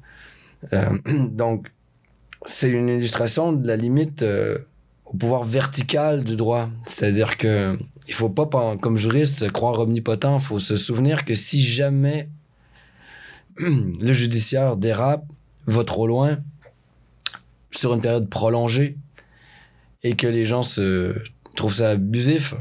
Euh, 0.72 0.97
donc, 1.30 1.68
c'est 2.45 2.70
une 2.70 2.89
illustration 2.89 3.51
de 3.53 3.68
la 3.68 3.76
limite 3.76 4.22
euh, 4.24 4.57
au 5.05 5.16
pouvoir 5.18 5.43
vertical 5.43 6.24
du 6.24 6.36
droit. 6.38 6.70
C'est-à-dire 6.88 7.38
que 7.38 7.78
il 8.07 8.14
faut 8.14 8.30
pas, 8.30 8.76
comme 8.82 8.97
juriste, 8.97 9.39
se 9.39 9.45
croire 9.45 9.80
omnipotent. 9.80 10.38
Il 10.39 10.43
faut 10.43 10.59
se 10.59 10.76
souvenir 10.76 11.26
que 11.26 11.36
si 11.36 11.61
jamais 11.61 12.30
le 13.57 14.13
judiciaire 14.13 14.77
dérape, 14.77 15.25
va 15.65 15.83
trop 15.83 16.07
loin, 16.07 16.39
sur 17.71 17.93
une 17.93 18.01
période 18.01 18.29
prolongée, 18.29 18.97
et 20.03 20.15
que 20.15 20.27
les 20.27 20.45
gens 20.45 20.63
se 20.63 21.15
trouvent 21.55 21.75
ça 21.75 21.91
abusif, 21.91 22.53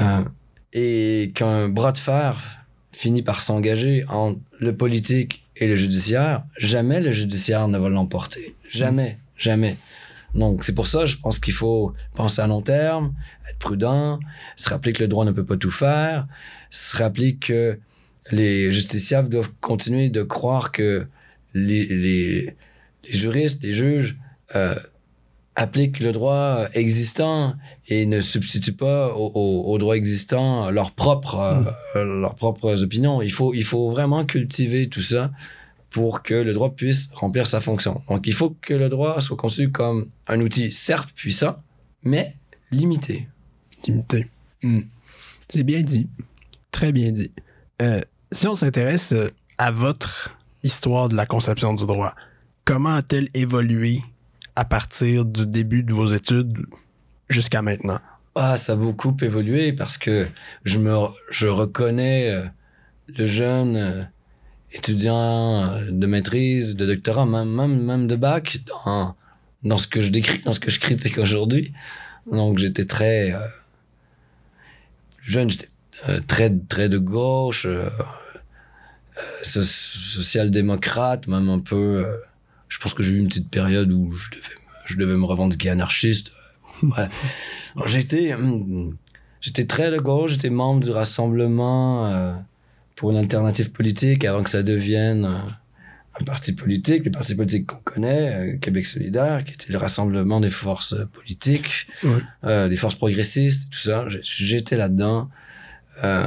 euh, 0.00 0.24
et 0.72 1.32
qu'un 1.34 1.68
bras 1.68 1.92
de 1.92 1.98
fer 1.98 2.64
finit 2.92 3.22
par 3.22 3.40
s'engager 3.40 4.04
entre 4.08 4.40
le 4.58 4.76
politique 4.76 5.44
et 5.56 5.66
le 5.68 5.76
judiciaire, 5.76 6.44
jamais 6.56 7.00
le 7.00 7.10
judiciaire 7.10 7.68
ne 7.68 7.78
va 7.78 7.88
l'emporter. 7.88 8.54
Jamais, 8.68 9.18
jamais. 9.36 9.76
Donc, 10.34 10.64
c'est 10.64 10.74
pour 10.74 10.86
ça, 10.86 11.04
je 11.04 11.16
pense 11.16 11.38
qu'il 11.38 11.52
faut 11.52 11.92
penser 12.14 12.40
à 12.40 12.46
long 12.46 12.62
terme, 12.62 13.14
être 13.48 13.58
prudent, 13.58 14.18
se 14.56 14.70
rappeler 14.70 14.92
que 14.92 15.02
le 15.02 15.08
droit 15.08 15.24
ne 15.24 15.30
peut 15.30 15.44
pas 15.44 15.56
tout 15.56 15.70
faire, 15.70 16.26
se 16.70 16.96
rappeler 16.96 17.36
que 17.36 17.78
les 18.30 18.70
justiciables 18.70 19.28
doivent 19.28 19.52
continuer 19.60 20.08
de 20.08 20.22
croire 20.22 20.72
que 20.72 21.06
les, 21.54 21.86
les, 21.86 22.56
les 23.04 23.12
juristes, 23.12 23.62
les 23.62 23.72
juges 23.72 24.16
euh, 24.54 24.74
appliquent 25.54 26.00
le 26.00 26.12
droit 26.12 26.66
existant 26.74 27.54
et 27.88 28.06
ne 28.06 28.20
substituent 28.20 28.72
pas 28.72 29.14
au, 29.14 29.32
au, 29.34 29.72
au 29.72 29.78
droit 29.78 29.96
existant 29.96 30.70
leurs 30.70 30.92
propres, 30.92 31.66
euh, 31.96 32.20
leurs 32.20 32.36
propres 32.36 32.82
opinions. 32.82 33.20
Il 33.22 33.32
faut, 33.32 33.52
il 33.54 33.64
faut 33.64 33.90
vraiment 33.90 34.24
cultiver 34.24 34.88
tout 34.88 35.02
ça 35.02 35.30
pour 35.90 36.22
que 36.22 36.34
le 36.34 36.54
droit 36.54 36.74
puisse 36.74 37.10
remplir 37.12 37.46
sa 37.46 37.60
fonction. 37.60 38.02
Donc, 38.08 38.26
il 38.26 38.32
faut 38.32 38.56
que 38.62 38.72
le 38.72 38.88
droit 38.88 39.20
soit 39.20 39.36
conçu 39.36 39.70
comme 39.70 40.08
un 40.26 40.40
outil 40.40 40.72
certes 40.72 41.12
puissant, 41.14 41.56
mais 42.02 42.34
limité. 42.70 43.28
Limité. 43.86 44.28
Hmm. 44.62 44.80
C'est 45.48 45.64
bien 45.64 45.82
dit. 45.82 46.08
Très 46.70 46.92
bien 46.92 47.12
dit. 47.12 47.30
Euh, 47.82 48.00
si 48.32 48.48
on 48.48 48.54
s'intéresse 48.54 49.12
euh, 49.12 49.30
à 49.58 49.70
votre 49.70 50.36
histoire 50.62 51.08
de 51.08 51.14
la 51.14 51.26
conception 51.26 51.74
du 51.74 51.86
droit, 51.86 52.14
comment 52.64 52.94
a-t-elle 52.94 53.28
évolué 53.34 54.02
à 54.56 54.64
partir 54.64 55.24
du 55.24 55.46
début 55.46 55.82
de 55.82 55.92
vos 55.92 56.06
études 56.06 56.58
jusqu'à 57.28 57.62
maintenant? 57.62 57.98
Ah, 58.34 58.56
ça 58.56 58.72
a 58.72 58.76
beaucoup 58.76 59.14
évolué 59.20 59.72
parce 59.72 59.98
que 59.98 60.26
je 60.64 60.78
me, 60.78 60.94
je 61.30 61.46
reconnais 61.46 62.30
euh, 62.30 62.44
le 63.08 63.26
jeune 63.26 63.76
euh, 63.76 64.02
étudiant 64.72 65.82
de 65.90 66.06
maîtrise, 66.06 66.74
de 66.74 66.86
doctorat, 66.86 67.26
même, 67.26 67.84
même, 67.84 68.06
de 68.06 68.16
bac 68.16 68.58
dans, 68.66 69.14
dans 69.62 69.78
ce 69.78 69.86
que 69.86 70.00
je 70.00 70.10
décris, 70.10 70.38
dans 70.40 70.54
ce 70.54 70.60
que 70.60 70.70
je 70.70 70.80
critique 70.80 71.18
aujourd'hui. 71.18 71.74
Donc, 72.30 72.58
j'étais 72.58 72.86
très 72.86 73.34
jeune, 75.22 75.50
j'étais 75.50 75.68
très, 76.26 76.50
très 76.68 76.88
de 76.88 76.96
gauche, 76.96 77.66
so- 79.42 79.62
social-démocrate, 79.62 81.26
même 81.28 81.48
un 81.48 81.58
peu. 81.60 82.04
euh, 82.04 82.16
je 82.68 82.78
pense 82.78 82.94
que 82.94 83.02
j'ai 83.02 83.12
eu 83.14 83.18
une 83.18 83.28
petite 83.28 83.50
période 83.50 83.92
où 83.92 84.10
je 84.12 84.30
devais, 84.30 84.42
me- 84.42 84.86
je 84.86 84.96
devais 84.96 85.14
me 85.16 85.24
revendiquer 85.24 85.70
anarchiste. 85.70 86.32
Ouais. 86.82 87.06
Alors, 87.76 87.86
J'étais, 87.88 88.34
j'étais 89.40 89.66
très 89.66 89.90
de 89.90 89.98
gauche, 89.98 90.32
j'étais 90.32 90.50
membre 90.50 90.80
du 90.84 90.90
Rassemblement 90.90 92.06
euh, 92.06 92.32
pour 92.96 93.10
une 93.10 93.16
alternative 93.18 93.70
politique 93.72 94.24
avant 94.24 94.42
que 94.42 94.50
ça 94.50 94.62
devienne 94.62 95.24
euh, 95.26 95.38
un 96.20 96.24
parti 96.24 96.52
politique, 96.52 97.04
le 97.04 97.10
parti 97.10 97.34
politique 97.34 97.66
qu'on 97.66 97.80
connaît, 97.84 98.34
euh, 98.54 98.58
Québec 98.58 98.86
solidaire, 98.86 99.44
qui 99.44 99.52
était 99.54 99.72
le 99.72 99.78
rassemblement 99.78 100.40
des 100.40 100.50
forces 100.50 100.92
euh, 100.94 101.04
politiques, 101.06 101.86
euh, 102.44 102.68
des 102.68 102.76
forces 102.76 102.94
progressistes, 102.96 103.70
tout 103.70 103.78
ça. 103.78 104.06
J'étais 104.22 104.76
là-dedans. 104.76 105.28
Euh, 106.04 106.26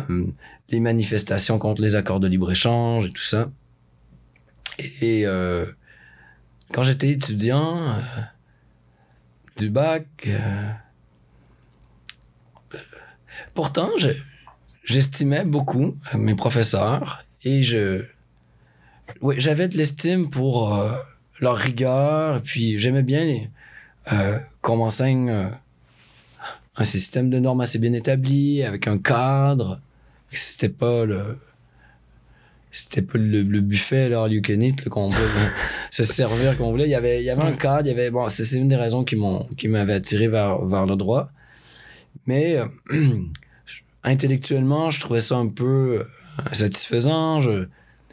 les 0.69 0.79
manifestations 0.79 1.59
contre 1.59 1.81
les 1.81 1.95
accords 1.95 2.19
de 2.19 2.27
libre-échange 2.27 3.05
et 3.07 3.11
tout 3.11 3.21
ça. 3.21 3.49
Et 5.01 5.25
euh, 5.25 5.65
quand 6.73 6.83
j'étais 6.83 7.09
étudiant 7.09 7.81
euh, 7.93 7.99
du 9.57 9.69
bac, 9.69 10.05
euh, 10.27 10.71
pourtant, 13.53 13.89
je- 13.97 14.09
j'estimais 14.83 15.43
beaucoup 15.45 15.95
mes 16.13 16.35
professeurs 16.35 17.25
et 17.43 17.61
je, 17.63 18.03
j'avais 19.37 19.67
de 19.67 19.77
l'estime 19.77 20.29
pour 20.29 20.77
leur 21.39 21.55
rigueur. 21.57 22.41
Puis 22.41 22.77
j'aimais 22.79 23.03
bien 23.03 23.47
qu'on 24.61 24.77
m'enseigne 24.77 25.51
un 26.77 26.83
système 26.83 27.29
de 27.29 27.39
normes 27.39 27.61
assez 27.61 27.79
bien 27.79 27.93
établi, 27.93 28.61
avec 28.63 28.87
un 28.87 28.97
cadre. 28.97 29.79
C'était 30.31 30.69
pas 30.69 31.05
le. 31.05 31.37
C'était 32.71 33.01
pas 33.01 33.17
le, 33.17 33.41
le 33.41 33.61
buffet, 33.61 34.09
là, 34.09 34.27
you 34.27 34.41
can 34.41 34.59
eat, 34.59 34.89
qu'on 34.89 35.09
peut 35.09 35.15
euh, 35.15 35.47
se 35.91 36.03
servir 36.03 36.57
comme 36.57 36.65
on 36.65 36.71
voulait. 36.71 36.83
Il 36.83 36.89
y 36.89 36.95
avait, 36.95 37.21
il 37.21 37.25
y 37.25 37.29
avait 37.29 37.43
un 37.43 37.53
cadre, 37.53 37.87
il 37.87 37.87
y 37.87 37.91
avait. 37.91 38.11
Bon, 38.11 38.27
c'est 38.27 38.57
une 38.57 38.67
des 38.67 38.75
raisons 38.75 39.05
qui 39.05 39.15
m'ont 39.15 39.47
qui 39.57 39.69
m'avait 39.69 39.93
attiré 39.93 40.27
vers, 40.27 40.65
vers 40.65 40.85
le 40.85 40.97
droit. 40.97 41.29
Mais 42.27 42.57
euh, 42.57 42.67
intellectuellement, 44.03 44.89
je 44.89 44.99
trouvais 44.99 45.21
ça 45.21 45.35
un 45.37 45.47
peu 45.47 46.01
euh, 46.01 46.03
insatisfaisant. 46.51 47.39
Je, 47.39 47.67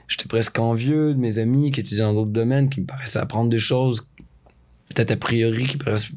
j'étais 0.06 0.28
presque 0.28 0.56
envieux 0.60 1.14
de 1.14 1.18
mes 1.18 1.38
amis 1.38 1.72
qui 1.72 1.80
étudiaient 1.80 2.04
dans 2.04 2.14
d'autres 2.14 2.30
domaines, 2.30 2.68
qui 2.68 2.82
me 2.82 2.86
paraissaient 2.86 3.18
apprendre 3.18 3.50
des 3.50 3.58
choses, 3.58 4.06
peut-être 4.94 5.10
a 5.10 5.16
priori, 5.16 5.66
qui 5.66 5.76
paraissent 5.76 6.12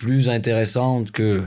plus 0.00 0.28
intéressantes 0.30 1.12
que. 1.12 1.44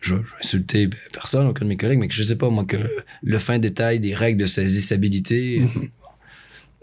Je, 0.00 0.14
je 0.14 0.20
vais 0.20 0.38
insulter 0.42 0.88
personne, 1.12 1.46
aucun 1.46 1.64
de 1.64 1.68
mes 1.70 1.76
collègues, 1.76 1.98
mais 1.98 2.08
que 2.08 2.14
je 2.14 2.22
sais 2.22 2.36
pas, 2.36 2.48
moi, 2.50 2.64
que 2.64 2.78
le 3.22 3.38
fin 3.38 3.58
détail 3.58 4.00
des 4.00 4.14
règles 4.14 4.40
de 4.40 4.46
saisissabilité. 4.46 5.62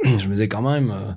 euh, 0.06 0.18
je 0.20 0.28
me 0.28 0.34
disais 0.34 0.48
quand 0.48 0.62
même. 0.70 0.92
euh, 0.92 1.12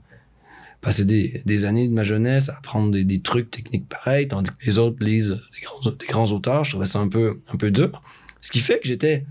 passer 0.83 1.05
des, 1.05 1.43
des 1.45 1.67
années 1.67 1.87
de 1.89 1.93
ma 1.93 2.03
jeunesse 2.03 2.49
à 2.49 2.57
apprendre 2.57 2.91
des, 2.93 3.05
des 3.05 3.21
trucs 3.21 3.51
techniques 3.51 3.87
pareils, 3.87 4.29
tandis 4.29 4.51
que 4.51 4.65
les 4.65 4.79
autres 4.79 4.97
lisent 5.05 5.39
des 5.53 5.61
grands, 5.61 5.91
des 5.91 6.07
grands 6.07 6.33
auteurs. 6.33 6.65
Je 6.65 6.71
trouvais 6.71 6.87
ça 6.87 7.01
un 7.01 7.09
peu, 7.09 7.43
un 7.53 7.57
peu 7.59 7.71
dur. 7.71 8.01
Ce 8.41 8.51
qui 8.51 8.61
fait 8.61 8.79
que 8.81 8.89
j'étais 8.89 9.27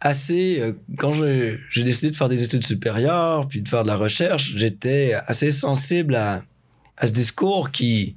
assez... 0.00 0.60
euh, 0.60 0.74
quand 0.96 1.10
je- 1.10 1.56
j'ai 1.70 1.82
décidé 1.82 2.10
de 2.10 2.16
faire 2.16 2.28
des 2.28 2.42
études 2.44 2.64
supérieures, 2.64 3.48
puis 3.48 3.60
de 3.62 3.68
faire 3.68 3.82
de 3.82 3.88
la 3.88 3.96
recherche, 3.96 4.54
j'étais 4.56 5.14
assez 5.26 5.50
sensible 5.50 6.14
à, 6.14 6.44
à 6.96 7.06
ce 7.08 7.12
discours 7.12 7.70
qui, 7.72 8.14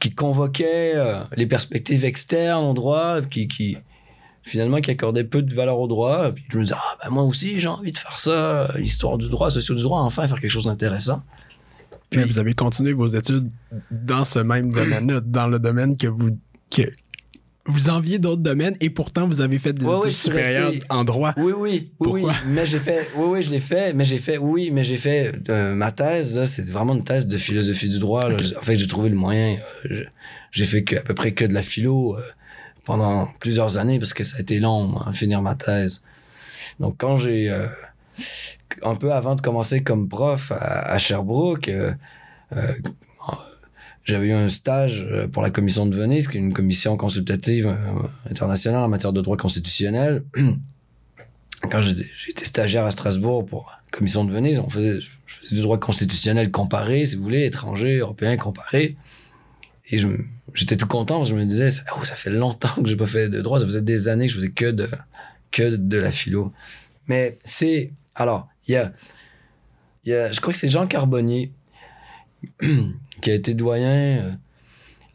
qui 0.00 0.14
convoquait 0.14 0.92
euh, 0.94 1.20
les 1.36 1.46
perspectives 1.46 2.04
externes 2.04 2.64
au 2.64 2.74
droit, 2.74 3.22
qui... 3.22 3.48
qui 3.48 3.76
finalement 4.44 4.80
qui 4.80 4.90
accordait 4.90 5.22
peu 5.22 5.40
de 5.40 5.54
valeur 5.54 5.78
au 5.78 5.86
droit. 5.86 6.32
Puis 6.32 6.44
je 6.50 6.58
me 6.58 6.64
disais 6.64 6.74
ah 6.76 6.98
ben 7.00 7.10
moi 7.10 7.22
aussi 7.22 7.60
j'ai 7.60 7.68
envie 7.68 7.92
de 7.92 7.96
faire 7.96 8.18
ça 8.18 8.72
l'histoire 8.76 9.16
du 9.16 9.28
droit 9.28 9.50
socio 9.50 9.74
du 9.76 9.82
droit 9.82 10.00
enfin 10.00 10.26
faire 10.26 10.40
quelque 10.40 10.50
chose 10.50 10.64
d'intéressant. 10.64 11.22
Puis 12.10 12.24
vous 12.24 12.40
avez 12.40 12.52
continué 12.52 12.92
vos 12.92 13.06
études 13.06 13.48
dans 13.90 14.24
ce 14.24 14.40
même 14.40 14.72
domaine-là, 14.72 15.20
dans 15.20 15.46
le 15.46 15.60
domaine 15.60 15.96
que 15.96 16.08
vous 16.08 16.30
que 16.70 16.82
vous 17.66 17.90
enviez 17.90 18.18
d'autres 18.18 18.42
domaines 18.42 18.74
et 18.80 18.90
pourtant 18.90 19.26
vous 19.28 19.40
avez 19.40 19.58
fait 19.60 19.72
des 19.72 19.84
études 19.86 20.10
supérieures 20.10 20.70
resté- 20.72 20.84
en 20.90 21.04
droit. 21.04 21.32
Oui, 21.36 21.52
oui, 21.56 21.92
oui, 22.00 22.22
oui. 22.24 22.32
Mais 22.48 22.66
j'ai 22.66 22.80
fait, 22.80 23.08
oui, 23.14 23.24
oui, 23.28 23.42
je 23.42 23.50
l'ai 23.50 23.60
fait, 23.60 23.92
mais 23.92 24.04
j'ai 24.04 24.18
fait, 24.18 24.36
oui, 24.38 24.70
mais 24.72 24.82
j'ai 24.82 24.96
fait 24.96 25.32
euh, 25.48 25.72
ma 25.74 25.92
thèse, 25.92 26.34
là, 26.36 26.44
c'est 26.44 26.68
vraiment 26.70 26.94
une 26.94 27.04
thèse 27.04 27.26
de 27.26 27.36
philosophie 27.36 27.88
du 27.88 27.98
droit. 28.00 28.28
là. 28.28 28.36
En 28.58 28.62
fait, 28.62 28.78
j'ai 28.78 28.88
trouvé 28.88 29.08
le 29.10 29.14
moyen. 29.16 29.58
euh, 29.90 30.04
j'ai 30.50 30.64
fait 30.64 30.82
que, 30.82 30.96
à 30.96 31.00
peu 31.02 31.14
près 31.14 31.32
que 31.32 31.44
de 31.44 31.54
la 31.54 31.62
philo 31.62 32.16
euh, 32.16 32.22
pendant 32.84 33.28
plusieurs 33.38 33.78
années 33.78 33.98
parce 34.00 34.12
que 34.12 34.24
ça 34.24 34.38
a 34.38 34.40
été 34.40 34.58
long, 34.58 34.84
moi, 34.84 35.04
à 35.08 35.12
finir 35.12 35.40
ma 35.40 35.54
thèse. 35.54 36.02
Donc, 36.80 36.96
quand 36.98 37.16
j'ai, 37.16 37.48
un 38.82 38.96
peu 38.96 39.12
avant 39.12 39.36
de 39.36 39.40
commencer 39.40 39.82
comme 39.84 40.08
prof 40.08 40.50
à, 40.50 40.92
à 40.92 40.98
Sherbrooke, 40.98 41.70
j'avais 44.04 44.26
eu 44.26 44.32
un 44.32 44.48
stage 44.48 45.06
euh, 45.10 45.28
pour 45.28 45.42
la 45.42 45.50
commission 45.50 45.86
de 45.86 45.94
Venise, 45.94 46.28
qui 46.28 46.36
est 46.36 46.40
une 46.40 46.52
commission 46.52 46.96
consultative 46.96 47.68
euh, 47.68 48.08
internationale 48.30 48.82
en 48.82 48.88
matière 48.88 49.12
de 49.12 49.20
droit 49.20 49.36
constitutionnel. 49.36 50.24
Quand 51.70 51.80
été 52.28 52.44
stagiaire 52.44 52.84
à 52.84 52.90
Strasbourg 52.90 53.46
pour 53.46 53.70
la 53.70 53.96
commission 53.96 54.24
de 54.24 54.32
Venise, 54.32 54.58
on 54.58 54.68
faisait, 54.68 55.00
je 55.00 55.36
faisais 55.36 55.56
du 55.56 55.62
droit 55.62 55.78
constitutionnel 55.78 56.50
comparé, 56.50 57.06
si 57.06 57.14
vous 57.14 57.22
voulez, 57.22 57.44
étranger, 57.44 57.98
européen 57.98 58.36
comparé. 58.36 58.96
Et 59.90 59.98
j'étais 60.54 60.76
tout 60.76 60.88
content 60.88 61.18
parce 61.18 61.28
que 61.28 61.36
je 61.36 61.40
me 61.40 61.46
disais, 61.46 61.68
oh, 61.96 62.04
ça 62.04 62.16
fait 62.16 62.30
longtemps 62.30 62.82
que 62.82 62.88
j'ai 62.88 62.96
pas 62.96 63.06
fait 63.06 63.28
de 63.28 63.40
droit, 63.40 63.60
ça 63.60 63.64
faisait 63.64 63.82
des 63.82 64.08
années 64.08 64.26
que 64.26 64.32
je 64.32 64.36
faisais 64.36 64.50
que 64.50 64.72
de, 64.72 64.88
que 65.52 65.76
de 65.76 65.98
la 65.98 66.10
philo. 66.10 66.52
Mais 67.06 67.38
c'est, 67.44 67.92
alors, 68.16 68.48
il 68.66 68.72
y 68.72 68.76
a, 68.76 68.92
y 70.04 70.14
a, 70.14 70.32
je 70.32 70.40
crois 70.40 70.52
que 70.52 70.58
c'est 70.58 70.68
Jean 70.68 70.88
Carbonnier 70.88 71.52
qui 73.22 73.30
a 73.30 73.34
été 73.34 73.54
doyen 73.54 74.18
euh, 74.18 74.32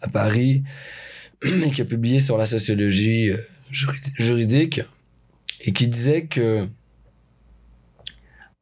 à 0.02 0.08
Paris 0.08 0.64
et 1.46 1.72
qui 1.72 1.82
a 1.82 1.86
publié 1.86 2.20
sur 2.20 2.38
la 2.38 2.48
sociologie 2.48 3.30
euh, 3.30 3.38
juridi- 3.72 4.14
juridique 4.18 4.82
et 5.62 5.74
qui 5.74 5.88
disait 5.88 6.26
que 6.26 6.68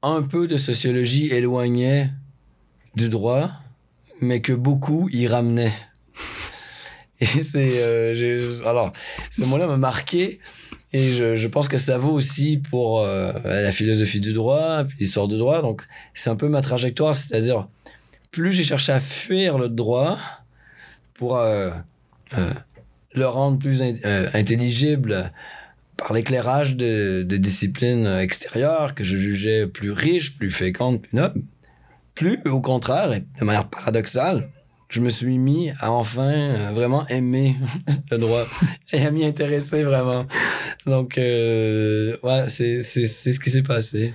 un 0.02 0.22
peu 0.24 0.48
de 0.48 0.58
sociologie 0.58 1.28
éloignait 1.28 2.12
du 2.96 3.10
droit, 3.10 3.52
mais 4.22 4.42
que 4.42 4.54
beaucoup 4.54 5.10
y 5.10 5.28
ramenaient. 5.28 5.74
Et 7.22 7.44
c'est. 7.44 7.82
euh, 7.82 8.62
alors, 8.66 8.92
ce 9.32 9.44
mot-là 9.44 9.68
m'a 9.68 9.78
marqué. 9.78 10.40
Et 10.94 11.14
je, 11.14 11.36
je 11.36 11.48
pense 11.48 11.68
que 11.68 11.78
ça 11.78 11.98
vaut 11.98 12.12
aussi 12.12 12.58
pour 12.58 13.06
la 13.06 13.72
philosophie 13.74 14.22
du 14.22 14.32
droit, 14.32 14.84
puis 14.86 14.98
l'histoire 15.00 15.28
du 15.28 15.38
droit. 15.38 15.62
Donc, 15.62 15.82
c'est 16.14 16.30
un 16.30 16.36
peu 16.38 16.48
ma 16.48 16.62
trajectoire. 16.62 17.16
C'est-à-dire, 17.16 17.68
plus 18.36 18.52
j'ai 18.52 18.64
cherché 18.64 18.92
à 18.92 19.00
fuir 19.00 19.58
le 19.58 19.70
droit 19.70 20.20
pour 21.14 21.38
euh, 21.38 21.72
euh, 22.38 22.54
le 23.14 23.28
rendre 23.28 23.58
plus 23.58 23.82
euh, 23.82 24.28
intelligible 24.34 25.32
par 25.96 26.12
l'éclairage 26.12 26.76
de, 26.76 27.24
disciplines 27.24 28.06
extérieures 28.06 28.94
que 28.94 29.06
je 29.06 29.16
jugeais 29.16 29.68
plus 29.68 29.92
riches, 29.92 30.38
plus 30.38 30.52
fécondes, 30.52 31.02
plus 31.02 31.16
nobles, 31.16 31.42
plus, 32.14 32.42
au 32.44 32.60
contraire, 32.60 33.14
et 33.14 33.24
de 33.40 33.46
manière 33.46 33.70
paradoxale, 33.70 34.50
je 34.90 35.00
me 35.00 35.08
suis 35.08 35.38
mis 35.38 35.72
à 35.80 35.92
enfin 35.92 36.74
vraiment 36.74 37.08
aimer 37.08 37.56
le 38.12 38.18
droit 38.18 38.44
et 38.92 39.06
à 39.06 39.12
m'y 39.12 39.26
intéresser 39.26 39.84
vraiment. 39.84 40.26
Donc, 40.86 41.18
euh, 41.18 42.18
c'est 42.50 42.82
ce 42.82 43.40
qui 43.40 43.50
s'est 43.50 43.64
passé. 43.64 44.14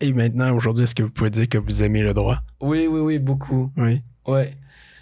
Et 0.00 0.12
maintenant, 0.12 0.54
aujourd'hui, 0.54 0.84
est-ce 0.84 0.94
que 0.94 1.02
vous 1.02 1.10
pouvez 1.10 1.30
dire 1.30 1.48
que 1.48 1.58
vous 1.58 1.82
aimez 1.82 2.02
le 2.02 2.14
droit? 2.14 2.40
Oui, 2.60 2.86
oui, 2.86 3.00
oui, 3.00 3.18
beaucoup. 3.18 3.72
Oui. 3.76 4.02
Ouais. 4.26 4.54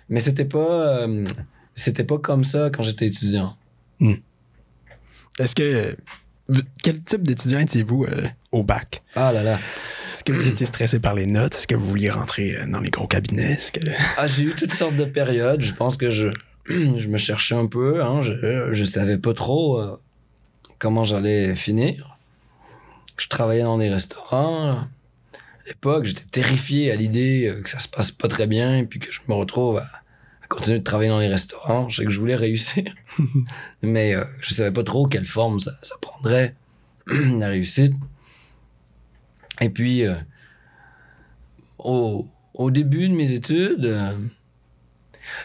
Mais 0.08 0.20
c'était 0.20 0.44
pas, 0.46 1.00
euh, 1.02 1.26
c'était 1.74 2.04
pas 2.04 2.18
comme 2.18 2.44
ça 2.44 2.70
quand 2.70 2.82
j'étais 2.82 3.06
étudiant. 3.06 3.56
Est-ce 5.38 5.54
que. 5.54 5.96
Quel 6.82 7.00
type 7.00 7.22
d'étudiant 7.24 7.58
étiez-vous 7.58 8.04
euh, 8.04 8.28
au 8.52 8.62
bac? 8.62 9.02
Ah 9.16 9.32
là 9.32 9.42
là. 9.42 9.58
Est-ce 10.14 10.22
que 10.22 10.32
vous 10.32 10.48
étiez 10.48 10.64
stressé 10.64 11.00
par 11.00 11.12
les 11.12 11.26
notes? 11.26 11.56
Est-ce 11.56 11.66
que 11.66 11.74
vous 11.74 11.84
vouliez 11.84 12.08
rentrer 12.10 12.56
euh, 12.56 12.66
dans 12.66 12.80
les 12.80 12.90
gros 12.90 13.08
cabinets? 13.08 13.58
Que... 13.72 13.80
Ah, 14.16 14.28
j'ai 14.28 14.44
eu 14.44 14.52
toutes 14.52 14.72
sortes 14.72 14.94
de 14.94 15.04
périodes. 15.04 15.60
Je 15.60 15.74
pense 15.74 15.96
que 15.96 16.08
je, 16.08 16.28
je 16.68 17.08
me 17.08 17.16
cherchais 17.16 17.56
un 17.56 17.66
peu. 17.66 18.02
Hein. 18.02 18.22
Je, 18.22 18.68
je 18.70 18.84
savais 18.84 19.18
pas 19.18 19.34
trop 19.34 19.80
euh, 19.80 20.00
comment 20.78 21.04
j'allais 21.04 21.54
finir. 21.54 22.15
Je 23.16 23.28
travaillais 23.28 23.62
dans 23.62 23.78
des 23.78 23.90
restaurants. 23.90 24.70
À 24.70 24.88
l'époque, 25.66 26.04
j'étais 26.04 26.24
terrifié 26.24 26.92
à 26.92 26.96
l'idée 26.96 27.46
euh, 27.46 27.62
que 27.62 27.68
ça 27.68 27.78
se 27.78 27.88
passe 27.88 28.10
pas 28.10 28.28
très 28.28 28.46
bien 28.46 28.78
et 28.78 28.84
puis 28.84 29.00
que 29.00 29.10
je 29.10 29.20
me 29.28 29.34
retrouve 29.34 29.78
à, 29.78 29.86
continuer 30.48 30.78
de 30.78 30.84
travailler 30.84 31.10
dans 31.10 31.20
les 31.20 31.28
restaurants. 31.28 31.88
Je 31.88 31.96
sais 31.96 32.04
que 32.04 32.10
je 32.10 32.18
voulais 32.18 32.36
réussir, 32.36 32.84
mais 33.82 34.14
euh, 34.14 34.24
je 34.40 34.54
savais 34.54 34.70
pas 34.70 34.84
trop 34.84 35.06
quelle 35.06 35.24
forme 35.24 35.58
ça, 35.58 35.72
prendrait, 36.00 36.54
la 37.06 37.48
réussite. 37.48 37.94
Et 39.60 39.70
puis, 39.70 40.04
euh, 40.04 40.14
au, 41.78 42.26
début 42.70 43.08
de 43.08 43.14
mes 43.14 43.32
études, 43.32 43.86
euh, 43.86 44.16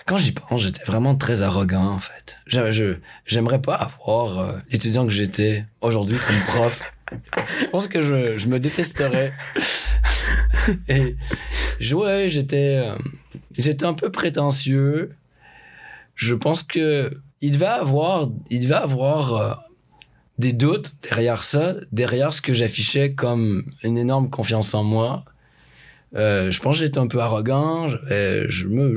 quand 0.05 0.17
j'y 0.17 0.33
pense, 0.33 0.61
j'étais 0.61 0.83
vraiment 0.83 1.15
très 1.15 1.41
arrogant, 1.41 1.87
en 1.87 1.99
fait. 1.99 2.39
Je, 2.45 2.97
j'aimerais 3.25 3.61
pas 3.61 3.75
avoir 3.75 4.61
l'étudiant 4.69 5.05
que 5.05 5.11
j'étais 5.11 5.65
aujourd'hui 5.81 6.17
comme 6.17 6.39
prof. 6.47 6.93
je 7.35 7.65
pense 7.67 7.87
que 7.87 8.01
je, 8.01 8.47
me 8.47 8.59
détesterais. 8.59 9.33
Et 10.87 11.15
ouais, 11.93 12.27
j'étais, 12.27 12.81
euh, 12.85 12.95
j'étais 13.57 13.85
un 13.85 13.93
peu 13.93 14.11
prétentieux. 14.11 15.15
Je 16.15 16.35
pense 16.35 16.63
que 16.63 17.11
il 17.41 17.51
devait 17.51 17.65
avoir, 17.65 18.29
il 18.49 18.61
devait 18.61 18.75
avoir 18.75 19.33
euh, 19.33 19.53
des 20.37 20.53
doutes 20.53 20.93
derrière 21.01 21.43
ça, 21.43 21.75
derrière 21.91 22.33
ce 22.33 22.41
que 22.41 22.53
j'affichais 22.53 23.13
comme 23.13 23.63
une 23.83 23.97
énorme 23.97 24.29
confiance 24.29 24.73
en 24.73 24.83
moi. 24.83 25.25
Euh, 26.13 26.51
je 26.51 26.59
pense 26.61 26.77
que 26.77 26.85
j'étais 26.85 26.99
un 26.99 27.07
peu 27.07 27.19
arrogant. 27.19 27.87
Je, 27.87 28.67
me, 28.67 28.93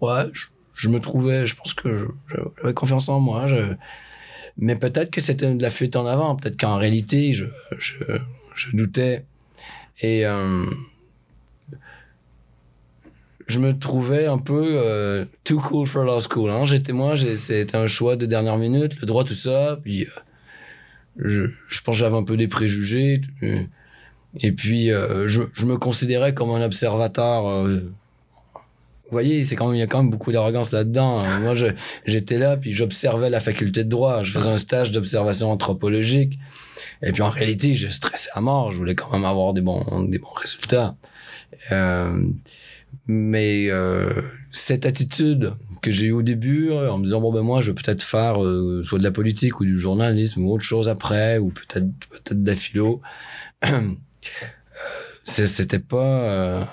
ouais, 0.00 0.30
je, 0.74 0.88
me 0.88 1.00
trouvais, 1.00 1.46
je 1.46 1.56
pense 1.56 1.74
que 1.74 1.92
j'avais 2.28 2.74
confiance 2.74 3.08
en 3.08 3.18
moi. 3.18 3.46
Mais 4.60 4.76
peut-être 4.76 5.10
que 5.10 5.20
c'était 5.20 5.52
de 5.52 5.62
la 5.62 5.70
fuite 5.70 5.96
en 5.96 6.06
avant. 6.06 6.36
Peut-être 6.36 6.60
qu'en 6.60 6.76
réalité, 6.76 7.32
je, 7.32 7.46
je, 7.78 7.96
je 8.54 8.76
doutais. 8.76 9.24
Et 10.02 10.26
euh, 10.26 10.64
je 13.46 13.58
me 13.58 13.76
trouvais 13.76 14.26
un 14.26 14.38
peu 14.38 14.74
euh, 14.76 15.24
too 15.44 15.58
cool 15.58 15.86
for 15.86 16.04
law 16.04 16.20
school. 16.20 16.50
Hein. 16.50 16.64
J'étais 16.64 16.92
moi, 16.92 17.16
c'était 17.16 17.76
un 17.76 17.86
choix 17.86 18.16
de 18.16 18.26
dernière 18.26 18.58
minute, 18.58 19.00
le 19.00 19.06
droit, 19.06 19.24
tout 19.24 19.34
ça. 19.34 19.78
Puis 19.82 20.04
euh, 20.04 20.08
je, 21.16 21.80
pense 21.82 21.96
que 21.96 21.98
j'avais 21.98 22.16
un 22.16 22.22
peu 22.22 22.36
des 22.36 22.48
préjugés. 22.48 23.22
et 24.40 24.52
puis, 24.52 24.92
euh, 24.92 25.26
je, 25.26 25.42
je 25.52 25.66
me 25.66 25.78
considérais 25.78 26.34
comme 26.34 26.50
un 26.50 26.62
observateur. 26.62 27.66
Euh, 29.10 29.12
vous 29.12 29.14
voyez, 29.14 29.44
c'est 29.44 29.56
quand 29.56 29.66
même, 29.66 29.76
il 29.76 29.80
y 29.80 29.82
a 29.82 29.86
quand 29.86 30.02
même 30.02 30.10
beaucoup 30.10 30.32
d'arrogance 30.32 30.72
là-dedans. 30.72 31.18
hein. 31.20 31.40
Moi, 31.40 31.54
j'étais 32.06 32.38
là, 32.38 32.56
puis 32.56 32.72
j'observais 32.72 33.30
la 33.30 33.40
faculté 33.40 33.84
de 33.84 33.88
droit. 33.88 34.22
Je 34.22 34.32
faisais 34.32 34.48
un 34.48 34.58
stage 34.58 34.92
d'observation 34.92 35.50
anthropologique. 35.50 36.38
Et 37.02 37.12
puis, 37.12 37.22
en 37.22 37.30
réalité, 37.30 37.74
je 37.74 37.88
stressais 37.88 38.30
à 38.34 38.40
mort. 38.40 38.72
Je 38.72 38.76
voulais 38.78 38.94
quand 38.94 39.10
même 39.12 39.24
avoir 39.24 39.52
des 39.54 39.60
bons, 39.62 39.84
des 40.08 40.18
bons 40.18 40.32
résultats. 40.34 40.96
Euh, 41.72 42.22
mais 43.06 43.66
euh, 43.70 44.22
cette 44.50 44.86
attitude 44.86 45.54
que 45.82 45.90
j'ai 45.90 46.06
eue 46.06 46.12
au 46.12 46.22
début, 46.22 46.70
euh, 46.70 46.90
en 46.90 46.98
me 46.98 47.04
disant, 47.04 47.20
bon, 47.20 47.32
ben 47.32 47.42
moi, 47.42 47.60
je 47.60 47.70
vais 47.70 47.74
peut-être 47.80 48.02
faire 48.02 48.42
euh, 48.44 48.82
soit 48.82 48.98
de 48.98 49.04
la 49.04 49.10
politique 49.10 49.60
ou 49.60 49.64
du 49.64 49.78
journalisme 49.78 50.44
ou 50.44 50.52
autre 50.52 50.64
chose 50.64 50.88
après, 50.88 51.38
ou 51.38 51.50
peut-être 51.50 51.86
peut-être 52.10 52.42
de. 52.42 52.54
C'est- 55.24 55.46
c'était 55.46 55.78
pas 55.78 55.96
euh, 56.04 56.64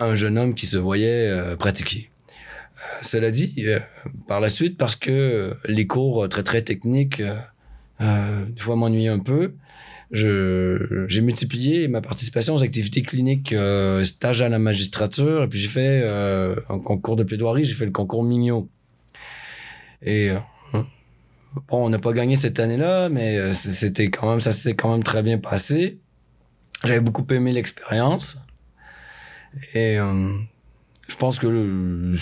un 0.00 0.14
jeune 0.14 0.38
homme 0.38 0.54
qui 0.54 0.66
se 0.66 0.78
voyait 0.78 1.28
euh, 1.28 1.56
pratiquer. 1.56 2.10
Euh, 2.28 2.98
cela 3.02 3.30
dit, 3.30 3.54
euh, 3.58 3.80
par 4.26 4.40
la 4.40 4.48
suite, 4.48 4.76
parce 4.76 4.96
que 4.96 5.56
les 5.66 5.86
cours 5.86 6.28
très 6.28 6.42
très 6.42 6.62
techniques, 6.62 7.22
des 8.00 8.60
fois 8.60 8.76
m'ennuyaient 8.76 9.08
un 9.08 9.20
peu, 9.20 9.54
j'ai 10.10 11.20
multiplié 11.20 11.88
ma 11.88 12.00
participation 12.00 12.54
aux 12.54 12.62
activités 12.62 13.02
cliniques, 13.02 13.54
stage 14.02 14.42
à 14.42 14.48
la 14.48 14.58
magistrature, 14.58 15.44
et 15.44 15.48
puis 15.48 15.58
j'ai 15.58 15.68
fait 15.68 16.06
un 16.06 16.78
concours 16.78 17.16
de 17.16 17.24
plaidoirie, 17.24 17.64
j'ai 17.64 17.74
fait 17.74 17.86
le 17.86 17.92
concours 17.92 18.22
Mignot. 18.22 18.68
Et 20.02 20.30
bon, 20.72 20.86
on 21.86 21.88
n'a 21.88 21.98
pas 21.98 22.12
gagné 22.12 22.34
cette 22.34 22.60
année-là, 22.60 23.08
mais 23.08 23.52
c'était 23.52 24.10
quand 24.10 24.30
même, 24.30 24.40
ça 24.40 24.52
s'est 24.52 24.74
quand 24.74 24.92
même 24.92 25.04
très 25.04 25.22
bien 25.22 25.38
passé. 25.38 25.98
J'avais 26.84 27.00
beaucoup 27.00 27.26
aimé 27.32 27.52
l'expérience. 27.52 28.44
Et 29.74 29.98
euh, 29.98 30.32
je 31.08 31.16
pense 31.16 31.38
que 31.38 32.14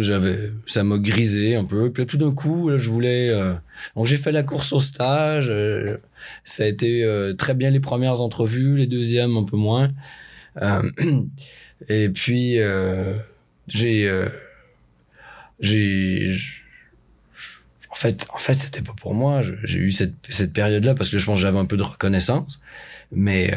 j'avais, 0.00 0.52
ça 0.66 0.82
m'a 0.84 0.98
grisé 0.98 1.56
un 1.56 1.64
peu. 1.64 1.90
Puis 1.92 2.06
tout 2.06 2.16
d'un 2.16 2.32
coup, 2.32 2.70
je 2.76 2.90
voulais. 2.90 3.30
euh, 3.30 3.54
j'ai 4.04 4.16
fait 4.16 4.32
la 4.32 4.42
course 4.42 4.72
au 4.72 4.80
stage. 4.80 5.50
euh, 5.50 5.96
ça 6.44 6.64
a 6.64 6.66
été 6.66 7.06
très 7.38 7.54
bien 7.54 7.70
les 7.70 7.80
premières 7.80 8.20
entrevues, 8.20 8.76
les 8.76 8.86
deuxièmes 8.86 9.36
un 9.36 9.44
peu 9.44 9.56
moins. 9.56 9.92
Et 11.88 12.10
puis 12.10 12.58
j'ai, 13.68 14.10
en 17.90 17.94
fait, 17.94 18.26
en 18.32 18.38
fait, 18.38 18.54
c'était 18.54 18.82
pas 18.82 18.94
pour 18.94 19.14
moi. 19.14 19.40
J'ai 19.64 19.78
eu 19.78 19.90
cette, 19.90 20.14
cette 20.28 20.52
période-là 20.52 20.94
parce 20.94 21.08
que 21.10 21.18
je 21.18 21.26
pense 21.26 21.36
que 21.36 21.42
j'avais 21.42 21.58
un 21.58 21.66
peu 21.66 21.76
de 21.76 21.82
reconnaissance. 21.82 22.60
Mais 23.12 23.52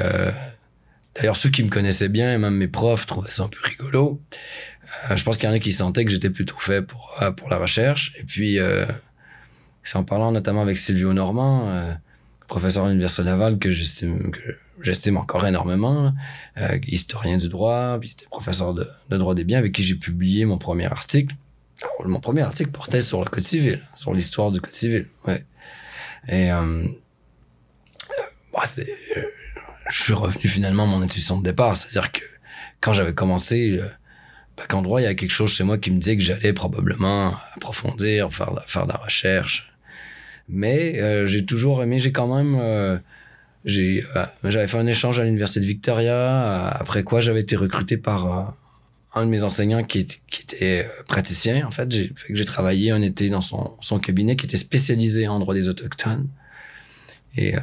d'ailleurs, 1.15 1.37
ceux 1.37 1.49
qui 1.49 1.63
me 1.63 1.69
connaissaient 1.69 2.09
bien, 2.09 2.33
et 2.33 2.37
même 2.37 2.55
mes 2.55 2.67
profs, 2.67 3.05
trouvaient 3.05 3.31
ça 3.31 3.43
un 3.43 3.49
peu 3.49 3.59
rigolo. 3.63 4.21
Euh, 5.09 5.15
je 5.15 5.23
pense 5.23 5.37
qu'il 5.37 5.49
y 5.49 5.51
en 5.51 5.55
a 5.55 5.59
qui 5.59 5.71
sentaient 5.71 6.05
que 6.05 6.11
j'étais 6.11 6.29
plutôt 6.29 6.57
fait 6.59 6.81
pour, 6.81 7.15
euh, 7.21 7.31
pour 7.31 7.49
la 7.49 7.57
recherche. 7.57 8.13
Et 8.19 8.23
puis, 8.23 8.59
euh, 8.59 8.85
c'est 9.83 9.97
en 9.97 10.03
parlant 10.03 10.31
notamment 10.31 10.61
avec 10.61 10.77
Silvio 10.77 11.13
Normand, 11.13 11.69
euh, 11.69 11.93
professeur 12.47 12.85
à 12.85 12.89
l'Université 12.89 13.23
Laval, 13.23 13.59
que 13.59 13.71
j'estime, 13.71 14.31
encore 15.17 15.45
énormément, 15.45 16.13
euh, 16.57 16.79
historien 16.87 17.37
du 17.37 17.49
droit, 17.49 17.97
puis 17.99 18.11
était 18.11 18.25
professeur 18.27 18.73
de, 18.73 18.87
droit 19.09 19.35
des 19.35 19.43
biens, 19.43 19.59
avec 19.59 19.73
qui 19.73 19.83
j'ai 19.83 19.95
publié 19.95 20.45
mon 20.45 20.57
premier 20.57 20.85
article. 20.85 21.35
Alors, 21.81 22.07
mon 22.07 22.19
premier 22.21 22.41
article 22.41 22.71
portait 22.71 23.01
sur 23.01 23.19
le 23.23 23.29
Code 23.29 23.43
civil, 23.43 23.81
sur 23.93 24.13
l'histoire 24.13 24.51
du 24.51 24.61
Code 24.61 24.73
civil. 24.73 25.07
Ouais. 25.27 25.43
Et 26.29 26.51
euh, 26.51 26.87
je 29.93 30.01
suis 30.01 30.13
revenu 30.13 30.47
finalement 30.47 30.83
à 30.83 30.87
mon 30.87 31.01
intuition 31.01 31.37
de 31.37 31.43
départ. 31.43 31.77
C'est-à-dire 31.77 32.11
que 32.11 32.21
quand 32.81 32.93
j'avais 32.93 33.13
commencé 33.13 33.67
le 33.67 33.85
bac 34.57 34.73
en 34.73 34.81
droit, 34.81 34.99
il 34.99 35.03
y 35.03 35.07
a 35.07 35.13
quelque 35.13 35.31
chose 35.31 35.51
chez 35.51 35.63
moi 35.63 35.77
qui 35.77 35.91
me 35.91 35.99
disait 35.99 36.17
que 36.17 36.23
j'allais 36.23 36.51
probablement 36.51 37.35
approfondir, 37.55 38.33
faire, 38.33 38.51
faire 38.65 38.87
de 38.87 38.91
la 38.91 38.97
recherche. 38.97 39.71
Mais 40.49 40.99
euh, 40.99 41.25
j'ai 41.27 41.45
toujours 41.45 41.83
aimé, 41.83 41.99
j'ai 41.99 42.11
quand 42.11 42.33
même... 42.35 42.55
euh, 42.59 42.97
euh, 43.65 44.01
j'avais 44.43 44.67
fait 44.67 44.77
un 44.77 44.87
échange 44.87 45.19
à 45.19 45.23
l'université 45.23 45.61
de 45.61 45.65
Victoria, 45.65 46.13
euh, 46.15 46.69
après 46.73 47.03
quoi 47.03 47.21
j'avais 47.21 47.39
été 47.41 47.55
recruté 47.55 47.95
par 47.95 48.21
euh, 48.25 48.43
un 49.15 49.25
de 49.25 49.29
mes 49.29 49.43
enseignants 49.43 49.83
qui, 49.83 49.99
était- 49.99 50.19
euh, 50.61 51.03
praticien. 51.07 51.65
En 51.65 51.71
fait, 51.71 51.89
j'ai 51.91 52.45
travaillé 52.45 52.91
un 52.91 53.01
été 53.01 53.29
dans 53.29 53.41
son, 53.41 53.77
son 53.79 53.99
cabinet 53.99 54.35
qui 54.35 54.45
était 54.47 54.57
spécialisé 54.57 55.27
en 55.27 55.39
droit 55.39 55.53
des 55.53 55.69
autochtones. 55.69 56.27
Et 57.37 57.55
euh, 57.55 57.61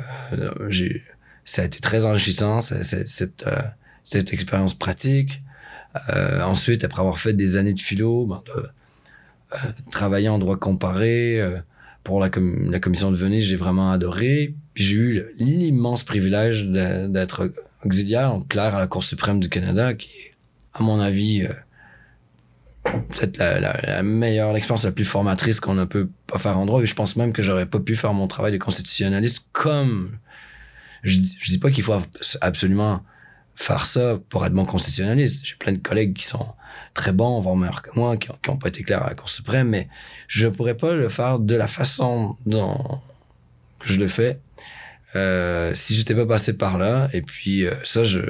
j'ai, 0.68 1.02
ça 1.50 1.62
a 1.62 1.64
été 1.64 1.80
très 1.80 2.04
enrichissant, 2.04 2.60
euh, 2.70 2.82
cette 4.04 4.32
expérience 4.32 4.74
pratique. 4.74 5.42
Euh, 6.08 6.42
ensuite, 6.42 6.84
après 6.84 7.00
avoir 7.00 7.18
fait 7.18 7.32
des 7.32 7.56
années 7.56 7.74
de 7.74 7.80
philo, 7.80 8.24
ben, 8.24 8.40
de, 8.46 8.68
euh, 9.54 9.56
travailler 9.90 10.28
en 10.28 10.38
droit 10.38 10.56
comparé 10.56 11.40
pour 12.04 12.20
la, 12.20 12.30
com- 12.30 12.70
la 12.70 12.78
commission 12.78 13.10
de 13.10 13.16
Venise, 13.16 13.44
j'ai 13.44 13.56
vraiment 13.56 13.90
adoré. 13.90 14.54
J'ai 14.76 14.94
eu 14.94 15.24
l'immense 15.38 16.04
privilège 16.04 16.68
d'être 16.68 17.52
auxiliaire 17.84 18.32
en 18.32 18.42
clerc 18.42 18.76
à 18.76 18.78
la 18.78 18.86
Cour 18.86 19.02
suprême 19.02 19.40
du 19.40 19.48
Canada, 19.48 19.94
qui 19.94 20.08
est, 20.08 20.34
à 20.74 20.84
mon 20.84 21.00
avis, 21.00 21.48
peut-être 22.84 23.38
la 23.38 24.04
meilleure, 24.04 24.52
l'expérience 24.52 24.84
la 24.84 24.92
plus 24.92 25.04
formatrice 25.04 25.58
qu'on 25.58 25.74
ne 25.74 25.84
peut 25.84 26.08
pas 26.28 26.38
faire 26.38 26.56
en 26.56 26.64
droit. 26.64 26.80
Et 26.80 26.86
je 26.86 26.94
pense 26.94 27.16
même 27.16 27.32
que 27.32 27.42
j'aurais 27.42 27.66
pas 27.66 27.80
pu 27.80 27.96
faire 27.96 28.14
mon 28.14 28.28
travail 28.28 28.52
de 28.52 28.58
constitutionnaliste 28.58 29.48
comme. 29.50 30.12
Je, 31.02 31.18
je 31.38 31.50
dis 31.50 31.58
pas 31.58 31.70
qu'il 31.70 31.84
faut 31.84 32.00
absolument 32.40 33.02
faire 33.54 33.84
ça 33.84 34.18
pour 34.28 34.46
être 34.46 34.52
bon 34.52 34.64
constitutionnaliste. 34.64 35.44
J'ai 35.44 35.56
plein 35.56 35.72
de 35.72 35.78
collègues 35.78 36.16
qui 36.16 36.26
sont 36.26 36.54
très 36.94 37.12
bons, 37.12 37.40
voire 37.40 37.56
meilleurs 37.56 37.82
que 37.82 37.90
moi, 37.94 38.16
qui 38.16 38.28
n'ont 38.48 38.56
pas 38.56 38.68
été 38.68 38.82
clairs 38.82 39.02
à 39.02 39.10
la 39.10 39.14
Cour 39.14 39.28
suprême, 39.28 39.68
mais 39.68 39.88
je 40.28 40.48
pourrais 40.48 40.76
pas 40.76 40.94
le 40.94 41.08
faire 41.08 41.38
de 41.38 41.54
la 41.54 41.66
façon 41.66 42.36
dont 42.46 43.00
je 43.84 43.98
le 43.98 44.08
fais 44.08 44.40
euh, 45.16 45.74
si 45.74 45.94
j'étais 45.94 46.14
pas 46.14 46.26
passé 46.26 46.56
par 46.56 46.78
là. 46.78 47.08
Et 47.12 47.22
puis 47.22 47.66
euh, 47.66 47.74
ça, 47.82 48.04
je 48.04 48.20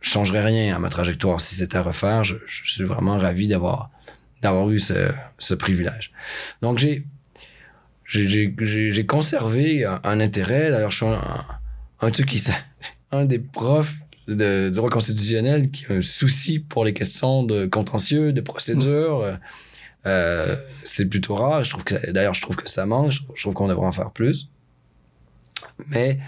je 0.00 0.10
changerais 0.10 0.44
rien 0.44 0.74
à 0.74 0.78
ma 0.78 0.88
trajectoire. 0.88 1.40
Si 1.40 1.56
c'était 1.56 1.76
à 1.76 1.82
refaire, 1.82 2.24
je, 2.24 2.36
suis 2.46 2.84
vraiment 2.84 3.18
ravi 3.18 3.48
d'avoir 3.48 3.90
eu 4.70 4.78
ce, 4.78 5.54
privilège. 5.54 6.12
Donc 6.62 6.78
j'ai 6.78 7.04
conservé 9.06 9.84
un, 9.84 10.20
intérêt. 10.20 10.70
D'ailleurs, 10.70 10.90
je 10.90 10.96
suis 10.96 11.06
un 11.06 11.44
truc 12.12 12.26
qui 12.26 12.42
un 13.12 13.24
des 13.24 13.38
profs 13.38 13.94
de 14.26 14.70
droit 14.70 14.90
constitutionnel 14.90 15.70
qui 15.70 15.86
a 15.86 15.94
un 15.94 16.02
souci 16.02 16.58
pour 16.58 16.84
les 16.84 16.92
questions 16.92 17.42
de 17.42 17.66
contentieux, 17.66 18.32
de 18.32 18.40
procédure. 18.40 19.22
Euh, 19.22 19.34
euh, 20.06 20.56
c'est 20.84 21.06
plutôt 21.06 21.34
rare. 21.34 21.64
Je 21.64 21.70
trouve 21.70 21.84
que 21.84 22.10
d'ailleurs, 22.10 22.34
je 22.34 22.40
trouve 22.40 22.56
que 22.56 22.68
ça 22.68 22.86
manque. 22.86 23.10
Je, 23.12 23.20
je 23.34 23.42
trouve 23.42 23.54
qu'on 23.54 23.68
devrait 23.68 23.86
en 23.86 23.92
faire 23.92 24.10
plus. 24.10 24.48
Mais 25.88 26.18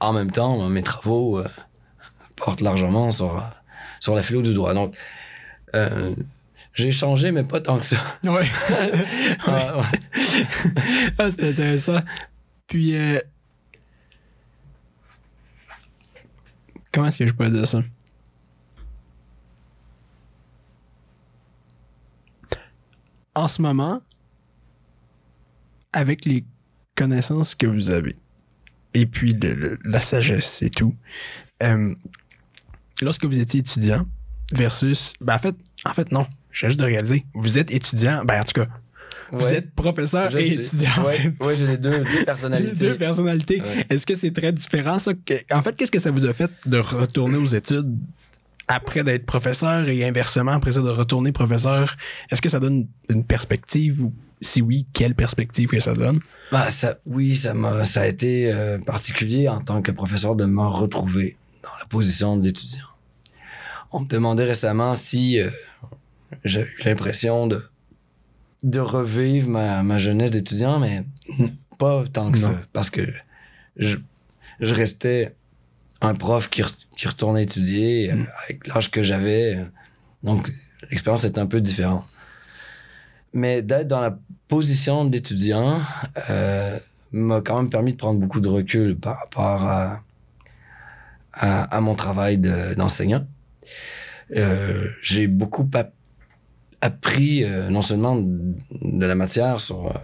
en 0.00 0.12
même 0.12 0.30
temps, 0.30 0.68
mes 0.68 0.82
travaux 0.82 1.38
euh, 1.38 1.48
portent 2.36 2.60
largement 2.60 3.10
sur, 3.10 3.42
sur 4.00 4.14
la 4.14 4.22
philo 4.22 4.42
du 4.42 4.54
droit. 4.54 4.74
Donc, 4.74 4.96
euh, 5.74 6.14
j'ai 6.74 6.90
changé, 6.90 7.30
mais 7.30 7.44
pas 7.44 7.60
tant 7.60 7.78
que 7.78 7.84
ça. 7.84 7.96
Ouais. 8.24 8.46
Ah, 9.46 9.78
ouais. 9.78 10.46
ah, 11.18 11.30
c'est 11.30 11.50
intéressant. 11.50 12.00
Puis, 12.66 12.96
euh, 12.96 13.20
comment 16.92 17.06
est-ce 17.06 17.18
que 17.18 17.26
je 17.26 17.32
pourrais 17.32 17.50
dire 17.50 17.66
ça? 17.66 17.82
En 23.34 23.48
ce 23.48 23.62
moment, 23.62 24.02
avec 25.92 26.24
les 26.24 26.44
connaissances 26.94 27.54
que 27.54 27.66
vous 27.66 27.90
avez, 27.90 28.16
et 28.94 29.06
puis 29.06 29.34
la 29.84 30.00
sagesse 30.00 30.62
et 30.62 30.70
tout, 30.70 30.94
euh, 31.62 31.94
lorsque 33.00 33.24
vous 33.24 33.40
étiez 33.40 33.60
étudiant 33.60 34.06
versus... 34.52 35.14
Ben, 35.20 35.36
en 35.36 35.38
fait, 35.38 35.56
en 35.86 35.94
fait, 35.94 36.12
non. 36.12 36.26
J'ai 36.52 36.68
juste 36.68 36.78
de 36.78 36.84
réaliser. 36.84 37.24
Vous 37.32 37.58
êtes 37.58 37.70
étudiant, 37.70 38.24
ben, 38.24 38.42
en 38.42 38.44
tout 38.44 38.60
cas, 38.60 38.68
vous 39.32 39.44
Ouais. 39.46 39.56
êtes 39.56 39.74
professeur 39.74 40.30
Je 40.30 40.38
et 40.38 40.44
sais. 40.44 40.62
étudiant. 40.62 41.04
Ouais, 41.06 41.32
j'ai 41.56 41.66
les 41.66 41.76
deux, 41.78 41.90
deux 41.90 42.18
Les 42.18 42.24
personnalités. 42.24 42.74
deux 42.76 42.96
personnalités. 42.96 43.60
Ouais. 43.62 43.86
Est-ce 43.90 44.06
que 44.06 44.14
c'est 44.14 44.30
très 44.32 44.52
différent, 44.52 44.98
ça? 44.98 45.12
En 45.50 45.62
fait, 45.62 45.74
qu'est-ce 45.74 45.90
que 45.90 45.98
ça 45.98 46.10
vous 46.10 46.26
a 46.26 46.32
fait 46.32 46.50
de 46.66 46.78
retourner 46.78 47.38
aux 47.38 47.46
études 47.46 47.96
après 48.68 49.02
d'être 49.02 49.26
professeur 49.26 49.88
et 49.88 50.04
inversement, 50.04 50.52
après 50.52 50.72
ça, 50.72 50.80
de 50.82 50.88
retourner 50.90 51.32
professeur? 51.32 51.96
Est-ce 52.30 52.40
que 52.42 52.48
ça 52.48 52.60
donne 52.60 52.86
une 53.08 53.24
perspective 53.24 54.02
ou 54.02 54.12
si 54.40 54.60
oui, 54.60 54.86
quelle 54.92 55.14
perspective 55.14 55.68
que 55.68 55.80
ça 55.80 55.94
donne? 55.94 56.18
Bah, 56.50 56.68
ça, 56.68 56.98
oui, 57.06 57.34
ça 57.36 57.54
m'a, 57.54 57.84
ça 57.84 58.02
a 58.02 58.06
été 58.06 58.52
euh, 58.52 58.76
particulier 58.78 59.48
en 59.48 59.60
tant 59.60 59.80
que 59.82 59.92
professeur 59.92 60.34
de 60.36 60.44
me 60.44 60.62
retrouver 60.62 61.36
dans 61.62 61.70
la 61.78 61.86
position 61.86 62.36
de 62.36 62.44
l'étudiant. 62.44 62.86
On 63.92 64.00
me 64.00 64.08
demandait 64.08 64.44
récemment 64.44 64.94
si 64.96 65.38
euh, 65.38 65.48
j'avais 66.44 66.66
eu 66.66 66.82
l'impression 66.84 67.46
de, 67.46 67.62
de 68.62 68.80
revivre 68.80 69.48
ma, 69.48 69.82
ma 69.82 69.98
jeunesse 69.98 70.30
d'étudiant, 70.30 70.78
mais 70.78 71.04
pas 71.78 72.04
tant 72.12 72.30
que 72.30 72.38
Non. 72.38 72.48
ça, 72.52 72.60
parce 72.72 72.90
que 72.90 73.02
je, 73.76 73.96
je 74.60 74.74
restais 74.74 75.34
un 76.00 76.14
prof 76.14 76.48
qui, 76.48 76.62
re- 76.62 76.86
qui 76.96 77.08
retournait 77.08 77.42
étudier 77.42 78.12
euh, 78.12 78.16
avec 78.44 78.66
l'âge 78.68 78.90
que 78.90 79.02
j'avais. 79.02 79.56
euh, 79.56 79.64
Donc, 80.22 80.48
l'expérience 80.90 81.24
est 81.24 81.38
un 81.38 81.46
peu 81.46 81.60
différente. 81.60 82.04
Mais 83.32 83.62
d'être 83.62 83.88
dans 83.88 84.00
la 84.00 84.18
position 84.48 85.04
d'étudiant 85.06 85.80
euh, 86.30 86.78
m'a 87.12 87.40
quand 87.40 87.56
même 87.60 87.70
permis 87.70 87.92
de 87.92 87.96
prendre 87.96 88.20
beaucoup 88.20 88.40
de 88.40 88.48
recul 88.48 88.96
par 88.96 89.18
rapport 89.18 89.62
à, 89.64 90.02
à, 91.32 91.62
à 91.76 91.80
mon 91.80 91.94
travail 91.94 92.38
de- 92.38 92.74
d'enseignant. 92.74 93.26
Euh, 94.36 94.88
J'ai 95.02 95.26
beaucoup 95.26 95.68
ap- 95.74 95.94
appris 96.82 97.44
euh, 97.44 97.70
non 97.70 97.80
seulement 97.80 98.16
de, 98.16 99.06
la 99.06 99.14
matière 99.14 99.60
sur 99.60 99.86
euh, 99.86 99.94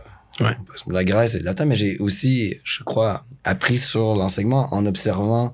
Ouais. 0.40 0.56
la 0.86 1.02
Grèce 1.02 1.34
et 1.34 1.40
le 1.40 1.44
latin, 1.46 1.64
mais 1.64 1.74
j'ai 1.74 1.98
aussi, 1.98 2.54
je 2.62 2.84
crois, 2.84 3.26
appris 3.42 3.76
sur 3.76 4.14
l'enseignement 4.14 4.72
en 4.72 4.86
observant 4.86 5.52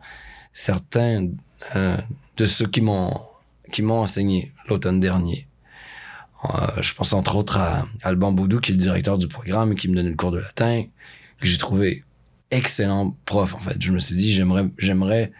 certains 0.52 1.28
euh, 1.74 1.96
de 2.36 2.44
ceux 2.44 2.66
qui 2.66 2.82
m'ont 2.82 3.18
qui 3.72 3.80
m'ont 3.80 4.00
enseigné 4.02 4.52
l'automne 4.68 5.00
dernier. 5.00 5.48
Je 6.78 6.92
pense 6.92 7.14
entre 7.14 7.34
autres 7.34 7.56
à 7.56 7.86
Alban 8.02 8.32
Boudou, 8.32 8.60
qui 8.60 8.72
est 8.72 8.74
le 8.74 8.80
directeur 8.80 9.16
du 9.16 9.26
programme 9.26 9.72
et 9.72 9.74
qui 9.74 9.88
me 9.88 9.94
donnait 9.96 10.10
le 10.10 10.16
cours 10.16 10.32
de 10.32 10.38
latin, 10.38 10.84
que 11.40 11.46
j'ai 11.46 11.56
trouvé 11.56 12.04
excellent 12.50 13.16
prof, 13.24 13.54
en 13.54 13.58
fait. 13.58 13.80
Je 13.80 13.90
me 13.90 13.98
suis 13.98 14.14
dit, 14.14 14.30
j'aimerais, 14.30 14.66
j'aimerais 14.76 15.32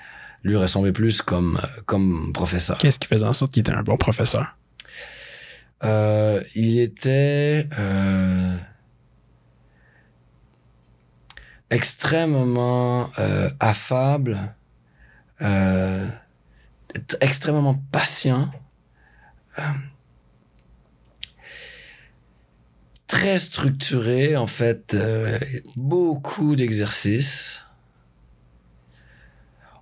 lui 0.42 0.56
ressembler 0.56 0.92
plus 0.92 1.20
comme, 1.20 1.60
comme 1.84 2.32
professeur. 2.32 2.78
Qu'est-ce 2.78 2.98
qui 2.98 3.08
faisait 3.08 3.26
en 3.26 3.34
sorte 3.34 3.52
qu'il 3.52 3.60
était 3.60 3.72
un 3.72 3.82
bon 3.82 3.98
professeur? 3.98 4.56
Euh, 5.82 6.42
il 6.54 6.78
était 6.78 7.68
euh, 7.78 8.56
extrêmement 11.70 13.10
euh, 13.18 13.50
affable, 13.60 14.54
extrêmement 17.20 17.74
patient, 17.92 18.50
très 23.06 23.38
structuré 23.38 24.36
en 24.36 24.46
fait, 24.46 24.96
beaucoup 25.76 26.56
d'exercices. 26.56 27.60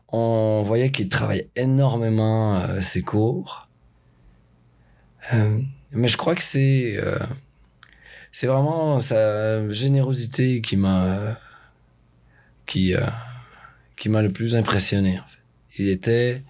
On 0.09 0.62
voyait 0.66 0.90
qu'il 0.90 1.09
travaillait 1.09 1.49
énormément 1.55 2.80
ses 2.80 3.03
cours. 3.03 3.68
Mais 5.93 6.09
je 6.09 6.16
crois 6.16 6.34
que 6.34 6.43
c'est 6.43 6.97
euh, 6.97 7.18
c'est 8.32 8.47
vraiment 8.47 8.99
sa 8.99 9.70
générosité 9.70 10.62
qui 10.62 10.76
m'a 10.76 11.38
qui 12.66 12.95
euh, 12.95 13.01
qui 13.97 14.09
m'a 14.09 14.22
le 14.22 14.30
plus 14.30 14.57
impressionné. 14.57 15.20
Il 15.78 15.88
était 15.88 16.43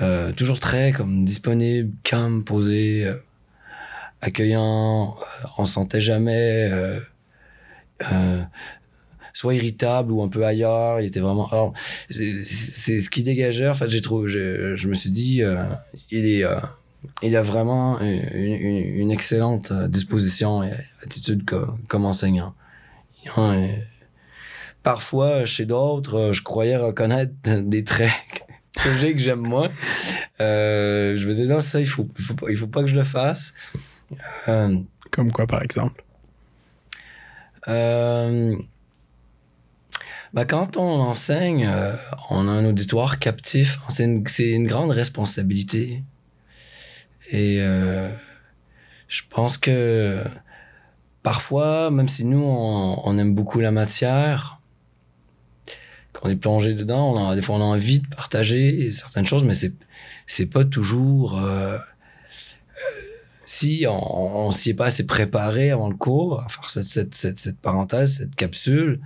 euh, 0.00 0.32
toujours 0.32 0.60
très 0.60 0.92
comme 0.92 1.24
disponible, 1.24 1.92
calme, 2.02 2.44
posé, 2.44 3.08
accueillant. 4.20 5.16
on 5.58 5.64
sentait 5.64 6.00
jamais 6.00 6.70
soit 9.32 9.54
irritable 9.54 10.12
ou 10.12 10.22
un 10.22 10.28
peu 10.28 10.44
ailleurs. 10.44 11.00
Il 11.00 11.06
était 11.06 11.20
vraiment. 11.20 11.48
Alors 11.48 11.72
c'est 12.10 13.00
ce 13.00 13.10
qui 13.10 13.22
dégageait. 13.22 13.68
En 13.68 13.74
fait, 13.74 13.88
j'ai 13.88 14.00
trouvé. 14.00 14.28
Je, 14.28 14.88
me 14.88 14.94
suis 14.94 15.10
dit, 15.10 15.42
il 16.10 16.26
est 16.26 16.44
il 17.22 17.36
a 17.36 17.42
vraiment 17.42 18.00
une, 18.00 18.22
une- 18.34 18.96
une 19.00 19.10
excellente 19.10 19.70
euh, 19.72 19.88
disposition 19.88 20.62
et 20.62 20.72
attitude 21.04 21.44
co- 21.48 21.74
comme 21.88 22.04
enseignant. 22.04 22.54
Y 23.24 23.84
parfois, 24.82 25.44
chez 25.44 25.64
d'autres, 25.66 26.14
euh, 26.16 26.32
je 26.32 26.42
croyais 26.42 26.76
reconnaître 26.76 27.32
des 27.62 27.84
traits 27.84 28.10
que 28.82 28.92
j'ai 28.96 29.12
que 29.12 29.18
j'aime 29.20 29.40
moins. 29.40 29.70
Euh, 30.40 31.14
je 31.16 31.26
me 31.28 31.32
disais, 31.32 31.46
non, 31.46 31.60
ça, 31.60 31.78
il 31.80 31.86
faut, 31.86 32.08
il 32.18 32.24
faut, 32.24 32.34
pas, 32.34 32.46
il 32.50 32.56
faut 32.56 32.66
pas 32.66 32.80
que 32.82 32.88
je 32.88 32.96
le 32.96 33.04
fasse. 33.04 33.54
Euh, 34.48 34.76
Comme 35.10 35.30
quoi, 35.32 35.46
par 35.46 35.62
exemple? 35.62 36.04
euh, 37.68 38.56
ben, 40.34 40.44
quand 40.46 40.76
on 40.76 41.00
enseigne, 41.00 41.70
on 42.30 42.48
a 42.48 42.50
un 42.50 42.64
auditoire 42.64 43.18
captif. 43.18 43.78
C'est 43.88 44.04
une, 44.04 44.26
c'est 44.26 44.50
une 44.50 44.66
grande 44.66 44.90
responsabilité. 44.90 46.02
Et 47.32 47.60
euh, 47.60 48.10
je 49.08 49.22
pense 49.28 49.56
que 49.56 50.22
parfois, 51.22 51.90
même 51.90 52.08
si 52.08 52.24
nous, 52.24 52.44
on, 52.44 53.18
aime 53.18 53.34
beaucoup 53.34 53.60
la 53.60 53.70
matière, 53.70 54.60
quand 56.12 56.28
on 56.28 56.30
est 56.30 56.36
plongé 56.36 56.74
dedans, 56.74 57.14
on 57.14 57.30
a, 57.30 57.34
des 57.34 57.40
fois, 57.40 57.56
on 57.56 57.60
a 57.62 57.64
envie 57.64 58.00
de 58.00 58.06
partager 58.08 58.90
certaines 58.90 59.24
choses, 59.24 59.44
mais 59.44 59.54
c'est, 59.54 59.72
c'est 60.26 60.46
pas 60.46 60.64
toujours. 60.64 61.38
euh, 61.38 61.78
euh, 61.78 61.78
si 63.46 63.86
on, 63.88 64.46
on 64.46 64.50
s'y 64.50 64.70
est 64.70 64.74
pas 64.74 64.86
assez 64.86 65.06
préparé 65.06 65.70
avant 65.70 65.88
le 65.88 65.96
cours, 65.96 66.42
à 66.42 66.48
faire 66.48 66.68
cette, 66.68 67.14
cette, 67.14 67.38
cette, 67.38 67.58
parenthèse, 67.58 68.18
cette 68.18 68.34
capsule, 68.34 69.00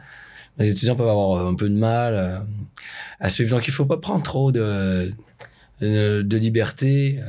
les 0.59 0.73
étudiants 0.73 0.97
peuvent 0.97 1.09
avoir 1.09 1.47
un 1.47 1.55
peu 1.55 1.69
de 1.69 1.77
mal 1.77 2.45
à 3.21 3.29
suivre. 3.29 3.57
Donc, 3.57 3.69
il 3.69 3.73
faut 3.73 3.85
pas 3.87 3.99
prendre 3.99 4.23
trop 4.23 4.51
de, 4.53 5.15
de 5.81 6.37
liberté. 6.37 7.21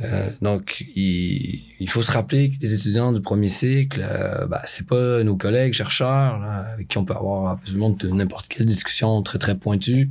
Euh, 0.00 0.04
euh, 0.04 0.30
donc, 0.40 0.84
il, 0.96 1.62
il 1.78 1.88
faut 1.90 2.02
se 2.02 2.10
rappeler 2.10 2.50
que 2.50 2.56
les 2.60 2.74
étudiants 2.74 3.12
du 3.12 3.20
premier 3.20 3.48
cycle, 3.48 4.00
euh, 4.02 4.46
bah, 4.46 4.62
c'est 4.64 4.86
pas 4.86 5.22
nos 5.22 5.36
collègues 5.36 5.74
chercheurs 5.74 6.38
là, 6.38 6.66
avec 6.72 6.88
qui 6.88 6.98
on 6.98 7.04
peut 7.04 7.14
avoir 7.14 7.52
absolument 7.52 7.94
n'importe 8.10 8.48
quelle 8.48 8.66
discussion 8.66 9.22
très 9.22 9.38
très 9.38 9.54
pointue. 9.56 10.10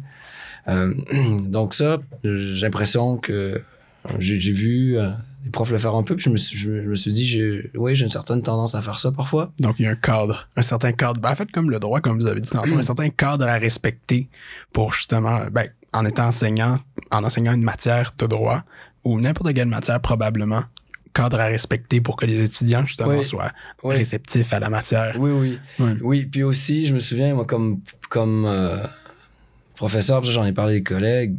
Euh, 0.68 0.94
donc 1.42 1.74
ça, 1.74 1.98
j'ai 2.24 2.62
l'impression 2.62 3.18
que 3.18 3.62
j'ai 4.20 4.40
j'ai 4.40 4.52
vu 4.52 4.98
euh, 4.98 5.10
les 5.44 5.50
profs 5.50 5.72
le 5.72 5.78
faire 5.80 5.96
un 5.96 6.04
peu, 6.04 6.16
puis 6.16 6.26
je 6.26 6.30
me 6.30 6.38
suis, 6.38 6.56
je, 6.58 6.70
me- 6.70 6.84
je 6.84 6.88
me 6.90 6.96
suis 6.96 7.12
dit, 7.12 7.42
oui, 7.74 7.96
j'ai 7.96 8.06
une 8.06 8.12
certaine 8.12 8.44
tendance 8.44 8.76
à 8.76 8.82
faire 8.84 9.00
ça 9.00 9.12
parfois. 9.12 9.52
Donc, 9.60 9.80
il 9.80 9.84
y 9.84 9.86
a 9.88 9.92
un 9.92 9.96
cadre, 9.96 10.48
un 10.56 10.62
certain 10.62 10.92
cadre. 10.92 11.20
Ben, 11.20 11.32
en 11.32 11.36
fait, 11.36 11.52
comme 11.52 11.72
le 11.72 11.80
droit, 11.80 12.00
comme 12.02 12.20
vous 12.20 12.28
avez 12.28 12.42
dit 12.42 12.50
tantôt, 12.52 12.76
un 12.78 12.82
certain 12.84 13.10
cadre 13.10 13.48
à 13.48 13.56
respecter 13.58 14.30
pour 14.72 14.94
justement, 14.94 15.48
ben, 15.52 15.68
en 15.94 16.06
étant 16.06 16.28
enseignant, 16.28 16.80
en 17.10 17.24
enseignant 17.24 17.54
une 17.54 17.64
matière 17.64 18.14
de 18.20 18.28
droit 18.28 18.64
ou 19.04 19.20
n'importe 19.20 19.54
quelle 19.54 19.68
matière 19.68 20.00
probablement, 20.02 20.64
cadre 21.14 21.40
à 21.40 21.46
respecter 21.46 22.00
pour 22.02 22.16
que 22.16 22.26
les 22.26 22.44
étudiants 22.44 22.86
justement 22.86 23.10
Oui. 23.10 23.24
soient 23.24 23.52
Oui. 23.84 23.96
réceptifs 23.96 24.54
à 24.54 24.60
la 24.60 24.70
matière. 24.70 25.16
Oui, 25.20 25.32
oui. 25.80 25.86
Oui, 26.02 26.26
puis 26.26 26.44
aussi, 26.44 26.86
je 26.86 26.94
me 26.94 27.00
souviens, 27.00 27.34
moi, 27.36 27.46
comme, 27.46 27.82
comme 28.10 28.46
euh, 28.46 28.86
professeur, 29.76 30.24
j'en 30.24 30.46
ai 30.46 30.54
parlé 30.54 30.76
des 30.76 30.84
collègues. 30.84 31.36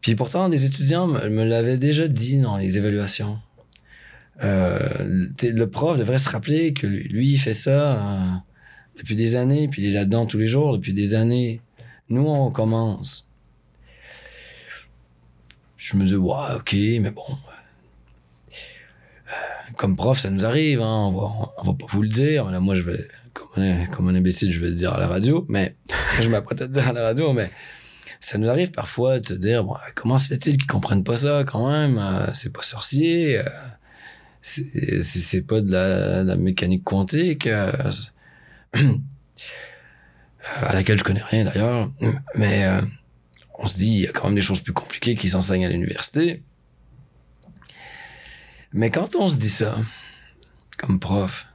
Puis 0.00 0.14
pourtant, 0.14 0.48
des 0.48 0.64
étudiants 0.64 1.06
me, 1.06 1.28
me 1.28 1.44
l'avaient 1.44 1.76
déjà 1.78 2.06
dit 2.08 2.38
dans 2.38 2.56
les 2.56 2.78
évaluations. 2.78 3.38
Euh, 4.44 5.28
le 5.42 5.64
prof 5.66 5.98
devrait 5.98 6.18
se 6.18 6.28
rappeler 6.30 6.72
que 6.72 6.86
lui, 6.86 7.08
lui, 7.08 7.28
il 7.32 7.38
fait 7.38 7.52
ça 7.52 7.92
euh, 7.92 8.30
depuis 8.96 9.16
des 9.16 9.34
années, 9.34 9.66
puis 9.68 9.82
il 9.82 9.88
est 9.90 9.92
là-dedans 9.94 10.26
tous 10.26 10.38
les 10.38 10.46
jours 10.46 10.72
depuis 10.74 10.92
des 10.92 11.14
années. 11.14 11.60
Nous, 12.08 12.24
on 12.24 12.50
commence. 12.50 13.27
Je 15.78 15.96
me 15.96 16.04
dis, 16.04 16.16
ouais, 16.16 16.54
ok, 16.56 16.74
mais 16.74 17.10
bon, 17.10 17.24
comme 19.76 19.96
prof, 19.96 20.18
ça 20.18 20.28
nous 20.28 20.44
arrive, 20.44 20.82
hein, 20.82 21.06
on, 21.06 21.12
va, 21.12 21.52
on 21.58 21.62
va 21.62 21.72
pas 21.72 21.86
vous 21.88 22.02
le 22.02 22.08
dire. 22.08 22.50
Là, 22.50 22.60
moi, 22.60 22.74
je 22.74 22.82
vais, 22.82 23.08
comme 23.32 23.62
un, 23.62 23.86
comme 23.86 24.08
un 24.08 24.14
imbécile, 24.14 24.52
je 24.52 24.60
vais 24.60 24.66
le 24.68 24.74
dire 24.74 24.92
à 24.92 24.98
la 24.98 25.06
radio, 25.06 25.46
mais 25.48 25.76
je 26.20 26.28
m'apprête 26.28 26.60
à 26.60 26.64
le 26.64 26.72
dire 26.72 26.88
à 26.88 26.92
la 26.92 27.02
radio, 27.02 27.32
mais 27.32 27.50
ça 28.20 28.38
nous 28.38 28.50
arrive 28.50 28.72
parfois 28.72 29.20
de 29.20 29.26
se 29.26 29.34
dire, 29.34 29.64
comment 29.94 30.18
se 30.18 30.26
fait-il 30.26 30.58
qu'ils 30.58 30.66
comprennent 30.66 31.04
pas 31.04 31.16
ça 31.16 31.44
quand 31.46 31.70
même? 31.70 31.98
Euh, 31.98 32.32
c'est 32.32 32.52
pas 32.52 32.62
sorcier, 32.62 33.38
euh, 33.38 33.44
c'est 34.42 35.46
pas 35.46 35.60
de 35.60 35.70
la, 35.70 36.24
de 36.24 36.28
la 36.28 36.36
mécanique 36.36 36.82
quantique, 36.82 37.46
euh, 37.46 37.72
à 40.56 40.74
laquelle 40.74 40.98
je 40.98 41.04
connais 41.04 41.22
rien 41.22 41.44
d'ailleurs, 41.44 41.92
mais 42.34 42.64
euh, 42.64 42.80
on 43.58 43.66
se 43.66 43.76
dit, 43.76 43.88
il 43.88 44.00
y 44.02 44.06
a 44.06 44.12
quand 44.12 44.26
même 44.26 44.36
des 44.36 44.40
choses 44.40 44.60
plus 44.60 44.72
compliquées 44.72 45.16
qui 45.16 45.28
s'enseignent 45.28 45.66
à 45.66 45.68
l'université. 45.68 46.42
Mais 48.72 48.90
quand 48.90 49.16
on 49.16 49.28
se 49.28 49.36
dit 49.36 49.48
ça, 49.48 49.76
comme 50.76 51.00
prof, 51.00 51.46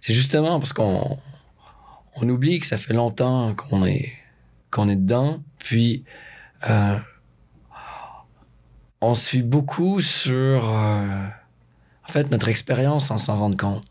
c'est 0.00 0.14
justement 0.14 0.60
parce 0.60 0.72
qu'on 0.72 1.18
on 2.14 2.28
oublie 2.28 2.60
que 2.60 2.66
ça 2.66 2.76
fait 2.76 2.94
longtemps 2.94 3.54
qu'on 3.54 3.84
est 3.84 4.12
qu'on 4.70 4.88
est 4.88 4.96
dedans, 4.96 5.42
puis 5.58 6.04
euh, 6.68 6.98
on 9.00 9.14
se 9.14 9.30
fie 9.30 9.42
beaucoup 9.42 10.00
sur 10.00 10.68
euh, 10.68 11.26
en 12.06 12.12
fait 12.12 12.30
notre 12.30 12.48
expérience 12.48 13.06
sans 13.08 13.16
s'en 13.16 13.38
rendre 13.38 13.56
compte. 13.56 13.84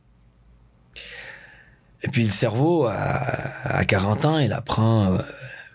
Et 2.03 2.09
puis 2.09 2.23
le 2.23 2.29
cerveau 2.29 2.85
à, 2.85 2.93
à 2.95 3.85
40 3.85 4.25
ans, 4.25 4.37
il 4.37 4.53
apprend 4.53 5.13
euh, 5.13 5.17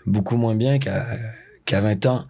beaucoup 0.05 0.37
moins 0.37 0.55
bien 0.55 0.79
qu'à 0.79 1.05
qu'à 1.65 1.81
20 1.81 2.05
ans, 2.05 2.27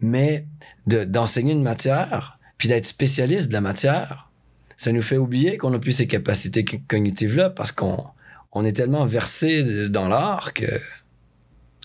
mais 0.00 0.46
de- 0.86 1.04
d'enseigner 1.04 1.52
une 1.52 1.62
matière 1.62 2.38
puis 2.58 2.68
d'être 2.68 2.86
spécialiste 2.86 3.48
de 3.48 3.52
la 3.54 3.60
matière, 3.60 4.30
ça 4.76 4.92
nous 4.92 5.02
fait 5.02 5.16
oublier 5.16 5.56
qu'on 5.56 5.72
a 5.72 5.78
plus 5.78 5.92
ces 5.92 6.06
capacités 6.06 6.64
co- 6.64 6.78
cognitives-là 6.88 7.50
parce 7.50 7.72
qu'on 7.72 8.04
on 8.52 8.64
est 8.64 8.72
tellement 8.72 9.04
versé 9.06 9.88
dans 9.88 10.08
l'art 10.08 10.52
que 10.52 10.66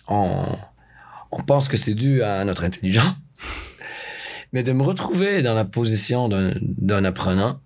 on, 0.08 0.46
pense 1.46 1.68
que 1.68 1.78
c'est 1.78 1.94
dû 1.94 2.24
à 2.24 2.44
notre 2.46 2.64
intelligence. 2.64 3.16
Mais 4.54 4.64
de 4.64 4.72
me 4.72 4.82
retrouver 4.84 5.42
dans 5.44 5.54
la 5.54 5.66
position 5.66 6.28
d'un 6.30 7.04
apprenant 7.06 7.60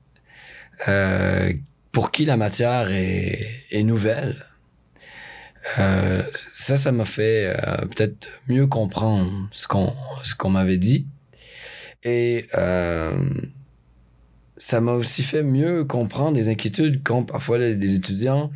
euh, 0.89 1.53
pour 1.93 2.11
qui 2.11 2.26
la 2.26 2.36
matière 2.36 2.89
est 2.91 3.84
nouvelle, 3.84 4.45
euh, 5.80 6.24
ça, 6.34 6.76
ça 6.76 6.91
m'a 6.91 7.05
fait 7.05 7.55
euh, 7.55 7.78
peut-être 7.86 8.28
mieux 8.47 8.68
comprendre 8.68 9.32
ce 9.51 9.68
qu'on 9.68 9.93
ce 10.24 10.36
qu'on 10.36 10.49
m'avait 10.49 10.78
dit. 10.78 11.07
Et 12.03 12.47
euh, 12.57 13.11
ça 14.57 14.82
m'a 14.82 14.93
aussi 14.93 15.24
fait 15.24 15.43
mieux 15.43 15.86
comprendre 15.86 16.36
les 16.36 16.49
inquiétudes 16.49 17.01
qu'ont 17.03 17.24
parfois 17.24 17.57
les, 17.57 17.76
les 17.76 17.95
étudiants 17.95 18.51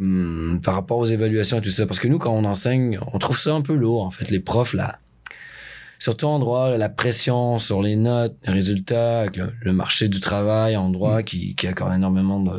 hum, 0.00 0.60
par 0.62 0.74
rapport 0.74 0.98
aux 0.98 1.06
évaluations 1.06 1.58
et 1.58 1.62
tout 1.62 1.70
ça. 1.70 1.86
Parce 1.86 1.98
que 1.98 2.08
nous, 2.08 2.18
quand 2.18 2.32
on 2.32 2.44
enseigne, 2.44 2.98
on 3.12 3.18
trouve 3.18 3.38
ça 3.38 3.54
un 3.54 3.62
peu 3.62 3.74
lourd, 3.74 4.02
en 4.02 4.10
fait, 4.10 4.30
les 4.30 4.40
profs, 4.40 4.74
là. 4.74 4.98
Surtout 5.98 6.26
en 6.26 6.38
droit, 6.38 6.76
la 6.76 6.88
pression 6.88 7.58
sur 7.58 7.82
les 7.82 7.96
notes, 7.96 8.36
les 8.44 8.52
résultats, 8.52 9.22
avec 9.22 9.36
le, 9.36 9.52
le 9.60 9.72
marché 9.72 10.08
du 10.08 10.20
travail 10.20 10.76
en 10.76 10.90
droit 10.90 11.22
qui, 11.22 11.56
qui 11.56 11.66
accorde 11.66 11.94
énormément 11.94 12.38
de... 12.38 12.52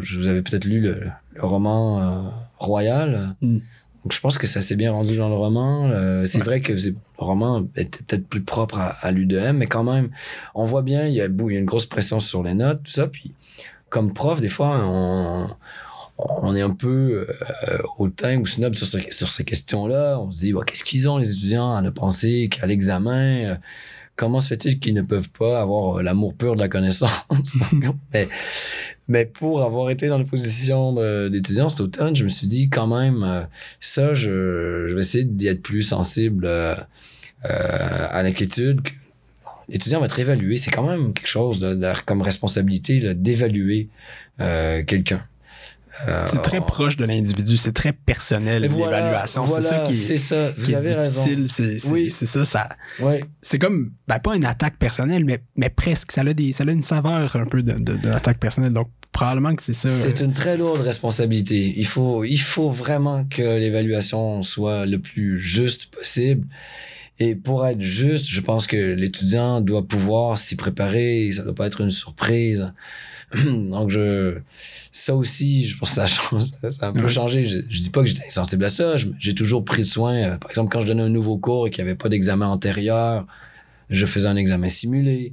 je, 0.00 0.18
vous 0.18 0.28
avais 0.28 0.42
peut-être 0.42 0.64
lu 0.64 0.80
le, 0.80 1.02
le 1.34 1.42
roman 1.44 2.00
euh, 2.00 2.22
Royal. 2.58 3.34
Mm. 3.40 3.58
Donc, 4.04 4.12
je 4.12 4.20
pense 4.20 4.38
que 4.38 4.46
ça 4.46 4.62
s'est 4.62 4.76
bien 4.76 4.92
rendu 4.92 5.16
dans 5.16 5.28
le 5.28 5.34
roman. 5.34 5.88
Euh, 5.90 6.24
c'est 6.26 6.38
Ouais. 6.38 6.44
vrai 6.44 6.60
que 6.60 6.76
c'est- 6.76 6.90
le 6.90 6.96
roman 7.24 7.66
était 7.76 8.02
peut-être 8.04 8.26
plus 8.28 8.42
propre 8.42 8.78
à, 8.78 8.90
à 9.00 9.10
l'UDM, 9.10 9.56
mais 9.56 9.66
quand 9.66 9.82
même, 9.82 10.10
on 10.54 10.64
voit 10.64 10.82
bien, 10.82 11.06
il 11.06 11.14
y, 11.14 11.20
a, 11.20 11.28
beau- 11.28 11.50
il 11.50 11.54
y 11.54 11.56
a 11.56 11.58
une 11.58 11.64
grosse 11.66 11.86
pression 11.86 12.20
sur 12.20 12.42
les 12.44 12.54
notes, 12.54 12.82
tout 12.84 12.92
ça. 12.92 13.08
Puis, 13.08 13.32
comme 13.88 14.12
prof, 14.14 14.40
des 14.40 14.48
fois, 14.48 14.78
on, 14.84 15.48
on 16.18 16.54
est 16.54 16.62
un 16.62 16.70
peu 16.70 17.26
euh, 17.68 17.78
hautain 17.98 18.38
ou 18.38 18.46
snob 18.46 18.74
sur, 18.74 18.86
ces- 18.86 19.10
sur 19.10 19.28
ces 19.28 19.44
questions-là. 19.44 20.20
On 20.20 20.30
se 20.30 20.38
dit, 20.38 20.54
qu'est-ce 20.66 20.84
qu'ils 20.84 21.08
ont, 21.08 21.18
les 21.18 21.32
étudiants, 21.32 21.74
à 21.74 21.82
ne 21.82 21.90
penser 21.90 22.48
qu'à 22.48 22.66
l'examen? 22.66 23.58
Comment 24.16 24.40
se 24.40 24.48
fait-il 24.48 24.80
qu'ils 24.80 24.94
ne 24.94 25.02
peuvent 25.02 25.28
pas 25.30 25.60
avoir 25.60 25.98
euh, 25.98 26.02
l'amour 26.02 26.34
pur 26.34 26.54
de 26.54 26.60
la 26.60 26.68
connaissance? 26.68 27.10
mais, 28.14 28.28
mais 29.08 29.26
pour 29.26 29.62
avoir 29.62 29.90
été 29.90 30.08
dans 30.08 30.18
la 30.18 30.24
position 30.24 30.94
d'étudiant 31.28 31.68
cet 31.68 31.80
automne, 31.80 32.16
je 32.16 32.24
me 32.24 32.28
suis 32.30 32.46
dit, 32.46 32.70
quand 32.70 32.86
même, 32.86 33.22
euh, 33.22 33.42
ça, 33.78 34.14
je, 34.14 34.86
je 34.88 34.94
vais 34.94 35.00
essayer 35.00 35.24
d'y 35.24 35.48
être 35.48 35.62
plus 35.62 35.82
sensible 35.82 36.46
euh, 36.46 36.74
à 37.44 38.22
l'inquiétude. 38.22 38.80
L'étudiant 39.68 40.00
va 40.00 40.06
être 40.06 40.18
évalué. 40.18 40.56
C'est 40.56 40.70
quand 40.70 40.88
même 40.88 41.12
quelque 41.12 41.28
chose 41.28 41.58
de, 41.58 41.74
de- 41.74 41.92
comme 42.06 42.22
responsabilité 42.22 43.14
d'évaluer 43.14 43.88
euh, 44.40 44.82
quelqu'un. 44.84 45.22
Euh, 46.08 46.24
C'est 46.26 46.42
très 46.42 46.60
proche 46.60 46.96
de 46.96 47.04
l'individu, 47.04 47.56
c'est 47.56 47.72
très 47.72 47.92
personnel, 47.92 48.66
voilà, 48.68 48.98
l'évaluation. 48.98 49.44
voilà, 49.46 49.62
c'est 49.62 49.68
ça 49.70 49.78
qui 49.80 49.92
est, 49.92 50.16
ça. 50.16 50.50
Vous 50.56 50.64
qui 50.64 50.74
est 50.74 50.80
difficile. 50.80 51.48
C'est 51.48 51.78
Oui. 51.90 52.10
ça, 52.10 52.44
ça. 52.44 52.68
C'est 53.40 53.58
comme, 53.58 53.92
ben, 54.06 54.18
pas 54.18 54.36
une 54.36 54.44
attaque 54.44 54.76
personnelle, 54.78 55.24
mais, 55.24 55.40
mais 55.56 55.70
presque. 55.70 56.12
Ça 56.12 56.20
a, 56.22 56.32
des, 56.34 56.52
ça 56.52 56.64
a 56.66 56.70
une 56.70 56.82
saveur 56.82 57.34
un 57.34 57.46
peu 57.46 57.62
de, 57.62 57.72
de, 57.72 57.96
de 57.96 58.08
l'attaque 58.08 58.38
personnelle. 58.38 58.72
Donc, 58.72 58.90
probablement 59.12 59.54
que 59.54 59.62
c'est 59.62 59.72
ça. 59.72 59.88
C'est 59.88 60.20
une 60.20 60.34
très 60.34 60.56
lourde 60.56 60.80
responsabilité. 60.82 61.72
Il 61.76 61.86
faut, 61.86 62.24
il 62.24 62.36
faut 62.40 62.70
vraiment 62.70 63.24
que 63.24 63.42
l'évaluation 63.58 64.42
soit 64.42 64.84
le 64.86 64.98
plus 64.98 65.38
juste 65.38 65.86
possible. 65.94 66.46
Et 67.18 67.34
pour 67.34 67.66
être 67.66 67.80
juste, 67.80 68.26
je 68.28 68.40
pense 68.40 68.66
que 68.66 68.76
l'étudiant 68.76 69.60
doit 69.62 69.86
pouvoir 69.86 70.36
s'y 70.36 70.54
préparer. 70.56 71.30
Ça 71.32 71.44
doit 71.44 71.54
pas 71.54 71.66
être 71.66 71.80
une 71.80 71.90
surprise. 71.90 72.70
Donc, 73.46 73.90
je, 73.90 74.36
ça 74.92 75.16
aussi, 75.16 75.66
je 75.66 75.78
pense 75.78 75.90
que 75.90 75.94
ça, 75.96 76.06
change, 76.06 76.42
ça, 76.44 76.86
a 76.86 76.88
un 76.88 76.92
peu 76.92 77.02
Ouais. 77.02 77.08
changé. 77.08 77.44
Je, 77.44 77.58
je 77.68 77.80
dis 77.80 77.90
pas 77.90 78.00
que 78.02 78.06
j'étais 78.06 78.26
insensible 78.26 78.64
à 78.64 78.68
ça. 78.68 78.96
J'ai 79.18 79.34
toujours 79.34 79.64
pris 79.64 79.84
soin. 79.86 80.36
Par 80.38 80.50
exemple, 80.50 80.70
quand 80.70 80.80
je 80.82 80.86
donnais 80.88 81.02
un 81.02 81.08
nouveau 81.08 81.38
cours 81.38 81.66
et 81.66 81.70
qu'il 81.70 81.82
n'y 81.84 81.90
avait 81.90 81.96
pas 81.98 82.08
d'examen 82.10 82.46
antérieur, 82.48 83.26
je 83.88 84.04
faisais 84.04 84.28
un 84.28 84.36
examen 84.36 84.68
simulé. 84.68 85.32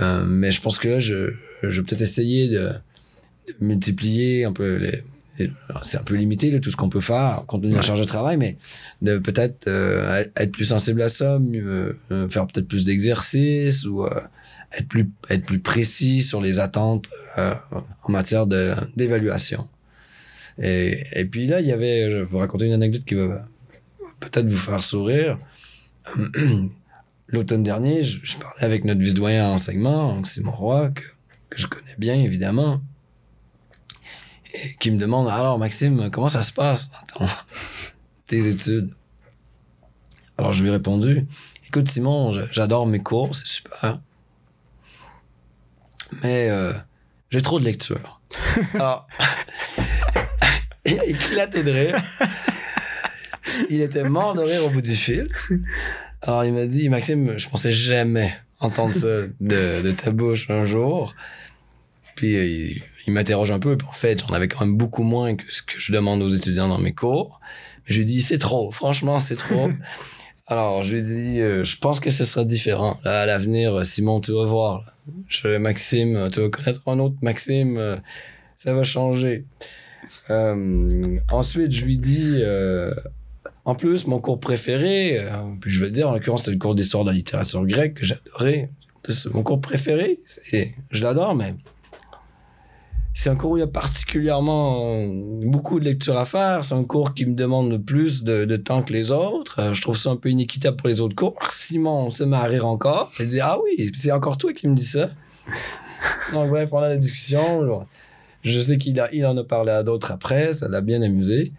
Euh, 0.00 0.24
mais 0.24 0.50
je 0.52 0.60
pense 0.60 0.78
que 0.78 0.88
là, 0.88 0.98
je, 1.00 1.32
je 1.64 1.80
vais 1.80 1.84
peut-être 1.86 2.00
essayer 2.02 2.48
de, 2.48 2.70
de 3.48 3.54
multiplier 3.60 4.44
un 4.44 4.52
peu 4.52 4.76
les- 4.76 5.02
c'est 5.82 5.98
un 5.98 6.02
peu 6.02 6.14
limité 6.14 6.50
là, 6.50 6.60
tout 6.60 6.70
ce 6.70 6.76
qu'on 6.76 6.88
peut 6.88 7.00
faire 7.00 7.44
compte 7.46 7.62
tenu 7.62 7.72
de 7.72 7.76
la 7.76 7.82
charge 7.82 8.00
de 8.00 8.04
travail 8.04 8.36
mais 8.36 8.56
de 9.02 9.18
peut-être 9.18 9.66
euh, 9.66 10.24
être- 10.36 10.52
plus 10.52 10.64
sensible 10.66 11.02
à 11.02 11.08
ça 11.08 11.38
mieux, 11.38 11.98
euh, 12.12 12.28
faire 12.28 12.46
peut-être 12.46 12.68
plus 12.68 12.84
d'exercices 12.84 13.84
ou 13.84 14.04
euh, 14.04 14.20
être 14.78 14.86
plus 14.88 15.10
être 15.30 15.44
plus 15.44 15.58
précis 15.58 16.20
sur 16.20 16.40
les 16.40 16.60
attentes 16.60 17.08
en 17.36 18.12
matière 18.12 18.46
de 18.46 18.74
d'évaluation. 18.96 19.66
Et, 20.62 21.02
et 21.16 21.24
puis 21.24 21.46
là 21.46 21.60
il 21.60 21.66
y 21.66 21.72
avait 21.72 22.10
je 22.10 22.16
vais 22.18 22.22
vous 22.22 22.38
raconter 22.38 22.66
une 22.66 22.72
anecdote 22.72 23.04
qui 23.04 23.14
va 23.14 23.46
peut-être 24.20 24.46
vous 24.48 24.56
faire 24.56 24.82
sourire. 24.82 25.38
L'automne 27.28 27.62
dernier, 27.62 28.02
je, 28.02 28.20
je 28.22 28.36
parlais 28.36 28.62
avec 28.62 28.84
notre 28.84 29.00
vice-doyen 29.00 29.46
à 29.46 29.48
l'enseignement, 29.48 30.22
Simon 30.24 30.52
Roy, 30.52 30.90
que, 30.90 31.00
que 31.50 31.58
je 31.60 31.66
connais 31.66 31.94
bien 31.98 32.14
évidemment, 32.16 32.80
qui 34.80 34.90
me 34.90 34.98
demande 34.98 35.28
Alors, 35.28 35.58
Maxime, 35.58 36.10
comment 36.10 36.28
ça 36.28 36.42
se 36.42 36.52
passe? 36.52 36.90
Dans 36.90 37.26
ton- 37.26 37.32
tes 38.26 38.48
études 38.48 38.90
Alors, 40.38 40.52
je 40.52 40.62
lui 40.62 40.68
ai 40.68 40.72
répondu 40.72 41.26
Écoute, 41.66 41.88
Simon, 41.88 42.32
j'adore 42.52 42.86
mes 42.86 43.00
cours, 43.02 43.34
c'est 43.34 43.46
super. 43.46 43.98
Mais 46.22 46.48
euh, 46.50 46.72
j'ai 47.30 47.40
trop 47.42 47.58
de 47.58 47.64
lecture. 47.64 48.20
Alors, 48.74 49.06
il 50.84 50.98
a 51.00 51.04
éclaté 51.04 51.62
de 51.64 51.70
rire. 51.70 52.00
Il 53.70 53.80
était 53.80 54.04
mort 54.08 54.34
de 54.34 54.40
rire 54.42 54.64
au 54.66 54.70
bout 54.70 54.82
du 54.82 54.94
fil. 54.94 55.28
Alors, 56.22 56.44
il 56.44 56.52
m'a 56.52 56.66
dit 56.66 56.88
Maxime, 56.88 57.36
je 57.38 57.48
pensais 57.48 57.72
jamais 57.72 58.32
entendre 58.60 58.94
ça 58.94 59.22
de, 59.40 59.82
de 59.82 59.90
ta 59.90 60.10
bouche 60.10 60.48
un 60.50 60.64
jour. 60.64 61.14
Puis, 62.16 62.36
euh, 62.36 62.46
il, 62.46 62.82
il 63.06 63.12
m'interroge 63.12 63.50
un 63.50 63.58
peu. 63.58 63.76
En 63.88 63.92
fait, 63.92 64.20
j'en 64.26 64.34
avais 64.34 64.48
quand 64.48 64.64
même 64.64 64.76
beaucoup 64.76 65.02
moins 65.02 65.36
que 65.36 65.44
ce 65.52 65.62
que 65.62 65.78
je 65.78 65.92
demande 65.92 66.22
aux 66.22 66.28
étudiants 66.30 66.68
dans 66.68 66.78
mes 66.78 66.92
cours. 66.92 67.40
Mais 67.86 67.94
je 67.94 67.98
lui 67.98 68.06
dit 68.06 68.20
C'est 68.20 68.38
trop, 68.38 68.70
franchement, 68.70 69.20
c'est 69.20 69.36
trop. 69.36 69.70
Alors, 70.46 70.82
je 70.82 70.94
lui 70.94 71.02
dit, 71.02 71.40
euh, 71.40 71.64
je 71.64 71.78
pense 71.78 72.00
que 72.00 72.10
ce 72.10 72.24
sera 72.24 72.44
différent. 72.44 72.98
Là, 73.02 73.22
à 73.22 73.26
l'avenir, 73.26 73.78
euh, 73.78 73.82
Simon, 73.84 74.20
tu 74.20 74.32
vas 74.32 74.44
voir. 74.44 74.80
là. 74.80 74.92
Je, 75.26 75.56
Maxime, 75.56 76.28
tu 76.30 76.40
vas 76.40 76.50
connaître 76.50 76.82
un 76.86 76.98
autre 76.98 77.16
Maxime. 77.22 77.78
euh, 77.78 77.96
ça 78.56 78.74
va 78.74 78.82
changer. 78.82 79.46
Euh, 80.28 81.16
ensuite, 81.30 81.72
je 81.72 81.86
lui 81.86 81.96
dis, 81.96 82.42
en 83.64 83.74
plus, 83.74 84.06
mon 84.06 84.20
cours 84.20 84.38
préféré, 84.38 85.26
puis 85.62 85.70
je 85.70 85.80
vais 85.80 85.86
le 85.86 85.92
dire, 85.92 86.10
en 86.10 86.12
l'occurrence, 86.12 86.44
c'est 86.44 86.50
le 86.50 86.58
cours 86.58 86.74
d'histoire 86.74 87.04
de 87.04 87.10
la 87.10 87.16
littérature 87.16 87.64
grecque 87.66 87.94
que 87.94 88.04
j'adorais. 88.04 88.70
Mon 89.32 89.42
cours 89.42 89.60
préféré. 89.60 90.20
Je 90.90 91.02
l'adore, 91.02 91.34
mais 91.34 91.54
c'est 93.16 93.30
un 93.30 93.36
cours 93.36 93.52
où 93.52 93.56
il 93.56 93.60
y 93.60 93.62
a 93.62 93.68
particulièrement 93.68 95.06
beaucoup 95.44 95.78
de 95.78 95.84
lectures 95.84 96.18
à 96.18 96.24
faire. 96.24 96.64
C'est 96.64 96.74
un 96.74 96.82
cours 96.82 97.14
qui 97.14 97.24
me 97.26 97.34
demande 97.34 97.70
le 97.70 97.80
plus 97.80 98.24
de, 98.24 98.44
de 98.44 98.56
temps 98.56 98.82
que 98.82 98.92
les 98.92 99.12
autres. 99.12 99.60
Euh, 99.60 99.72
je 99.72 99.80
trouve 99.80 99.96
ça 99.96 100.10
un 100.10 100.16
peu 100.16 100.30
inéquitable 100.30 100.76
pour 100.76 100.88
les 100.88 101.00
autres 101.00 101.14
cours. 101.14 101.36
Simon 101.48 102.10
se 102.10 102.24
met 102.24 102.36
à 102.36 102.42
rire 102.42 102.66
encore. 102.66 103.12
Il 103.20 103.28
dit 103.28 103.40
Ah 103.40 103.56
oui, 103.62 103.90
c'est 103.94 104.10
encore 104.10 104.36
toi 104.36 104.52
qui 104.52 104.66
me 104.66 104.74
dis 104.74 104.84
ça. 104.84 105.10
Donc, 106.32 106.50
bref, 106.50 106.70
on 106.72 106.78
a 106.78 106.88
la 106.88 106.96
discussion. 106.96 107.86
Je 108.42 108.60
sais 108.60 108.78
qu'il 108.78 109.00
il 109.12 109.26
en 109.26 109.36
a 109.36 109.44
parlé 109.44 109.70
à 109.70 109.84
d'autres 109.84 110.10
après. 110.10 110.52
Ça 110.52 110.66
l'a 110.66 110.80
bien 110.80 111.00
amusé. 111.00 111.52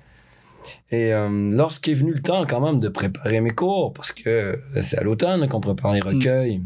Et 0.92 1.14
euh, 1.14 1.30
lorsqu'est 1.56 1.94
venu 1.94 2.14
le 2.14 2.22
temps, 2.22 2.46
quand 2.46 2.60
même, 2.60 2.82
de 2.82 2.90
préparer 2.90 3.40
mes 3.40 3.52
cours, 3.52 3.94
parce 3.94 4.12
que 4.12 4.60
c'est 4.82 4.98
à 4.98 5.04
l'automne 5.04 5.48
qu'on 5.48 5.62
prépare 5.62 5.94
les 5.94 6.02
recueils, 6.02 6.62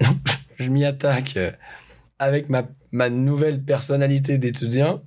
je 0.58 0.70
m'y 0.70 0.84
attaque 0.84 1.38
avec 2.18 2.48
ma, 2.48 2.62
ma 2.92 3.08
nouvelle 3.10 3.60
personnalité 3.62 4.38
d'étudiant, 4.38 5.02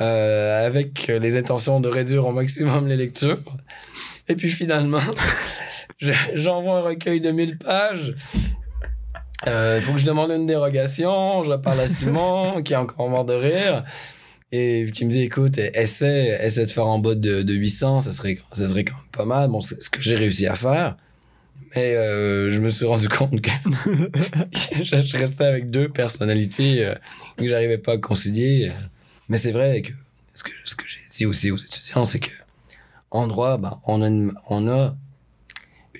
euh, 0.00 0.66
avec 0.66 1.08
les 1.08 1.36
intentions 1.36 1.80
de 1.80 1.88
réduire 1.88 2.26
au 2.26 2.32
maximum 2.32 2.88
les 2.88 2.96
lectures. 2.96 3.38
Et 4.28 4.34
puis 4.36 4.48
finalement, 4.48 5.00
je- 5.98 6.12
j'envoie 6.34 6.78
un 6.78 6.82
recueil 6.82 7.20
de 7.20 7.30
1000 7.30 7.58
pages. 7.58 8.14
Euh, 9.46 9.76
Il 9.78 9.82
faut 9.82 9.92
que 9.92 9.98
je 9.98 10.06
demande 10.06 10.30
une 10.30 10.46
dérogation. 10.46 11.42
Je 11.42 11.52
parle 11.54 11.80
à 11.80 11.86
Simon, 11.86 12.62
qui 12.64 12.72
est 12.72 12.76
encore 12.76 13.08
mort 13.08 13.24
de 13.24 13.34
rire. 13.34 13.84
Et 14.52 14.90
qui 14.92 15.04
me 15.04 15.10
dit, 15.10 15.22
écoute, 15.22 15.58
essaie, 15.58 16.38
essaie 16.42 16.66
de 16.66 16.70
faire 16.70 16.86
en 16.86 16.98
bas 16.98 17.14
de, 17.14 17.42
de 17.42 17.54
800, 17.54 18.00
ça 18.00 18.10
serait, 18.12 18.36
ça 18.52 18.66
serait 18.66 18.84
quand 18.84 18.96
même 18.96 19.04
pas 19.12 19.24
mal. 19.24 19.48
Bon, 19.48 19.60
c'est 19.60 19.80
ce 19.80 19.88
que 19.90 20.00
j'ai 20.02 20.16
réussi 20.16 20.46
à 20.48 20.54
faire. 20.54 20.96
Mais 21.76 21.94
euh, 21.94 22.50
je 22.50 22.58
me 22.60 22.68
suis 22.68 22.84
rendu 22.86 23.08
compte 23.18 23.40
que 23.40 23.50
je, 23.84 25.16
restais 25.16 25.44
avec 25.44 25.70
deux 25.70 25.88
personnalités 25.88 26.84
euh, 26.84 26.94
que 27.36 27.46
j'arrivais 27.46 27.78
pas 27.78 27.92
à 27.92 27.98
concilier. 27.98 28.72
Mais 29.28 29.36
c'est 29.36 29.52
vrai 29.52 29.82
que 29.82 29.92
ce 30.34 30.42
que, 30.42 30.50
ce 30.64 30.74
que 30.74 30.84
j'ai 30.88 30.98
dit 31.16 31.26
aussi 31.26 31.50
aux 31.50 31.56
étudiants, 31.56 32.04
c'est 32.04 32.18
que 32.20 32.30
en 33.12 33.26
droit, 33.26 33.56
ben, 33.58 33.78
on, 33.86 34.02
a 34.02 34.08
une, 34.08 34.32
on 34.48 34.68
a 34.68 34.94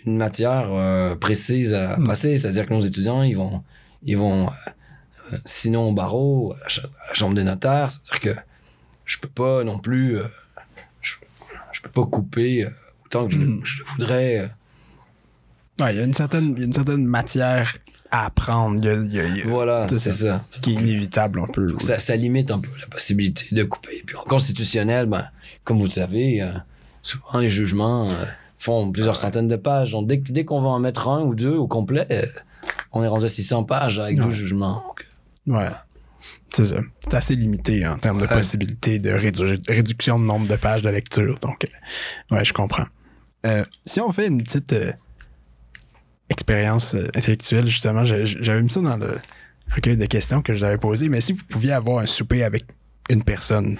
une 0.06 0.16
matière 0.16 0.68
euh, 0.72 1.14
précise 1.16 1.74
à 1.74 1.96
Mm. 1.98 2.04
passer. 2.06 2.36
C'est-à-dire 2.36 2.66
que 2.66 2.74
nos 2.74 2.80
étudiants, 2.80 3.22
ils 3.22 3.36
vont, 3.36 3.62
ils 4.04 4.16
vont 4.16 4.46
euh, 4.46 4.50
euh, 5.32 5.38
sinon 5.44 5.88
au 5.88 5.92
barreau, 5.92 6.54
à, 6.54 6.66
la 7.08 7.14
chambre 7.14 7.34
des 7.34 7.44
notaires. 7.44 7.90
C'est-à-dire 7.90 8.20
que 8.34 8.40
je 9.04 9.18
peux 9.18 9.28
pas 9.28 9.62
non 9.64 9.78
plus, 9.78 10.18
euh, 10.18 10.24
je, 11.02 11.14
je 11.72 11.80
peux 11.82 11.90
pas 11.90 12.06
couper 12.06 12.64
euh, 12.64 12.70
autant 13.06 13.26
que 13.26 13.34
je, 13.34 13.38
le- 13.38 13.46
Mm. 13.46 13.60
je 13.64 13.78
le 13.78 13.84
voudrais. 13.84 14.50
Ouais, 15.80 15.94
il 15.94 15.98
y 15.98 16.00
a 16.00 16.04
une 16.04 16.14
certaine, 16.14 16.56
une 16.58 16.72
certaine 16.72 17.04
matière 17.04 17.76
à 18.10 18.26
apprendre. 18.26 18.78
Il 18.78 18.84
y 18.84 18.88
a- 18.88 18.94
il 18.94 19.14
y 19.14 19.20
a- 19.20 19.26
il 19.26 19.36
y 19.38 19.42
a- 19.42 19.46
Voilà, 19.46 19.86
c'est 19.88 19.98
c'est 19.98 20.10
ça. 20.12 20.44
qui 20.62 20.70
est 20.70 20.74
inévitable 20.74 21.40
un 21.40 21.46
peu. 21.46 21.74
Ça, 21.78 21.98
ça 21.98 22.16
limite 22.16 22.50
un 22.50 22.58
peu 22.58 22.70
la 22.80 22.86
possibilité 22.86 23.54
de 23.54 23.62
couper. 23.62 24.02
Puis 24.06 24.16
en 24.16 24.22
constitutionnel, 24.24 25.06
ben, 25.06 25.26
comme 25.64 25.78
vous 25.78 25.84
le 25.84 25.90
savez, 25.90 26.42
euh, 26.42 26.52
souvent 27.02 27.38
les 27.38 27.48
jugements 27.48 28.08
euh, 28.10 28.24
font 28.58 28.90
plusieurs 28.92 29.16
centaines 29.16 29.48
de 29.48 29.56
pages. 29.56 29.92
Donc 29.92 30.06
dès, 30.06 30.16
dès 30.18 30.44
qu'on 30.44 30.60
va 30.60 30.68
en 30.68 30.80
mettre 30.80 31.08
un 31.08 31.22
ou 31.22 31.34
deux 31.34 31.54
au 31.54 31.66
complet, 31.68 32.06
euh, 32.10 32.26
on 32.92 33.02
est 33.04 33.08
rendu 33.08 33.24
à 33.24 33.28
600 33.28 33.64
pages 33.64 33.98
avec 34.00 34.18
Ouais. 34.18 34.24
deux 34.24 34.30
jugements. 34.32 34.82
Donc, 34.86 35.06
Ouais. 35.46 35.70
C'est 36.52 36.64
ça. 36.66 36.80
C'est 37.00 37.14
assez 37.14 37.36
limité 37.36 37.86
en 37.86 37.96
termes 37.96 38.18
de 38.18 38.26
Ouais. 38.26 38.34
possibilités 38.34 38.98
de 38.98 39.10
rédu- 39.10 39.62
réduction 39.68 40.18
de 40.18 40.24
nombre 40.24 40.46
de 40.48 40.56
pages 40.56 40.82
de 40.82 40.90
lecture. 40.90 41.38
Donc, 41.40 41.64
ouais, 42.32 42.44
je 42.44 42.52
comprends. 42.52 42.86
Si 43.86 44.00
on 44.00 44.10
fait 44.10 44.26
une 44.26 44.42
petite 44.42 44.74
expérience 46.30 46.94
euh, 46.94 47.08
intellectuelle, 47.14 47.66
justement, 47.66 48.04
j'avais 48.04 48.62
mis 48.62 48.70
ça 48.70 48.80
dans 48.80 48.96
le 48.96 49.18
recueil 49.74 49.96
de 49.96 50.06
questions 50.06 50.40
que 50.42 50.54
je 50.54 50.60
vous 50.60 50.64
avais 50.64 50.78
posé, 50.78 51.08
mais 51.08 51.20
si 51.20 51.32
vous 51.32 51.44
pouviez 51.44 51.72
avoir 51.72 51.98
un 51.98 52.06
souper 52.06 52.42
avec 52.42 52.64
une 53.10 53.22
personne 53.22 53.78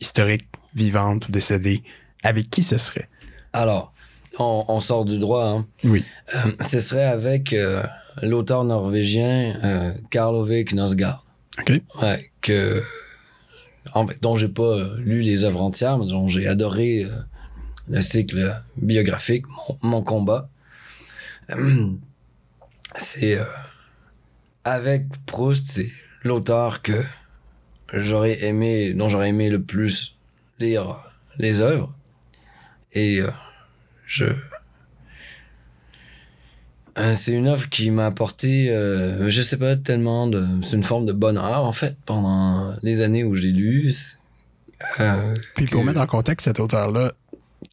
historique, 0.00 0.46
vivante 0.74 1.28
ou 1.28 1.32
décédée, 1.32 1.82
avec 2.22 2.50
qui 2.50 2.62
ce 2.62 2.78
serait? 2.78 3.08
Alors, 3.52 3.92
on, 4.38 4.64
on 4.68 4.80
sort 4.80 5.04
du 5.04 5.18
droit. 5.18 5.44
Hein. 5.46 5.66
Oui. 5.84 6.04
Euh, 6.34 6.38
ce 6.60 6.78
serait 6.78 7.04
avec 7.04 7.52
euh, 7.52 7.82
l'auteur 8.22 8.64
norvégien 8.64 9.58
euh, 9.64 9.94
Karl 10.10 10.34
Ove 10.34 10.64
Knausgaard. 10.64 11.24
OK. 11.58 11.80
Ouais, 12.00 12.30
que, 12.40 12.82
en 13.94 14.06
fait, 14.06 14.22
dont 14.22 14.36
j'ai 14.36 14.48
pas 14.48 14.94
lu 14.98 15.22
les 15.22 15.44
œuvres 15.44 15.62
entières, 15.62 15.98
mais 15.98 16.06
dont 16.06 16.28
j'ai 16.28 16.46
adoré 16.46 17.06
le 17.88 18.00
cycle 18.00 18.62
biographique, 18.76 19.44
mon, 19.48 19.90
Mon 19.90 20.02
combat. 20.02 20.49
C'est 22.96 23.38
euh, 23.38 23.44
avec 24.64 25.04
Proust, 25.26 25.66
c'est 25.66 25.90
l'auteur 26.24 26.82
que 26.82 26.92
j'aurais 27.94 28.42
aimé, 28.44 28.94
dont 28.94 29.06
j'aurais 29.08 29.28
aimé 29.28 29.48
le 29.48 29.62
plus 29.62 30.16
lire 30.58 30.96
les 31.38 31.60
œuvres. 31.60 31.94
Et 32.92 33.20
euh, 33.20 33.30
je 34.06 34.26
euh, 36.98 37.14
c'est 37.14 37.32
une 37.32 37.46
œuvre 37.46 37.68
qui 37.68 37.90
m'a 37.90 38.06
apporté, 38.06 38.68
euh, 38.70 39.28
je 39.30 39.40
sais 39.40 39.56
pas 39.56 39.76
tellement, 39.76 40.26
de, 40.26 40.44
c'est 40.62 40.76
une 40.76 40.82
forme 40.82 41.06
de 41.06 41.12
bonheur 41.12 41.64
en 41.64 41.72
fait 41.72 41.96
pendant 42.04 42.74
les 42.82 43.00
années 43.02 43.22
où 43.22 43.34
je 43.36 43.42
l'ai 43.42 43.52
lu. 43.52 43.92
Euh, 44.98 45.32
Puis 45.54 45.66
pour 45.66 45.82
que- 45.82 45.86
mettre 45.86 46.00
en 46.00 46.06
contexte 46.06 46.46
cet 46.46 46.58
auteur-là, 46.58 47.12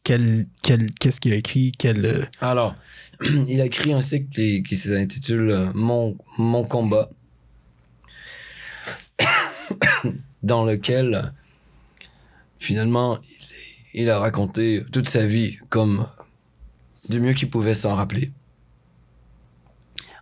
quel, 0.04 0.46
quel, 0.62 0.90
qu'est-ce 0.92 1.18
qu'il 1.20 1.32
a 1.32 1.36
écrit? 1.36 1.72
Quel, 1.76 2.06
euh, 2.06 2.24
Alors, 2.40 2.76
il 3.48 3.60
a 3.60 3.64
écrit 3.64 3.92
un 3.92 4.00
cycle 4.00 4.28
qui, 4.30 4.76
s'intitule 4.76 5.50
euh, 5.50 5.72
Mon, 5.74 6.16
Mon 6.38 6.64
combat, 6.64 7.10
dans 10.42 10.64
lequel 10.64 11.32
finalement 12.58 13.18
il, 13.94 14.10
a 14.10 14.18
raconté 14.18 14.84
toute 14.92 15.08
sa 15.08 15.26
vie 15.26 15.58
comme 15.68 16.06
du 17.08 17.20
mieux 17.20 17.32
qu'il 17.32 17.50
pouvait 17.50 17.74
s'en 17.74 17.94
rappeler, 17.94 18.32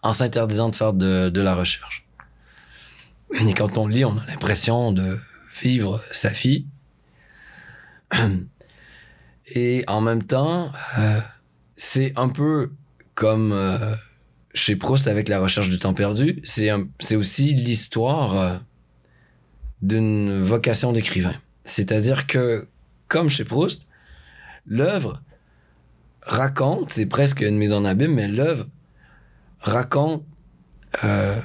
en 0.03 0.12
s'interdisant 0.12 0.70
de 0.70 0.74
faire 0.74 0.92
de, 0.92 1.28
de 1.28 1.40
la 1.40 1.55
recherche. 1.55 2.07
Et 3.47 3.55
quand 3.55 3.76
on 3.76 3.88
lit, 3.88 4.05
on 4.05 4.16
a 4.16 4.26
l'impression 4.26 4.92
de 4.92 5.18
vivre 5.61 6.03
sa 6.12 6.30
vie. 6.30 6.66
Et 9.55 9.84
en 9.86 10.01
même 10.01 10.22
temps, 10.22 10.72
euh, 10.99 11.20
c'est 11.76 12.12
un 12.16 12.28
peu 12.28 12.72
comme 13.17 13.51
euh, 13.53 13.97
chez 14.55 14.77
Proust 14.77 15.09
avec 15.09 15.29
la 15.29 15.41
recherche 15.41 15.69
du 15.69 15.79
temps 15.79 15.95
perdu. 15.95 16.41
C'est 16.45 17.17
aussi 17.17 17.55
l'histoire 17.55 18.35
euh, 18.37 18.57
d'une 19.83 20.43
vocation 20.43 20.93
d'écrivain. 20.93 21.35
C'est-à-dire 21.64 22.29
que, 22.29 22.69
comme 23.09 23.29
chez 23.29 23.45
Proust, 23.45 23.89
l'œuvre 24.67 25.21
raconte, 26.23 26.93
c'est 26.93 27.07
presque 27.07 27.41
une 27.41 27.57
mise 27.57 27.73
en 27.73 27.85
abîme, 27.85 28.14
mais 28.14 28.29
l'œuvre 28.29 28.67
raconte 29.61 30.23
euh, 31.03 31.41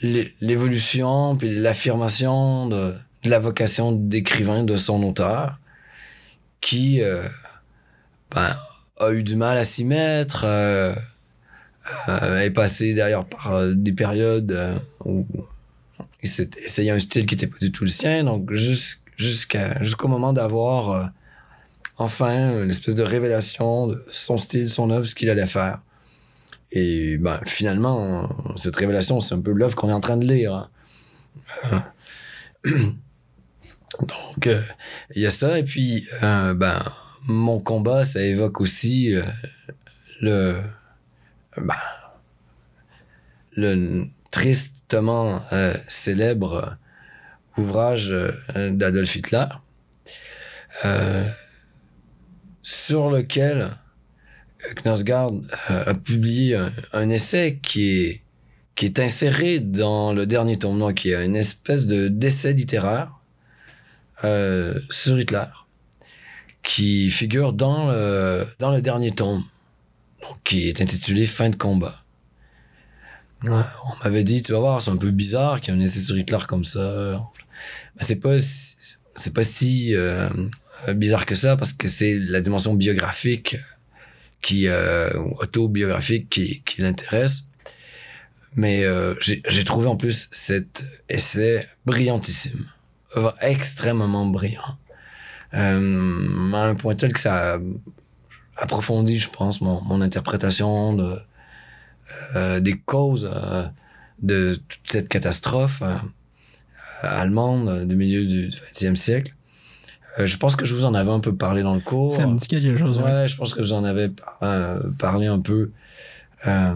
l'é- 0.00 0.34
l'évolution 0.40 1.36
puis 1.36 1.54
l'affirmation 1.54 2.68
de, 2.68 2.94
la 3.24 3.38
vocation 3.38 3.92
d'écrivain 3.92 4.64
de 4.64 4.76
son 4.76 5.02
auteur 5.02 5.58
qui 6.60 7.00
ben, 8.34 8.56
a 9.02 9.12
eu 9.12 9.22
du 9.22 9.36
mal 9.36 9.56
à 9.56 9.64
s'y 9.64 9.84
mettre, 9.84 10.44
euh, 10.44 10.94
euh, 12.08 12.40
est 12.40 12.50
passé 12.50 12.94
d'ailleurs 12.94 13.26
par 13.26 13.52
euh, 13.52 13.74
des 13.74 13.92
périodes 13.92 14.52
euh, 14.52 14.78
où 15.04 15.26
il 16.22 16.28
s'est 16.28 16.50
essayé 16.64 16.90
un 16.90 17.00
style 17.00 17.26
qui 17.26 17.34
n'était 17.34 17.48
pas 17.48 17.58
du 17.60 17.72
tout 17.72 17.84
le 17.84 17.90
sien, 17.90 18.24
donc 18.24 18.52
jusqu'au 19.16 20.08
moment 20.08 20.32
d'avoir 20.32 21.10
enfin 21.96 22.62
une 22.62 22.70
espèce 22.70 22.94
de 22.94 23.02
révélation 23.02 23.88
de 23.88 24.04
son 24.08 24.36
style, 24.36 24.68
son 24.68 24.90
œuvre, 24.90 25.06
ce 25.06 25.14
qu'il 25.14 25.30
allait 25.30 25.46
faire. 25.46 25.80
Et 26.70 27.18
ben, 27.18 27.40
finalement, 27.44 28.28
cette 28.56 28.76
révélation, 28.76 29.20
c'est 29.20 29.34
un 29.34 29.40
peu 29.40 29.50
l'œuvre 29.52 29.74
qu'on 29.74 29.90
est 29.90 29.92
en 29.92 30.00
train 30.00 30.16
de 30.16 30.24
lire. 30.24 30.68
hein. 31.64 31.84
Donc, 34.00 34.48
il 35.14 35.22
y 35.22 35.26
a 35.26 35.30
ça. 35.30 35.58
Et 35.58 35.64
puis, 35.64 36.06
ben, 36.22 36.82
mon 37.26 37.60
combat, 37.60 38.04
ça 38.04 38.22
évoque 38.22 38.60
aussi 38.60 39.14
euh, 39.14 39.24
le, 40.20 40.60
ben, 41.56 41.74
le 43.52 44.04
tristement 44.30 45.42
euh, 45.52 45.74
célèbre 45.88 46.76
ouvrage 47.56 48.10
euh, 48.12 48.70
d'Adolf 48.70 49.14
Hitler, 49.16 49.46
sur 52.62 53.10
lequel 53.10 53.76
Knausgaard 54.76 55.32
a 55.68 55.94
publié 55.94 56.56
un, 56.92 57.10
essai 57.10 57.60
qui 57.62 58.22
est, 58.80 58.98
inséré 58.98 59.60
dans 59.60 60.12
le 60.12 60.26
dernier 60.26 60.56
donc 60.56 60.94
qui 60.94 61.10
est 61.10 61.24
une 61.24 61.36
espèce 61.36 61.86
de 61.86 62.08
d'essai 62.08 62.52
littéraire 62.52 63.12
sur 64.88 65.20
Hitler, 65.20 65.44
qui 66.62 67.10
figure 67.10 67.52
dans 67.52 67.90
le, 67.90 68.46
dans 68.58 68.70
le 68.70 68.80
dernier 68.80 69.10
tome, 69.10 69.44
donc 70.22 70.38
qui 70.44 70.68
est 70.68 70.80
intitulé 70.80 71.26
Fin 71.26 71.50
de 71.50 71.56
combat. 71.56 71.98
On 73.44 74.04
m'avait 74.04 74.22
dit, 74.22 74.40
tu 74.42 74.52
vas 74.52 74.60
voir, 74.60 74.80
c'est 74.80 74.90
un 74.90 74.96
peu 74.96 75.10
bizarre 75.10 75.60
qu'il 75.60 75.74
y 75.74 75.76
ait 75.76 75.80
un 75.80 75.82
essai 75.82 75.98
sur 75.98 76.16
Hitler 76.16 76.38
comme 76.46 76.64
ça. 76.64 77.20
Mais 77.96 78.02
c'est 78.02 78.20
pas, 78.20 78.38
si- 78.38 78.76
c'est 79.16 79.34
pas 79.34 79.42
si 79.42 79.96
euh, 79.96 80.28
bizarre 80.94 81.26
que 81.26 81.34
ça 81.34 81.56
parce 81.56 81.72
que 81.72 81.88
c'est 81.88 82.16
la 82.18 82.40
dimension 82.40 82.74
biographique 82.74 83.56
qui, 84.42 84.68
euh, 84.68 85.12
autobiographique 85.40 86.30
qui, 86.30 86.62
qui 86.64 86.82
l'intéresse. 86.82 87.46
Mais 88.54 88.84
euh, 88.84 89.14
j'ai 89.20 89.64
trouvé 89.64 89.88
en 89.88 89.96
plus 89.96 90.28
cet 90.30 90.84
essai 91.08 91.66
brillantissime, 91.86 92.66
extrêmement 93.40 94.26
brillant. 94.26 94.76
Euh, 95.54 96.52
à 96.52 96.58
un 96.64 96.74
point 96.74 96.94
tel 96.94 97.12
que 97.12 97.20
ça 97.20 97.54
a 97.54 97.58
approfondi, 98.56 99.18
je 99.18 99.30
pense, 99.30 99.60
mon, 99.60 99.80
mon 99.82 100.00
interprétation 100.00 100.94
de, 100.94 101.18
euh, 102.36 102.60
des 102.60 102.78
causes 102.78 103.28
euh, 103.32 103.64
de 104.22 104.54
toute 104.68 104.80
cette 104.84 105.08
catastrophe 105.08 105.82
euh, 105.82 105.96
allemande 107.02 107.86
du 107.86 107.96
milieu 107.96 108.26
du 108.26 108.50
XXe 108.72 108.94
siècle. 108.98 109.34
Euh, 110.18 110.26
je 110.26 110.36
pense 110.36 110.56
que 110.56 110.64
je 110.64 110.74
vous 110.74 110.84
en 110.84 110.94
avais 110.94 111.10
un 111.10 111.20
peu 111.20 111.34
parlé 111.34 111.62
dans 111.62 111.74
le 111.74 111.80
cours. 111.80 112.12
Ça 112.12 112.26
me 112.26 112.36
dit 112.36 112.46
quelque 112.46 112.76
chose, 112.78 112.98
ouais. 112.98 113.04
Ouais, 113.04 113.28
je 113.28 113.36
pense 113.36 113.54
que 113.54 113.62
j'en 113.62 113.84
avais 113.84 114.10
euh, 114.42 114.80
parlé 114.98 115.26
un 115.26 115.40
peu. 115.40 115.70
Euh, 116.46 116.74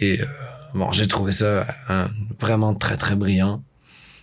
et 0.00 0.20
euh, 0.20 0.26
bon, 0.74 0.92
j'ai 0.92 1.06
trouvé 1.06 1.32
ça 1.32 1.66
euh, 1.88 2.06
vraiment 2.38 2.74
très 2.74 2.96
très 2.96 3.16
brillant. 3.16 3.62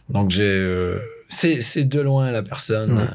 Donc 0.09 0.29
j'ai, 0.29 0.43
euh, 0.43 0.99
c'est 1.27 1.59
c'est 1.61 1.83
de 1.83 1.99
loin 1.99 2.31
la 2.31 2.43
personne. 2.43 2.97
Ouais. 2.97 3.07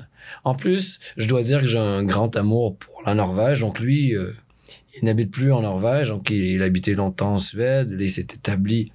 En 0.44 0.54
plus, 0.54 1.00
je 1.16 1.28
dois 1.28 1.42
dire 1.42 1.60
que 1.60 1.66
j'ai 1.66 1.78
un 1.78 2.02
grand 2.02 2.34
amour 2.36 2.76
pour 2.76 3.02
la 3.06 3.14
Norvège. 3.14 3.60
Donc 3.60 3.78
lui, 3.78 4.16
euh, 4.16 4.32
il 4.96 5.04
n'habite 5.04 5.30
plus 5.30 5.52
en 5.52 5.62
Norvège. 5.62 6.08
Donc 6.08 6.30
il, 6.30 6.42
il 6.42 6.62
habitait 6.62 6.94
longtemps 6.94 7.34
en 7.34 7.38
Suède. 7.38 7.96
Il 7.98 8.10
s'est 8.10 8.22
établi 8.22 8.90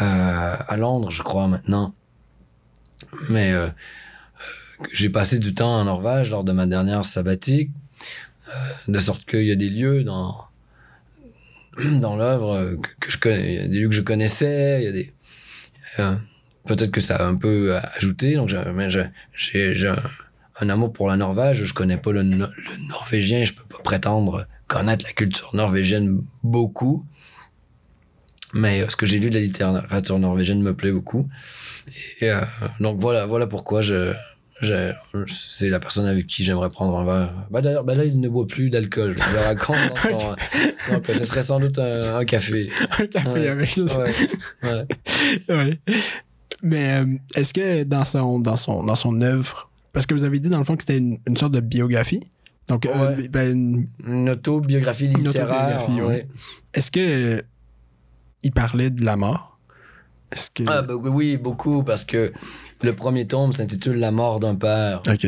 euh, 0.00 0.56
à 0.58 0.76
Londres, 0.76 1.10
je 1.10 1.22
crois 1.22 1.48
maintenant. 1.48 1.94
Mais 3.30 3.52
euh, 3.52 3.68
j'ai 4.92 5.08
passé 5.08 5.38
du 5.38 5.54
temps 5.54 5.80
en 5.80 5.84
Norvège 5.84 6.30
lors 6.30 6.44
de 6.44 6.52
ma 6.52 6.66
dernière 6.66 7.04
sabbatique, 7.04 7.70
de 8.88 8.98
sorte 8.98 9.24
qu'il 9.24 9.44
y 9.44 9.52
a 9.52 9.56
des 9.56 9.70
lieux 9.70 10.04
dans 10.04 10.44
dans 11.78 12.16
l'œuvre 12.16 12.76
que, 13.00 13.10
je 13.10 13.18
des 13.20 13.68
lieux 13.68 13.88
que 13.88 13.94
je 13.94 14.02
connaissais, 14.02 14.82
il 14.82 14.84
y 14.84 14.88
a 14.88 14.92
des 14.92 15.14
peut-être 16.66 16.90
que 16.90 17.00
ça 17.00 17.16
a 17.16 17.24
un 17.24 17.36
peu 17.36 17.76
ajouté. 17.96 18.34
Donc 18.34 18.48
j'ai 18.48 19.94
un, 20.60 20.68
amour 20.68 20.92
pour 20.92 21.08
la 21.08 21.16
Norvège. 21.16 21.64
Je 21.64 21.74
connais 21.74 21.96
pas 21.96 22.12
le, 22.12 22.22
no- 22.22 22.46
le 22.46 22.88
norvégien, 22.88 23.44
je 23.44 23.52
peux 23.54 23.64
pas 23.64 23.82
prétendre 23.82 24.46
connaître 24.66 25.04
la 25.04 25.12
culture 25.12 25.50
norvégienne 25.54 26.22
beaucoup. 26.42 27.04
Mais 28.52 28.82
euh, 28.82 28.88
ce 28.88 28.96
que 28.96 29.06
j'ai 29.06 29.18
lu 29.18 29.30
de 29.30 29.34
la 29.34 29.40
littérature 29.40 30.18
norvégienne 30.18 30.60
me 30.62 30.74
plaît 30.74 30.92
beaucoup. 30.92 31.28
Et 32.20 32.30
euh, 32.30 32.40
donc 32.80 32.98
voilà, 33.00 33.26
voilà 33.26 33.46
pourquoi 33.46 33.80
je, 33.80 34.12
je 34.60 34.92
c'est 35.28 35.68
la 35.68 35.78
personne 35.78 36.06
avec 36.06 36.26
qui 36.26 36.42
j'aimerais 36.44 36.68
prendre 36.68 36.98
un 36.98 37.04
verre. 37.04 37.34
Bah 37.50 37.60
d'ailleurs, 37.60 37.84
bah 37.84 37.94
là 37.94 38.04
il 38.04 38.18
ne 38.20 38.28
boit 38.28 38.46
plus 38.48 38.68
d'alcool. 38.70 39.16
Je 39.16 39.32
le 39.32 39.38
raconte. 39.40 39.76
dans 40.10 40.18
son- 40.18 40.28
donc 40.92 41.08
euh, 41.08 41.14
ce 41.14 41.24
serait 41.24 41.42
sans 41.42 41.60
doute 41.60 41.78
un, 41.78 42.16
un 42.18 42.24
café. 42.24 42.68
Un 42.98 43.06
café 43.06 43.28
Ouais. 43.28 43.48
avec 43.48 43.70
ça. 43.70 43.82
Ouais, 43.84 44.12
ouais. 44.64 44.86
Ouais. 45.48 45.80
Mais 46.62 47.02
est-ce 47.36 47.54
que 47.54 47.84
dans 47.84 48.04
son, 48.04 48.38
dans, 48.40 48.56
son, 48.56 48.82
dans 48.84 48.96
son 48.96 49.20
œuvre, 49.22 49.69
parce 49.92 50.06
que 50.06 50.14
vous 50.14 50.24
avez 50.24 50.38
dit 50.40 50.48
dans 50.48 50.58
le 50.58 50.64
fond 50.64 50.76
que 50.76 50.82
c'était 50.82 50.98
une, 50.98 51.18
une 51.26 51.36
sorte 51.36 51.52
de 51.52 51.60
biographie, 51.60 52.20
donc 52.68 52.86
euh, 52.86 53.26
ben, 53.28 53.52
une- 53.52 53.86
Une 54.06 54.30
autobiographie 54.30 55.06
Une 55.06 55.18
littéraire. 55.24 55.78
autobiographie, 55.78 56.00
ouais. 56.02 56.06
ouais. 56.06 56.28
est-ce 56.74 56.90
que 56.90 57.00
euh, 57.38 57.42
il 58.42 58.52
parlait 58.52 58.90
de 58.90 59.04
la 59.04 59.16
mort? 59.16 59.58
Est-ce 60.32 60.50
que. 60.50 60.62
Ah, 60.68 60.82
bah 60.82 60.94
oui, 60.94 61.36
beaucoup, 61.36 61.82
parce 61.82 62.04
que 62.04 62.32
le 62.82 62.92
premier 62.92 63.26
tome 63.26 63.52
s'intitule 63.52 63.96
La 63.96 64.12
mort 64.12 64.38
d'un 64.40 64.54
père. 64.54 65.02
Ok. 65.08 65.26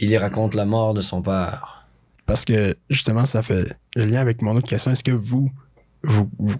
Il 0.00 0.08
y 0.08 0.16
raconte 0.16 0.54
la 0.54 0.64
mort 0.64 0.94
de 0.94 1.00
son 1.00 1.20
père. 1.20 1.86
Parce 2.24 2.44
que 2.44 2.76
justement, 2.88 3.26
ça 3.26 3.42
fait 3.42 3.76
le 3.96 4.04
lien 4.06 4.20
avec 4.20 4.40
mon 4.40 4.54
autre 4.56 4.68
question. 4.68 4.90
Est-ce 4.92 5.04
que 5.04 5.10
vous, 5.10 5.50
vous, 6.04 6.30
vous, 6.38 6.54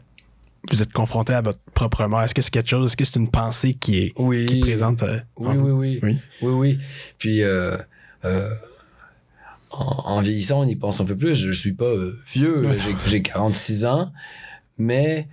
vous 0.71 0.83
êtes 0.83 0.93
confronté 0.93 1.33
à 1.35 1.43
votre 1.43 1.59
propre 1.75 2.07
mort? 2.07 2.23
Est-ce 2.23 2.35
que 2.35 2.43
c'est 2.43 2.51
quelque 2.51 2.69
chose? 2.71 2.91
Est-ce 2.91 2.97
que 2.97 3.05
c'est 3.05 3.17
une 3.17 3.31
pensée 3.31 3.75
qui 3.75 3.99
est, 3.99 4.13
Oui. 4.19 4.47
qui 4.47 4.61
présente? 4.61 5.03
euh, 5.03 5.19
Oui, 5.37 5.57
oui, 5.57 5.71
oui. 5.71 6.01
Oui. 6.03 6.19
Oui, 6.43 6.53
oui. 6.53 6.79
Puis, 7.19 7.43
euh, 7.43 7.77
euh, 8.25 8.51
en, 9.71 10.03
en 10.17 10.21
vieillissant, 10.21 10.61
on 10.63 10.67
y 10.67 10.77
pense 10.77 11.01
un 11.01 11.05
peu 11.05 11.17
plus. 11.17 11.35
Je 11.35 11.53
suis 11.53 11.73
pas 11.73 11.85
euh, 11.85 12.19
vieux, 12.33 12.73
j'ai, 12.81 12.95
j'ai 13.07 13.23
46 13.23 13.85
ans, 13.85 14.13
mais 14.79 15.29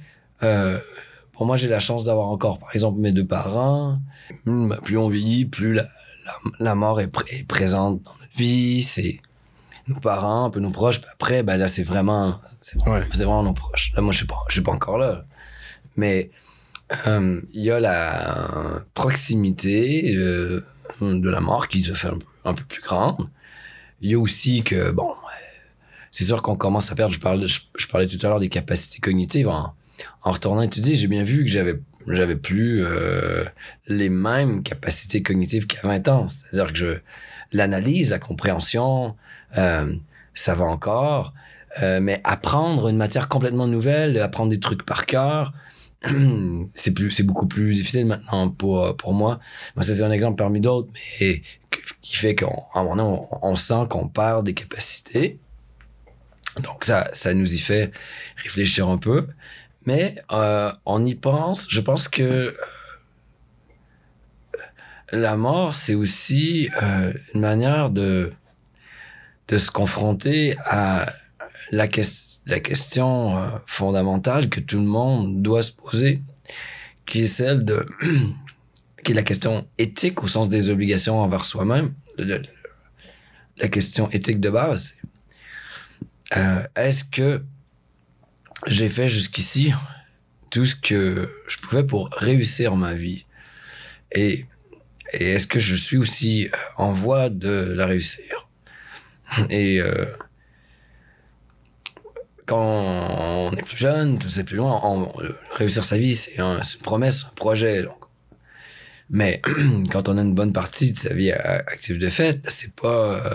pour 1.33 1.45
moi, 1.45 1.57
j'ai 1.57 1.67
la 1.67 1.79
chance 1.79 2.03
d'avoir 2.03 2.27
encore, 2.29 2.59
par 2.59 2.69
exemple, 2.73 2.99
mes 2.99 3.11
deux 3.11 3.25
parents. 3.25 3.99
Hum, 4.45 4.75
plus 4.83 4.97
on 4.97 5.09
vieillit, 5.09 5.45
plus 5.45 5.73
la, 5.73 5.83
la, 5.83 6.31
la 6.59 6.75
mort 6.75 6.99
est, 7.01 7.07
pr- 7.07 7.25
est 7.31 7.47
présente 7.47 8.01
dans 8.03 8.11
notre 8.11 8.37
vie. 8.37 8.81
C'est 8.83 9.19
nos 9.87 9.99
parents, 9.99 10.45
un 10.45 10.49
peu 10.49 10.59
nos 10.59 10.69
proches. 10.71 11.01
Après, 11.13 11.41
ben 11.43 11.57
là, 11.57 11.67
c'est 11.67 11.83
vraiment, 11.83 12.39
c'est 12.61 12.79
vraiment, 12.79 12.95
Ouais. 12.97 13.05
vraiment 13.13 13.43
nos 13.43 13.53
proches. 13.53 13.93
Là, 13.95 14.01
moi, 14.01 14.11
je 14.11 14.17
suis 14.19 14.27
pas, 14.27 14.37
je 14.47 14.53
suis 14.53 14.61
pas 14.61 14.71
encore 14.71 14.97
là. 14.97 15.25
Mais 15.97 16.29
euh, 17.07 17.41
il 17.53 17.63
y 17.63 17.71
a 17.71 17.79
la 17.79 18.81
proximité 18.93 20.15
euh, 20.15 20.63
de 21.01 21.29
la 21.29 21.39
mort 21.41 21.67
qui 21.67 21.81
se 21.81 21.93
fait 21.93 22.07
un 22.09 22.17
peu, 22.17 22.25
un 22.45 22.53
peu 22.53 22.63
plus 22.63 22.81
grande. 22.81 23.27
Il 24.01 24.09
y 24.11 24.15
a 24.15 24.19
aussi 24.19 24.63
que, 24.63 24.91
bon, 24.91 25.09
euh, 25.11 25.15
c'est 26.11 26.23
sûr 26.23 26.41
qu'on 26.41 26.55
commence 26.55 26.91
à 26.91 26.95
perdre, 26.95 27.13
je 27.13 27.19
parlais, 27.19 27.47
je, 27.47 27.61
je 27.77 27.87
parlais 27.87 28.07
tout 28.07 28.17
à 28.25 28.29
l'heure 28.29 28.39
des 28.39 28.49
capacités 28.49 28.99
cognitives. 28.99 29.47
En, 29.47 29.73
en 30.23 30.31
retournant 30.31 30.61
étudier, 30.61 30.95
j'ai 30.95 31.07
bien 31.07 31.23
vu 31.23 31.43
que 31.45 31.49
j'avais 31.51 31.79
j'avais 32.07 32.35
plus 32.35 32.83
euh, 32.83 33.45
les 33.85 34.09
mêmes 34.09 34.63
capacités 34.63 35.21
cognitives 35.21 35.67
qu'à 35.67 35.81
20 35.83 36.07
ans. 36.07 36.25
C'est-à-dire 36.27 36.73
que 36.73 36.79
je 36.79 36.97
l'analyse, 37.55 38.09
la 38.09 38.17
compréhension, 38.17 39.15
euh, 39.59 39.93
ça 40.33 40.55
va 40.55 40.65
encore. 40.65 41.33
Euh, 41.81 41.99
mais 42.01 42.19
apprendre 42.23 42.89
une 42.89 42.97
matière 42.97 43.29
complètement 43.29 43.67
nouvelle, 43.67 44.19
apprendre 44.19 44.49
des 44.49 44.59
trucs 44.59 44.85
par 44.85 45.05
cœur, 45.05 45.53
c'est 46.73 46.93
plus 46.93 47.11
c'est 47.11 47.23
beaucoup 47.23 47.47
plus 47.47 47.75
difficile 47.75 48.07
maintenant 48.07 48.49
pour 48.49 48.95
pour 48.97 49.13
moi. 49.13 49.39
Moi 49.75 49.83
c'est 49.83 50.01
un 50.01 50.11
exemple 50.11 50.37
parmi 50.37 50.59
d'autres 50.59 50.89
mais 50.93 51.43
qui 52.01 52.15
fait 52.15 52.35
qu'à 52.35 52.47
un 52.73 52.83
moment 52.83 52.95
donné 52.95 53.19
on, 53.31 53.51
on 53.51 53.55
sent 53.55 53.85
qu'on 53.89 54.07
perd 54.07 54.45
des 54.45 54.53
capacités. 54.53 55.39
Donc 56.63 56.83
ça 56.83 57.09
ça 57.13 57.33
nous 57.33 57.53
y 57.53 57.59
fait 57.59 57.91
réfléchir 58.43 58.89
un 58.89 58.97
peu. 58.97 59.27
Mais 59.85 60.15
euh, 60.31 60.71
on 60.85 61.05
y 61.05 61.15
pense. 61.15 61.67
Je 61.69 61.81
pense 61.81 62.07
que 62.07 62.23
euh, 62.23 62.53
la 65.11 65.37
mort 65.37 65.75
c'est 65.75 65.95
aussi 65.95 66.69
euh, 66.81 67.13
une 67.33 67.41
manière 67.41 67.89
de 67.89 68.33
de 69.47 69.57
se 69.57 69.69
confronter 69.69 70.55
à 70.65 71.05
la, 71.71 71.87
ques- 71.87 72.39
la 72.45 72.59
question 72.59 73.37
euh, 73.37 73.49
fondamentale 73.65 74.49
que 74.49 74.59
tout 74.59 74.77
le 74.77 74.85
monde 74.85 75.41
doit 75.41 75.63
se 75.63 75.71
poser, 75.71 76.21
qui 77.05 77.21
est 77.21 77.27
celle 77.27 77.65
de, 77.65 77.85
qui 79.03 79.11
est 79.11 79.15
la 79.15 79.23
question 79.23 79.67
éthique 79.77 80.23
au 80.23 80.27
sens 80.27 80.49
des 80.49 80.69
obligations 80.69 81.19
envers 81.19 81.45
soi-même, 81.45 81.93
la 82.17 83.67
question 83.67 84.09
éthique 84.11 84.39
de 84.39 84.49
base. 84.49 84.95
Euh, 86.37 86.63
Est-ce 86.75 87.03
que 87.03 87.43
j'ai 88.67 88.87
fait 88.89 89.07
jusqu'ici 89.09 89.73
tout 90.49 90.65
ce 90.65 90.75
que 90.75 91.29
je 91.47 91.57
pouvais 91.57 91.83
pour 91.83 92.09
réussir 92.11 92.75
ma 92.75 92.93
vie? 92.93 93.25
Et, 94.13 94.45
est-ce 95.13 95.45
que 95.47 95.59
je 95.59 95.75
suis 95.75 95.97
aussi 95.97 96.49
en 96.77 96.93
voie 96.93 97.29
de 97.29 97.73
la 97.75 97.85
réussir? 97.85 98.47
Et 99.49 99.81
euh, 99.81 100.05
quand 102.51 103.49
on 103.51 103.51
est 103.57 103.63
plus 103.63 103.77
jeune, 103.77 104.17
tout 104.19 104.29
c'est 104.29 104.43
plus 104.43 104.57
loin, 104.57 104.79
on- 104.83 105.07
réussir 105.55 105.83
sa 105.83 105.97
vie, 105.97 106.13
c'est 106.13 106.39
un- 106.39 106.61
c'est 106.63 106.75
une 106.77 106.83
promesse, 106.83 107.25
un 107.29 107.33
projet. 107.35 107.83
donc. 107.83 107.95
Mais 109.09 109.41
quand 109.91 110.07
on 110.09 110.17
a 110.17 110.21
une 110.21 110.33
bonne 110.33 110.53
partie 110.53 110.91
de 110.93 110.97
sa 110.97 111.13
vie 111.13 111.31
euh, 111.31 111.37
active 111.75 111.97
de 111.97 112.09
fait, 112.09 112.39
c'est 112.47 112.73
pas. 112.73 112.87
euh, 113.25 113.33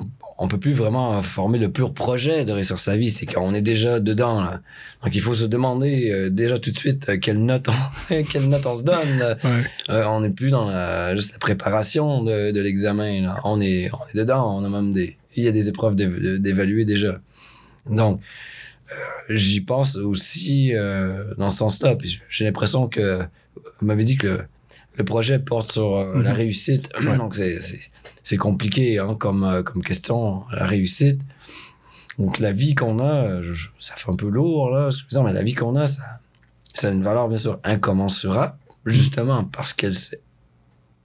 on, 0.00 0.04
on 0.44 0.48
peut 0.48 0.58
plus 0.58 0.72
vraiment 0.72 1.20
former 1.22 1.58
le 1.58 1.70
pur 1.70 1.92
projet 1.92 2.44
de 2.46 2.52
réussir 2.52 2.78
sa 2.78 2.96
vie, 2.96 3.10
c'est 3.10 3.26
qu'on 3.26 3.52
est 3.54 3.60
déjà 3.62 4.00
dedans. 4.00 4.40
Là. 4.40 4.60
Donc 5.04 5.14
il 5.14 5.20
faut 5.20 5.34
se 5.34 5.44
demander 5.46 6.10
euh, 6.10 6.30
déjà 6.30 6.58
tout 6.58 6.70
de 6.72 6.78
suite 6.78 7.08
euh, 7.10 7.18
quelle 7.18 7.44
note 7.44 7.68
on, 7.68 8.22
quelle 8.32 8.48
note 8.48 8.64
on 8.66 8.76
se 8.76 8.82
donne. 8.84 9.36
Ouais. 9.44 9.50
Euh, 9.90 10.04
on 10.06 10.20
n'est 10.20 10.30
plus 10.30 10.50
dans 10.50 10.64
la, 10.68 11.14
juste 11.14 11.32
la 11.32 11.38
préparation 11.38 12.22
de, 12.24 12.50
de 12.50 12.60
l'examen. 12.60 13.36
On 13.44 13.60
est, 13.60 13.90
on 13.92 13.98
est 14.12 14.16
dedans. 14.16 14.58
On 14.58 14.64
a 14.64 14.68
même 14.70 14.92
des, 14.92 15.16
il 15.36 15.44
y 15.44 15.48
a 15.48 15.52
des 15.52 15.68
épreuves 15.68 15.94
d'év- 15.94 16.38
d'évaluer 16.38 16.84
déjà. 16.86 17.20
Donc, 17.88 18.20
euh, 18.90 19.34
j'y 19.34 19.60
pense 19.60 19.96
aussi 19.96 20.74
euh, 20.74 21.34
dans 21.36 21.48
ce 21.50 21.58
sens-là. 21.58 21.96
J'ai 22.28 22.44
l'impression 22.44 22.86
que 22.88 23.22
vous 23.80 23.86
m'avez 23.86 24.04
dit 24.04 24.16
que 24.16 24.26
le, 24.26 24.40
le 24.96 25.04
projet 25.04 25.38
porte 25.38 25.72
sur 25.72 25.96
euh, 25.96 26.16
Mhm. 26.16 26.22
la 26.22 26.34
réussite. 26.34 26.90
Donc, 27.18 27.34
c'est, 27.36 28.36
compliqué 28.36 28.98
hein, 28.98 29.14
comme, 29.18 29.62
comme 29.64 29.82
question, 29.82 30.44
la 30.52 30.66
réussite. 30.66 31.20
Donc, 32.18 32.38
la 32.38 32.52
vie 32.52 32.74
qu'on 32.74 32.98
a, 32.98 33.40
je- 33.42 33.68
ça 33.78 33.94
fait 33.96 34.10
un 34.10 34.16
peu 34.16 34.28
lourd, 34.28 34.70
là, 34.70 34.90
ce 34.90 34.98
que 34.98 35.02
je 35.02 35.06
veux 35.16 35.20
dire, 35.22 35.24
mais 35.24 35.32
la 35.32 35.42
vie 35.42 35.54
qu'on 35.54 35.76
a, 35.76 35.86
ça, 35.86 36.02
ça 36.74 36.88
a 36.88 36.90
une 36.90 37.02
valeur, 37.02 37.28
bien 37.28 37.38
sûr, 37.38 37.58
incommensurable, 37.64 38.54
justement 38.86 39.44
parce 39.44 39.72
qu'elle 39.72 39.94
se, 39.94 40.14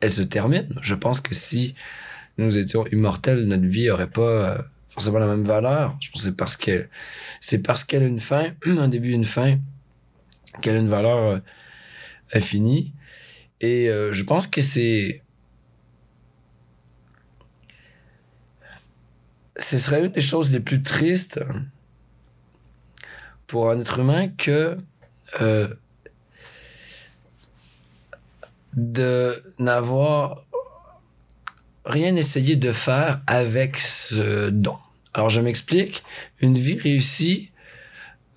elle 0.02 0.12
se 0.12 0.22
termine. 0.22 0.68
Je 0.82 0.96
pense 0.96 1.22
que 1.22 1.34
si 1.34 1.76
nous 2.38 2.58
étions 2.58 2.86
immortels, 2.88 3.46
notre 3.46 3.66
vie 3.66 3.90
aurait 3.90 4.10
pas 4.10 4.58
euh, 4.98 5.02
forcément 5.02 5.20
la 5.20 5.28
même 5.28 5.44
valeur. 5.44 5.96
Je 6.00 6.10
pense 6.12 6.22
que 6.22 6.28
c'est 6.30 6.38
parce 6.38 6.56
que 6.56 6.90
c'est 7.40 7.62
parce 7.62 7.84
qu'elle 7.84 8.04
a 8.04 8.08
une 8.08 8.20
fin, 8.20 8.52
un 8.66 8.88
début, 8.88 9.12
une 9.12 9.26
fin, 9.26 9.60
qu'elle 10.62 10.76
a 10.76 10.80
une 10.80 10.90
valeur 10.90 11.18
euh, 11.18 11.40
infinie. 12.34 12.94
Et 13.62 13.90
euh, 13.90 14.12
je 14.12 14.24
pense 14.24 14.48
que 14.48 14.62
c'est 14.62 15.24
ce 19.60 19.78
serait 19.78 20.06
une 20.06 20.12
des 20.12 20.22
choses 20.22 20.54
les 20.54 20.60
plus 20.60 20.84
tristes 20.84 21.44
pour 23.48 23.72
un 23.72 23.80
être 23.80 24.00
humain 24.00 24.28
que 24.28 24.78
euh, 25.42 25.74
de 28.74 29.44
n'avoir 29.58 30.44
rien 31.86 32.16
essayé 32.16 32.56
de 32.56 32.72
faire 32.72 33.22
avec 33.26 33.78
ce 33.80 34.50
don. 34.50 34.78
Alors 35.18 35.30
je 35.32 35.42
m'explique, 35.42 36.04
une 36.42 36.58
vie 36.58 36.78
réussie, 36.78 37.52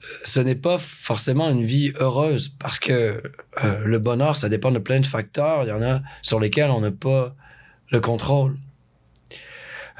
euh, 0.02 0.06
ce 0.24 0.40
n'est 0.40 0.54
pas 0.54 0.78
forcément 0.78 1.50
une 1.50 1.62
vie 1.64 1.92
heureuse 2.00 2.48
parce 2.58 2.78
que 2.78 3.22
euh, 3.62 3.84
le 3.84 3.98
bonheur, 3.98 4.34
ça 4.34 4.48
dépend 4.48 4.72
de 4.72 4.78
plein 4.78 4.98
de 4.98 5.06
facteurs. 5.06 5.64
Il 5.64 5.68
y 5.68 5.72
en 5.72 5.82
a 5.82 6.00
sur 6.22 6.40
lesquels 6.40 6.70
on 6.70 6.80
n'a 6.80 6.90
pas 6.90 7.34
le 7.90 8.00
contrôle. 8.00 8.56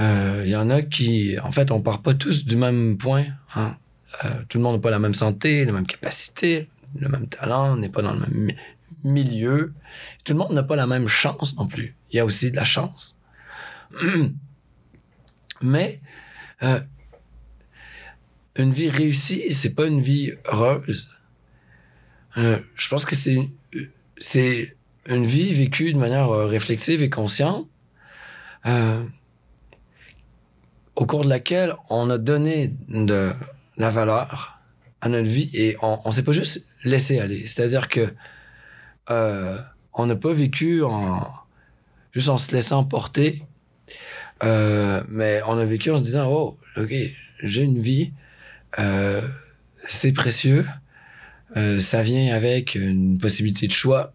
Euh, 0.01 0.43
Il 0.47 0.51
y 0.51 0.57
en 0.57 0.71
a 0.71 0.81
qui, 0.81 1.39
en 1.45 1.53
fait, 1.53 1.71
on 1.71 1.83
part 1.83 2.01
pas 2.01 2.15
tous 2.15 2.47
du 2.47 2.57
même 2.57 2.97
point. 2.97 3.27
hein. 3.55 3.77
Tout 4.49 4.57
le 4.59 4.65
monde 4.65 4.77
n'a 4.77 4.81
pas 4.81 4.91
la 4.91 4.99
même 4.99 5.15
santé, 5.15 5.65
la 5.67 5.73
même 5.73 5.87
capacité, 5.87 6.69
le 6.99 7.09
même 7.09 7.29
talent, 7.29 7.75
on 7.75 7.77
n'est 7.77 7.89
pas 7.91 8.03
dans 8.03 8.13
le 8.15 8.21
même 8.21 8.35
mi- 8.35 8.57
milieu. 9.05 9.73
Tout 10.25 10.33
le 10.33 10.39
monde 10.39 10.53
n'a 10.53 10.63
pas 10.63 10.77
la 10.77 10.87
même 10.87 11.09
chance 11.09 11.55
non 11.57 11.67
plus. 11.69 11.95
Il 12.11 12.17
y 12.17 12.21
a 12.21 12.25
aussi 12.25 12.51
de 12.51 12.57
la 12.57 12.65
chance. 12.65 13.19
Mais 15.63 16.01
euh, 16.63 16.81
une 18.57 18.73
vie 18.73 18.91
réussie, 18.91 19.53
c'est 19.53 19.75
pas 19.75 19.87
une 19.87 20.01
vie 20.01 20.33
heureuse. 20.45 21.11
Euh, 22.37 22.59
je 22.75 22.89
pense 22.89 23.05
que 23.05 23.15
c'est 23.15 23.49
c'est 24.19 24.77
une 25.07 25.25
vie 25.25 25.53
vécue 25.53 25.93
de 25.93 25.99
manière 25.99 26.31
euh, 26.31 26.47
réflexive 26.47 27.03
et 27.03 27.11
consciente, 27.11 27.69
au 30.97 31.07
cours 31.07 31.25
de 31.25 31.31
laquelle 31.31 31.75
on 31.89 32.11
a 32.11 32.19
donné 32.19 32.75
de 32.89 33.33
la 33.79 33.89
valeur 33.89 34.61
à 35.01 35.09
notre 35.09 35.31
vie 35.31 35.49
et 35.55 35.77
on, 35.81 35.99
on 36.05 36.11
s'est 36.11 36.25
pas 36.25 36.33
juste 36.33 36.67
laissé 36.85 37.21
aller. 37.21 37.47
C'est-à-dire 37.47 37.89
que 37.89 38.15
on 39.09 40.07
n'a 40.07 40.17
pas 40.17 40.33
vécu 40.33 40.85
en 40.85 41.27
juste 42.13 42.29
en 42.29 42.39
se 42.39 42.53
laissant 42.55 42.85
porter, 42.85 43.45
euh, 44.43 45.03
mais 45.09 45.41
on 45.47 45.59
a 45.59 45.65
vécu 45.65 45.91
en 45.91 45.99
se 45.99 46.03
disant 46.03 46.29
oh 46.31 46.59
ok 46.77 46.93
j'ai 47.43 47.63
une 47.63 47.81
vie, 47.81 48.13
euh, 48.79 49.23
c'est 49.85 50.13
précieux, 50.13 50.67
euh, 51.57 51.79
ça 51.81 52.03
vient 52.03 52.35
avec 52.35 52.75
une 52.75 53.19
possibilité 53.19 53.67
de 53.67 53.73
choix, 53.73 54.13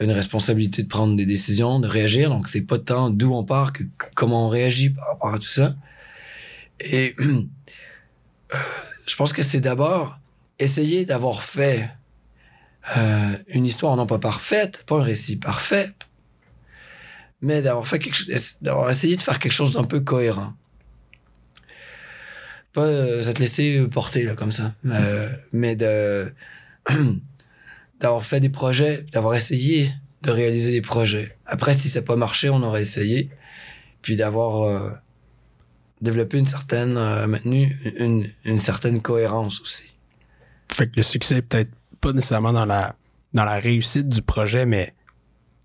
une 0.00 0.10
responsabilité 0.10 0.82
de 0.82 0.88
prendre 0.88 1.16
des 1.16 1.26
décisions, 1.26 1.80
de 1.80 1.88
réagir. 1.88 2.30
Donc 2.30 2.48
c'est 2.48 2.62
pas 2.62 2.78
tant 2.78 3.10
d'où 3.10 3.32
on 3.34 3.44
part 3.44 3.72
que, 3.72 3.84
comment 4.14 4.46
on 4.46 4.48
réagit 4.48 4.90
par 4.90 5.08
rapport 5.08 5.34
à 5.34 5.38
tout 5.38 5.48
ça. 5.48 5.74
Et 6.80 7.16
euh, 7.20 8.56
je 9.06 9.16
pense 9.16 9.32
que 9.32 9.42
c'est 9.42 9.60
d'abord 9.60 10.18
essayer 10.58 11.04
d'avoir 11.04 11.42
fait 11.42 11.88
euh, 12.96 13.36
une 13.48 13.66
histoire 13.66 13.96
non 13.96 14.06
pas 14.06 14.18
parfaite, 14.18 14.84
pas 14.86 14.96
un 14.96 15.02
récit 15.02 15.38
parfait, 15.38 15.92
mais 17.40 17.62
d'avoir 17.62 17.86
fait 17.86 18.00
d'avoir 18.62 18.90
essayé 18.90 19.16
de 19.16 19.22
faire 19.22 19.38
quelque 19.38 19.52
chose 19.52 19.72
d'un 19.72 19.84
peu 19.84 20.00
cohérent. 20.00 20.54
Pas 22.72 22.82
euh, 22.82 23.22
ça 23.22 23.32
te 23.32 23.40
laisser 23.40 23.86
porter 23.90 24.24
là, 24.24 24.34
comme 24.34 24.52
ça, 24.52 24.74
euh, 24.86 25.28
mais 25.52 25.76
de 25.76 26.32
d'avoir 28.00 28.24
fait 28.24 28.40
des 28.40 28.50
projets, 28.50 29.04
d'avoir 29.12 29.34
essayé 29.34 29.92
de 30.22 30.30
réaliser 30.30 30.72
des 30.72 30.80
projets. 30.80 31.36
Après, 31.46 31.72
si 31.72 31.88
ça 31.88 32.00
n'a 32.00 32.06
pas 32.06 32.16
marché, 32.16 32.50
on 32.50 32.62
aurait 32.62 32.82
essayé, 32.82 33.30
puis 34.02 34.16
d'avoir 34.16 34.62
euh, 34.62 34.90
développé 36.00 36.38
une 36.38 36.46
certaine 36.46 36.96
euh, 36.96 37.26
maintenu 37.26 37.76
une, 37.96 38.28
une 38.44 38.56
certaine 38.56 39.00
cohérence 39.00 39.60
aussi. 39.60 39.94
Fait 40.70 40.88
que 40.88 40.96
le 40.96 41.02
succès 41.02 41.36
est 41.36 41.42
peut-être 41.42 41.70
pas 42.00 42.12
nécessairement 42.12 42.52
dans 42.52 42.66
la, 42.66 42.96
dans 43.32 43.44
la 43.44 43.56
réussite 43.56 44.08
du 44.08 44.22
projet, 44.22 44.66
mais 44.66 44.94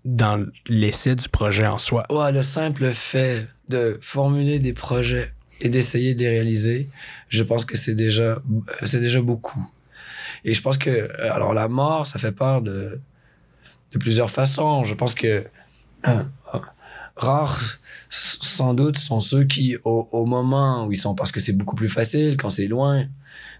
dans 0.04 0.46
l'essai 0.68 1.14
du 1.14 1.28
projet 1.28 1.66
en 1.66 1.78
soi. 1.78 2.04
Ouais, 2.10 2.30
le 2.32 2.42
simple 2.42 2.90
fait 2.92 3.48
de 3.68 3.98
formuler 4.00 4.58
des 4.58 4.72
projets 4.72 5.32
et 5.60 5.68
d'essayer 5.68 6.14
de 6.14 6.20
les 6.20 6.28
réaliser, 6.28 6.88
je 7.28 7.42
pense 7.42 7.64
que 7.64 7.76
c'est 7.76 7.94
déjà, 7.94 8.42
c'est 8.84 9.00
déjà 9.00 9.20
beaucoup. 9.22 9.66
Et 10.44 10.52
je 10.52 10.60
pense 10.60 10.76
que, 10.76 10.90
euh, 10.90 11.32
alors 11.32 11.54
la 11.54 11.68
mort, 11.68 12.06
ça 12.06 12.18
fait 12.18 12.32
peur 12.32 12.60
de, 12.60 13.00
de 13.92 13.98
plusieurs 13.98 14.30
façons. 14.30 14.84
Je 14.84 14.94
pense 14.94 15.14
que 15.14 15.46
euh, 16.06 16.22
rares, 17.16 17.78
sans 18.10 18.74
doute, 18.74 18.98
sont 18.98 19.20
ceux 19.20 19.44
qui, 19.44 19.76
au, 19.84 20.08
au 20.12 20.26
moment 20.26 20.86
où 20.86 20.92
ils 20.92 20.96
sont, 20.96 21.14
parce 21.14 21.32
que 21.32 21.40
c'est 21.40 21.54
beaucoup 21.54 21.76
plus 21.76 21.88
facile 21.88 22.36
quand 22.36 22.50
c'est 22.50 22.66
loin. 22.66 23.06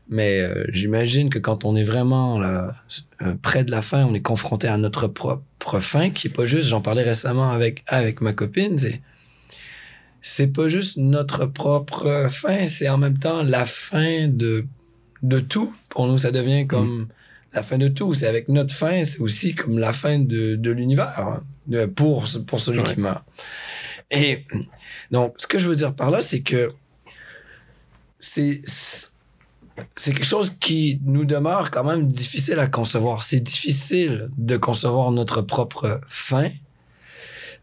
Mais 0.09 0.41
euh, 0.41 0.65
j'imagine 0.69 1.31
que 1.31 1.39
quand 1.39 1.65
on 1.65 1.75
est 1.77 1.83
vraiment 1.85 2.39
là, 2.39 2.75
euh, 3.23 3.35
près 3.41 3.65
de 3.65 3.71
la 3.71 3.81
fin, 3.83 4.05
on 4.05 4.15
est 4.15 4.21
confronté 4.23 4.69
à 4.69 4.77
notre 4.77 5.07
propre 5.09 5.81
fin, 5.81 6.11
qui 6.11 6.27
est 6.29 6.31
pas 6.31 6.45
juste, 6.45 6.69
j'en 6.69 6.83
parlais 6.83 7.03
récemment 7.03 7.51
avec, 7.51 7.83
avec 7.87 8.21
ma 8.21 8.33
copine, 8.35 8.77
c'est 8.79 9.01
c'est 10.27 10.53
pas 10.55 10.69
juste 10.69 10.97
notre 10.97 11.45
propre 11.47 12.29
fin, 12.31 12.67
c'est 12.67 12.89
en 12.89 12.97
même 12.97 13.19
temps 13.19 13.43
la 13.43 13.67
fin 13.67 14.27
de, 14.29 14.65
de 15.23 15.39
tout. 15.39 15.75
Pour 15.91 16.07
nous, 16.07 16.17
ça 16.17 16.31
devient 16.31 16.67
comme 16.67 17.09
la 17.53 17.63
fin 17.63 17.77
de 17.77 17.89
tout. 17.89 18.15
C'est 18.15 18.27
avec 18.27 18.49
notre 18.49 18.75
fin, 18.75 19.05
c'est 19.05 19.21
aussi 19.21 19.55
comme 19.55 19.79
la 19.79 19.93
fin 19.93 20.19
de, 20.19 20.57
de 20.57 20.71
l'univers 20.71 21.43
hein, 21.71 21.87
pour, 21.95 22.25
pour 22.47 22.61
celui 22.61 22.81
Ouais. 22.81 22.95
qui 22.95 23.01
meurt. 23.01 23.23
Et 24.11 24.47
donc, 25.11 25.35
ce 25.39 25.47
que 25.47 25.59
je 25.59 25.69
veux 25.69 25.77
dire 25.77 25.95
par 25.95 26.11
là, 26.11 26.23
c'est 26.23 26.41
que 26.41 26.73
c'est 28.19 28.63
c'est 29.97 30.13
quelque 30.13 30.27
chose 30.27 30.51
qui 30.61 31.01
nous 31.05 31.25
demeure 31.25 31.71
quand 31.71 31.85
même 31.85 32.07
difficile 32.07 32.59
à 32.59 32.67
concevoir. 32.67 33.23
C'est 33.23 33.41
difficile 33.41 34.31
de 34.37 34.57
concevoir 34.57 35.11
notre 35.11 35.43
propre 35.43 36.01
fin, 36.09 36.51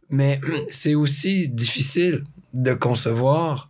mais 0.09 0.39
c'est 0.69 0.95
aussi 0.95 1.47
difficile 1.49 2.23
de 2.53 2.73
concevoir 2.73 3.69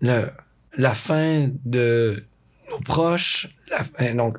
le, 0.00 0.30
la 0.76 0.94
fin 0.94 1.50
de 1.64 2.24
nos 2.70 2.80
proches. 2.80 3.48
La 3.70 3.84
fin, 3.84 4.14
donc, 4.14 4.38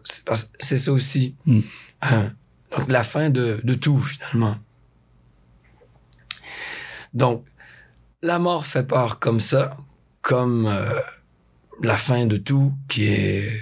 c'est 0.59 0.77
ça 0.77 0.91
aussi. 0.91 1.35
Mm. 1.45 1.59
Hein. 2.03 2.33
Donc, 2.71 2.91
la 2.91 3.03
fin 3.03 3.29
de, 3.29 3.59
de 3.63 3.73
tout, 3.73 3.99
finalement. 3.99 4.57
Donc, 7.13 7.45
la 8.21 8.39
mort 8.39 8.65
fait 8.65 8.83
peur 8.83 9.19
comme 9.19 9.39
ça, 9.39 9.77
comme 10.21 10.67
euh, 10.67 10.99
la 11.83 11.97
fin 11.97 12.25
de 12.25 12.37
tout 12.37 12.73
qui 12.87 13.07
est 13.07 13.61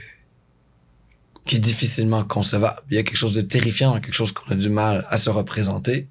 qui 1.45 1.55
est 1.55 1.59
difficilement 1.59 2.23
concevable. 2.23 2.79
Il 2.91 2.95
y 2.95 2.99
a 2.99 3.03
quelque 3.03 3.17
chose 3.17 3.33
de 3.33 3.41
terrifiant, 3.41 3.99
quelque 3.99 4.13
chose 4.13 4.31
qu'on 4.31 4.51
a 4.51 4.55
du 4.55 4.69
mal 4.69 5.07
à 5.09 5.17
se 5.17 5.31
représenter. 5.31 6.07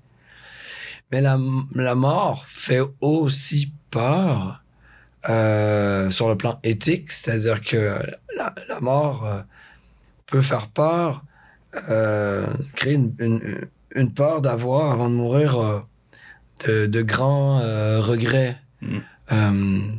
Mais 1.13 1.21
la, 1.21 1.39
la 1.77 1.95
mort 1.95 2.45
fait 2.49 2.81
aussi 3.01 3.73
peur 3.91 4.65
euh, 5.29 6.11
sur 6.11 6.29
le 6.29 6.37
plan 6.37 6.59
éthique, 6.65 7.13
c'est-à-dire 7.13 7.61
que 7.63 8.03
la, 8.37 8.53
la 8.69 8.81
mort 8.81 9.27
euh, 9.27 9.41
peut 10.27 10.41
faire 10.41 10.67
peur, 10.69 11.23
euh, 11.89 12.47
créer 12.75 12.95
une, 12.95 13.15
une, 13.21 13.69
une 13.95 14.13
peur 14.13 14.41
d'avoir, 14.41 14.91
avant 14.91 15.09
de 15.09 15.15
mourir, 15.15 15.85
de, 16.67 16.87
de 16.87 17.03
grands 17.03 17.61
regrets. 18.01 18.59
Mm. 18.81 19.99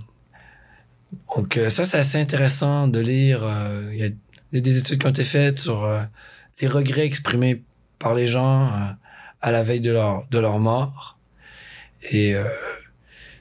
Donc 1.36 1.58
euh, 1.58 1.70
ça, 1.70 1.86
c'est 1.86 1.98
assez 1.98 2.20
intéressant 2.20 2.88
de 2.88 3.00
lire. 3.00 3.42
euh, 3.44 3.90
Il 3.94 4.00
y, 4.00 4.04
a- 4.04 4.62
des 4.62 4.78
études 4.80 5.00
qui 5.00 5.06
ont 5.06 5.12
été 5.12 5.24
faites 5.24 5.60
sur 5.60 5.84
euh, 5.84 6.02
les 6.62 6.68
regrets 6.68 7.06
exprimés 7.06 7.64
par 8.00 8.16
les 8.16 8.28
gens 8.28 8.72
à 9.42 9.52
la 9.52 9.64
veille 9.64 9.82
de 9.82 9.92
leur, 9.92 10.26
de 10.30 10.40
leur 10.40 10.60
mort. 10.60 11.18
Et 12.12 12.36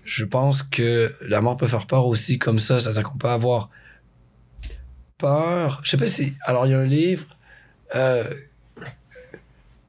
je 0.04 0.24
pense 0.24 0.62
que 0.64 1.14
la 1.22 1.40
mort 1.40 1.56
peut 1.56 1.66
faire 1.68 1.86
peur 1.86 2.06
aussi 2.06 2.38
comme 2.38 2.58
ça. 2.58 2.80
Ça 2.80 3.02
qu'on 3.02 3.16
peut 3.18 3.28
avoir 3.28 3.70
peur. 5.16 5.80
Je 5.84 5.90
sais 5.90 5.96
pas 5.96 6.06
si... 6.08 6.34
Alors, 6.42 6.66
il 6.66 6.72
y 6.72 6.74
a 6.74 6.78
un 6.80 6.86
livre 6.86 7.26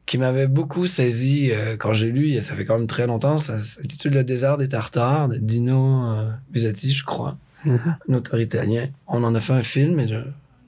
qui 0.06 0.18
m'avait 0.18 0.48
beaucoup 0.48 0.86
saisi 0.88 1.52
quand 1.80 1.94
j'ai 1.94 2.12
lu, 2.12 2.40
ça 2.42 2.56
fait 2.56 2.66
quand 2.66 2.78
même 2.78 2.88
très 2.88 3.08
longtemps. 3.08 3.38
Ça 3.38 3.60
s'intitule 3.60 4.14
Le 4.14 4.24
désert 4.24 4.58
des 4.58 4.70
Tartares 4.70 5.30
de 5.30 5.38
Dino 5.38 6.28
Buzzati, 6.52 6.92
je 6.92 7.04
crois, 7.04 7.38
Un 7.66 8.14
auteur 8.14 8.40
italien. 8.40 8.88
On 9.08 9.24
en 9.24 9.36
a 9.36 9.40
fait 9.40 9.54
un 9.54 9.64
film 9.64 10.00
et 10.00 10.08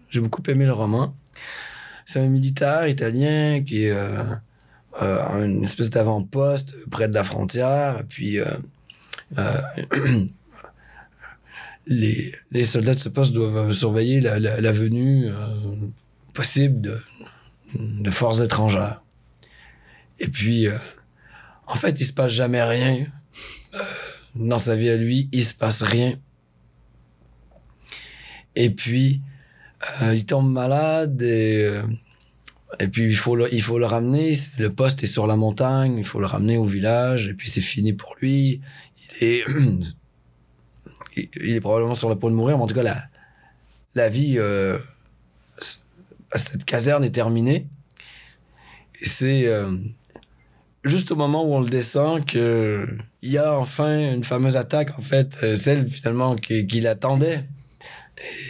j'ai 0.10 0.20
beaucoup 0.20 0.44
aimé 0.50 0.66
le 0.66 0.74
roman. 0.74 1.16
C'est 2.06 2.20
un 2.20 2.28
militaire 2.28 2.88
italien 2.88 3.64
qui 3.64 3.86
est 3.86 3.92
euh, 3.92 4.24
euh, 5.02 5.46
une 5.46 5.64
espèce 5.64 5.90
d'avant-poste 5.90 6.76
près 6.90 7.08
de 7.08 7.14
la 7.14 7.24
frontière. 7.24 8.02
Puis, 8.10 8.40
euh, 8.40 8.46
les, 11.88 12.34
les 12.52 12.64
soldats 12.64 12.94
de 12.94 13.00
ce 13.00 13.10
poste 13.10 13.34
doivent 13.34 13.72
surveiller 13.72 14.22
la, 14.22 14.40
la- 14.40 14.72
venue 14.72 15.30
possible 16.34 16.82
de, 16.82 17.00
de 17.76 18.12
forces 18.12 18.42
étrangères. 18.42 19.02
Et 20.20 20.28
puis, 20.28 20.68
en 21.68 21.76
fait, 21.76 22.00
il 22.00 22.06
se 22.06 22.14
passe 22.14 22.32
jamais 22.32 22.62
rien. 22.64 23.06
Dans 24.36 24.58
sa 24.60 24.76
vie 24.76 24.90
à 24.90 24.98
lui, 24.98 25.30
il 25.32 25.44
se 25.44 25.54
passe 25.54 25.82
rien. 25.84 26.16
Et 28.56 28.70
puis, 28.70 29.22
euh, 30.02 30.14
il 30.14 30.26
tombe 30.26 30.52
malade 30.52 31.22
et, 31.22 31.64
euh, 31.64 31.84
et 32.80 32.88
puis 32.88 33.06
il 33.06 33.16
faut, 33.16 33.36
le, 33.36 33.54
il 33.54 33.62
faut 33.62 33.80
le 33.80 33.86
ramener. 33.86 34.34
Le 34.58 34.74
poste 34.74 35.04
est 35.04 35.08
sur 35.08 35.28
la 35.28 35.36
montagne, 35.36 35.98
il 35.98 36.06
faut 36.06 36.20
le 36.20 36.26
ramener 36.26 36.58
au 36.58 36.66
village 36.66 37.30
et 37.30 37.34
puis 37.34 37.50
c'est 37.50 37.62
fini 37.62 37.94
pour 37.94 38.16
lui. 38.22 38.62
Il 39.22 39.28
est, 39.28 39.46
il 41.16 41.56
est 41.56 41.62
probablement 41.62 41.96
sur 41.96 42.10
le 42.10 42.16
point 42.16 42.30
de 42.30 42.36
mourir, 42.36 42.58
mais 42.58 42.64
en 42.64 42.68
tout 42.68 42.76
cas, 42.76 42.84
la, 42.84 43.04
la 43.96 44.10
vie 44.10 44.36
euh, 44.38 44.78
à 46.32 46.38
cette 46.38 46.66
caserne 46.66 47.04
est 47.04 47.12
terminée. 47.12 47.68
Et 49.02 49.06
c'est 49.06 49.50
juste 50.84 51.12
au 51.12 51.16
moment 51.16 51.44
où 51.44 51.56
on 51.56 51.60
le 51.60 51.70
descend 51.70 52.24
que 52.24 52.88
il 53.24 53.32
y 53.32 53.40
a 53.40 53.58
enfin 53.58 54.14
une 54.14 54.24
fameuse 54.24 54.58
attaque, 54.58 54.92
en 55.00 55.02
fait, 55.02 55.56
celle 55.56 55.90
finalement 55.90 56.36
qui, 56.36 56.68
qui 56.68 56.82
l'attendait. 56.82 57.46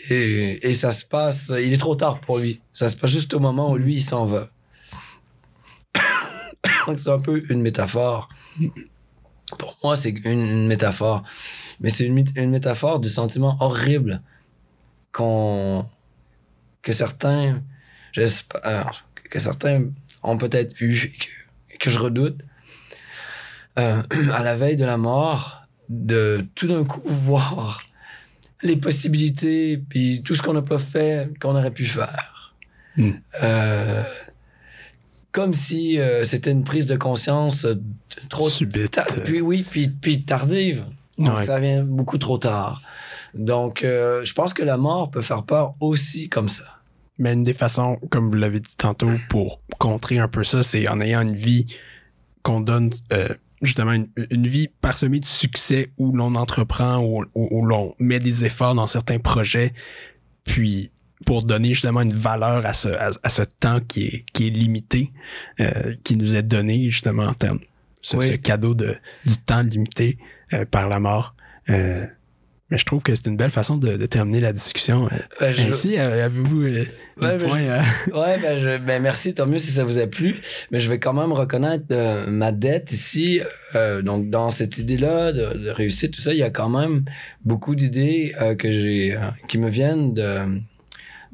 Et, 0.09 0.73
ça 0.73 0.91
se 0.91 1.05
passe, 1.05 1.51
il 1.57 1.73
est 1.73 1.77
trop 1.77 1.95
tard 1.95 2.19
pour 2.19 2.39
lui. 2.39 2.61
Ça 2.73 2.89
se 2.89 2.95
passe 2.95 3.11
juste 3.11 3.33
au 3.33 3.39
moment 3.39 3.71
où 3.71 3.77
lui, 3.77 3.95
il 3.95 4.01
s'en 4.01 4.25
va. 4.25 4.49
Donc 6.87 6.97
c'est 6.99 7.09
un 7.09 7.19
peu 7.19 7.43
une 7.49 7.61
métaphore. 7.61 8.29
Pour 9.57 9.77
moi, 9.83 9.95
c'est 9.95 10.09
une, 10.09 10.67
métaphore. 10.67 11.23
Mais 11.79 11.89
c'est 11.89 12.05
une, 12.05 12.49
métaphore 12.49 12.99
du 12.99 13.09
sentiment 13.09 13.57
horrible 13.59 14.21
qu'on 15.11 15.85
que 16.81 16.93
certains, 16.93 17.61
j'espère, 18.11 19.05
que 19.29 19.39
certains 19.39 19.85
ont 20.23 20.37
peut-être 20.37 20.79
eu, 20.81 21.13
que, 21.69 21.77
que 21.77 21.89
je 21.89 21.99
redoute, 21.99 22.39
euh, 23.77 24.01
à 24.33 24.43
la 24.43 24.55
veille 24.55 24.77
de 24.77 24.85
la 24.85 24.97
mort, 24.97 25.63
de 25.89 26.45
tout 26.55 26.67
d'un 26.67 26.83
coup 26.83 27.01
voir 27.05 27.83
les 28.63 28.77
possibilités, 28.77 29.77
puis 29.77 30.21
tout 30.23 30.35
ce 30.35 30.41
qu'on 30.41 30.53
n'a 30.53 30.61
pas 30.61 30.79
fait, 30.79 31.29
qu'on 31.39 31.55
aurait 31.55 31.71
pu 31.71 31.85
faire. 31.85 32.55
Hmm. 32.97 33.11
Euh, 33.41 34.03
comme 35.31 35.53
si 35.53 35.97
euh, 35.97 36.23
c'était 36.23 36.51
une 36.51 36.63
prise 36.63 36.85
de 36.85 36.95
conscience 36.95 37.65
euh, 37.65 37.75
trop 38.29 38.49
Subite. 38.49 38.99
puis 39.23 39.41
oui, 39.41 39.65
puis, 39.69 39.87
puis 39.87 40.23
tardive. 40.23 40.85
Donc, 41.17 41.37
Ouais. 41.37 41.45
Ça 41.45 41.59
vient 41.59 41.83
beaucoup 41.83 42.17
trop 42.17 42.37
tard. 42.37 42.81
Donc, 43.33 43.83
euh, 43.83 44.25
je 44.25 44.33
pense 44.33 44.53
que 44.53 44.63
la 44.63 44.77
mort 44.77 45.11
peut 45.11 45.21
faire 45.21 45.43
peur 45.43 45.73
aussi 45.79 46.29
comme 46.29 46.49
ça. 46.49 46.63
Mais 47.17 47.33
une 47.33 47.43
des 47.43 47.53
façons, 47.53 47.97
comme 48.09 48.27
vous 48.29 48.35
l'avez 48.35 48.59
dit 48.59 48.75
tantôt, 48.75 49.11
pour 49.29 49.61
contrer 49.77 50.19
un 50.19 50.27
peu 50.27 50.43
ça, 50.43 50.63
c'est 50.63 50.87
en 50.87 50.99
ayant 50.99 51.21
une 51.21 51.35
vie 51.35 51.67
qu'on 52.41 52.59
donne, 52.59 52.89
justement, 53.61 53.93
une, 53.93 54.07
une 54.31 54.47
vie 54.47 54.69
parsemée 54.81 55.19
de 55.19 55.25
succès 55.25 55.91
où 55.97 56.11
l'on 56.13 56.35
entreprend, 56.35 56.97
où, 56.97 57.23
où- 57.35 57.47
où 57.51 57.65
l'on 57.65 57.93
met 57.99 58.19
des 58.19 58.45
efforts 58.45 58.75
dans 58.75 58.87
certains 58.87 59.19
projets, 59.19 59.73
puis 60.43 60.89
pour 61.25 61.43
donner 61.43 61.73
justement 61.73 62.01
une 62.01 62.13
valeur 62.13 62.65
à 62.65 62.73
ce, 62.73 62.89
à, 62.89 63.11
à 63.21 63.29
ce 63.29 63.43
temps 63.43 63.79
qui 63.79 64.05
est, 64.05 64.25
qui 64.33 64.47
est 64.47 64.49
limité, 64.49 65.11
euh, 65.59 65.95
qui 66.03 66.15
nous 66.17 66.35
est 66.35 66.41
donné 66.43 66.89
justement 66.89 67.25
en 67.25 67.33
termes, 67.33 67.59
ce, 68.01 68.17
Oui. 68.17 68.27
ce 68.27 68.33
cadeau 68.33 68.73
de, 68.73 68.95
du 69.25 69.37
temps 69.37 69.61
limité 69.61 70.17
euh, 70.53 70.65
par 70.65 70.89
la 70.89 70.99
mort. 70.99 71.35
Euh, 71.69 72.07
mais 72.71 72.77
je 72.77 72.85
trouve 72.85 73.03
que 73.03 73.13
c'est 73.13 73.27
une 73.27 73.35
belle 73.37 73.51
façon 73.51 73.75
de, 73.77 73.97
de 73.97 74.05
terminer 74.07 74.39
la 74.39 74.53
discussion. 74.53 75.07
Euh, 75.11 75.17
Ben, 75.39 75.51
je- 75.51 75.67
Ainsi, 75.67 75.97
euh, 75.99 76.25
avez-vous 76.25 76.61
euh, 76.63 76.85
points, 77.17 77.59
euh, 77.59 77.81
Ouais, 78.13 78.41
ben, 78.41 78.57
je- 78.59 78.77
ben, 78.83 79.01
merci, 79.01 79.35
tant 79.35 79.45
mieux 79.45 79.57
si 79.59 79.71
ça 79.71 79.83
vous 79.83 79.99
a 79.99 80.07
plu. 80.07 80.39
Mais 80.71 80.79
je 80.79 80.89
vais 80.89 80.97
quand 80.97 81.13
même 81.13 81.31
reconnaître 81.33 81.85
euh, 81.91 82.25
ma 82.27 82.51
dette 82.51 82.91
ici. 82.91 83.41
Donc, 84.03 84.29
dans 84.29 84.49
cette 84.49 84.77
idée-là 84.79 85.31
de, 85.31 85.57
de 85.57 85.69
réussite, 85.69 86.13
tout 86.13 86.21
ça, 86.21 86.31
il 86.33 86.39
y 86.39 86.43
a 86.43 86.49
quand 86.49 86.69
même 86.69 87.03
beaucoup 87.45 87.75
d'idées 87.75 88.33
que 88.57 88.71
j'ai, 88.71 89.17
qui 89.47 89.57
me 89.57 89.69
viennent 89.69 90.13
de 90.13 90.39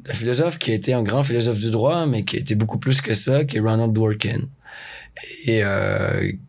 d'un 0.04 0.12
philosophe 0.14 0.58
qui 0.58 0.70
a 0.70 0.74
été 0.74 0.94
un 0.94 1.02
grand 1.02 1.24
philosophe 1.24 1.58
du 1.58 1.70
droit, 1.70 2.06
mais 2.06 2.22
qui 2.22 2.36
a 2.36 2.38
été 2.38 2.54
beaucoup 2.54 2.78
plus 2.78 3.00
que 3.00 3.14
ça, 3.14 3.44
qui 3.44 3.56
est 3.56 3.60
Ronald 3.60 3.92
Dworkin. 3.92 4.42
Et 5.46 5.62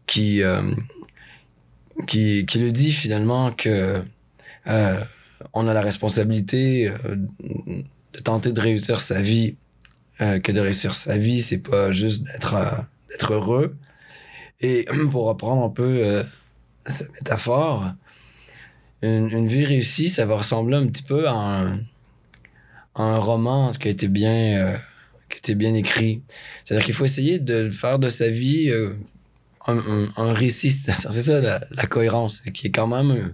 qui, 0.05 0.43
qui, 2.07 2.45
qui 2.45 2.59
le 2.59 2.71
dit 2.71 2.91
finalement 2.91 3.51
que 3.51 4.01
euh, 4.67 5.03
on 5.53 5.67
a 5.67 5.73
la 5.73 5.81
responsabilité 5.81 6.87
euh, 6.87 7.15
de 8.13 8.19
tenter 8.19 8.51
de 8.51 8.59
réussir 8.59 8.99
sa 8.99 9.21
vie 9.21 9.55
euh, 10.21 10.39
que 10.39 10.51
de 10.51 10.59
réussir 10.59 10.95
sa 10.95 11.17
vie, 11.17 11.41
c'est 11.41 11.59
pas 11.61 11.91
juste 11.91 12.23
d'être 12.23 13.33
heureux. 13.33 13.75
Et 14.59 14.85
pour 15.11 15.25
reprendre 15.27 15.63
un 15.63 15.69
peu 15.69 16.23
cette 16.85 17.13
métaphore, 17.13 17.91
une, 19.01 19.47
vie 19.47 19.63
réussie, 19.63 20.09
ça 20.09 20.25
va 20.25 20.35
ressembler 20.37 20.75
un 20.75 20.87
petit 20.87 21.03
peu 21.03 21.27
à 21.29 21.65
un, 22.95 23.17
roman 23.17 23.71
qui 23.71 23.87
a 23.87 23.91
été 23.91 24.09
bien, 24.09 24.77
qui 25.41 25.55
bien 25.55 25.73
écrit. 25.73 26.21
C'est-à-dire 26.65 26.85
qu'il 26.85 26.93
faut 26.93 27.05
essayer 27.05 27.39
de 27.39 27.69
faire 27.69 27.97
de 27.97 28.09
sa 28.09 28.27
vie 28.27 28.69
un, 29.67 30.09
un- 30.17 30.33
récit. 30.33 30.71
C'est 30.71 31.11
ça 31.11 31.39
la 31.39 31.85
cohérence, 31.87 32.41
qui 32.41 32.67
est 32.67 32.71
quand 32.71 32.87
même, 32.87 33.33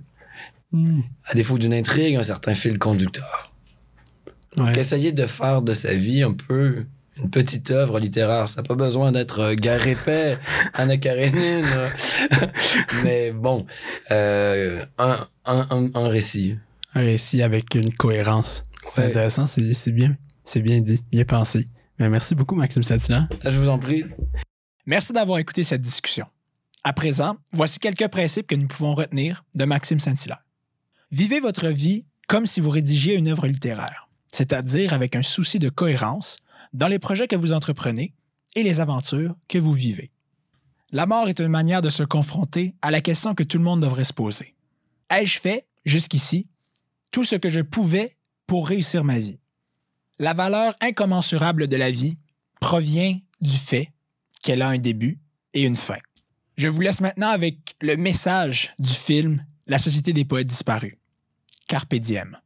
à 0.73 1.33
défaut 1.33 1.57
d'une 1.57 1.73
intrigue, 1.73 2.15
un 2.15 2.23
certain 2.23 2.53
fil 2.53 2.77
conducteur. 2.79 3.53
ouais. 4.57 4.77
Essayer 4.77 5.11
de 5.11 5.25
faire 5.25 5.61
de 5.61 5.73
sa 5.73 5.93
vie 5.93 6.23
un 6.23 6.33
peu 6.33 6.85
une 7.17 7.29
petite 7.29 7.71
œuvre 7.71 7.99
littéraire. 7.99 8.49
Ça 8.49 8.61
n'a 8.61 8.67
pas 8.67 8.75
besoin 8.75 9.13
d'être 9.13 9.39
euh, 9.39 9.55
Gare 9.55 9.87
épais, 9.87 10.37
Anna 10.73 10.97
Karenine. 10.97 11.65
euh. 11.65 11.89
Mais 13.03 13.31
bon, 13.31 13.65
euh, 14.11 14.85
un, 14.97 15.25
un, 15.45 15.65
un, 15.69 15.89
un 15.93 16.07
récit. 16.09 16.57
un 16.93 17.01
récit 17.01 17.41
avec 17.41 17.73
une 17.75 17.93
cohérence. 17.93 18.65
C'est 18.93 19.01
Ouais. 19.01 19.07
intéressant, 19.07 19.47
c'est 19.47 19.71
c'est 19.73 19.91
bien. 19.91 20.17
C'est 20.43 20.61
bien 20.61 20.81
dit, 20.81 21.01
bien 21.11 21.23
pensé. 21.25 21.67
Mais 21.97 22.09
merci 22.09 22.35
beaucoup, 22.35 22.55
Maxime 22.55 22.83
Satilan. 22.83 23.27
Je 23.45 23.57
vous 23.57 23.69
en 23.69 23.79
prie. 23.79 24.03
Merci 24.85 25.13
d'avoir 25.13 25.39
écouté 25.39 25.63
cette 25.63 25.81
discussion. 25.81 26.27
À 26.83 26.93
présent, 26.93 27.37
voici 27.51 27.79
quelques 27.79 28.07
principes 28.09 28.45
que 28.45 28.55
nous 28.55 28.67
pouvons 28.67 28.93
retenir 28.93 29.43
de 29.55 29.65
Maxime 29.65 29.99
Saint-Hilaire. 29.99 30.44
Vivez 31.11 31.39
votre 31.39 31.67
vie 31.67 32.05
comme 32.27 32.45
si 32.45 32.59
vous 32.59 32.69
rédigiez 32.69 33.15
une 33.15 33.27
œuvre 33.27 33.47
littéraire, 33.47 34.09
c'est-à-dire 34.27 34.93
avec 34.93 35.15
un 35.15 35.23
souci 35.23 35.59
de 35.59 35.69
cohérence 35.69 36.37
dans 36.73 36.87
les 36.87 36.99
projets 36.99 37.27
que 37.27 37.35
vous 37.35 37.53
entreprenez 37.53 38.13
et 38.55 38.63
les 38.63 38.79
aventures 38.79 39.35
que 39.47 39.57
vous 39.57 39.73
vivez. 39.73 40.11
La 40.91 41.05
mort 41.05 41.29
est 41.29 41.39
une 41.39 41.47
manière 41.47 41.81
de 41.81 41.89
se 41.89 42.03
confronter 42.03 42.75
à 42.81 42.91
la 42.91 43.01
question 43.01 43.35
que 43.35 43.43
tout 43.43 43.57
le 43.57 43.63
monde 43.63 43.81
devrait 43.81 44.03
se 44.03 44.13
poser. 44.13 44.55
Ai-je 45.09 45.39
fait, 45.39 45.67
jusqu'ici, 45.83 46.47
tout 47.11 47.23
ce 47.23 47.35
que 47.35 47.49
je 47.49 47.61
pouvais 47.61 48.17
pour 48.47 48.67
réussir 48.67 49.03
ma 49.03 49.19
vie? 49.19 49.39
La 50.19 50.33
valeur 50.33 50.73
incommensurable 50.81 51.67
de 51.67 51.75
la 51.75 51.91
vie 51.91 52.17
provient 52.59 53.19
du 53.41 53.57
fait 53.57 53.91
qu'elle 54.41 54.61
a 54.61 54.69
un 54.69 54.77
début 54.77 55.19
et 55.53 55.63
une 55.63 55.75
fin. 55.75 55.97
Je 56.57 56.67
vous 56.67 56.81
laisse 56.81 57.01
maintenant 57.01 57.29
avec 57.29 57.75
le 57.81 57.97
message 57.97 58.73
du 58.79 58.93
film 58.93 59.45
la 59.67 59.79
Société 59.79 60.13
des 60.13 60.25
poètes 60.25 60.47
disparus. 60.47 60.95
Carpe 61.67 61.95
diem. 61.95 62.37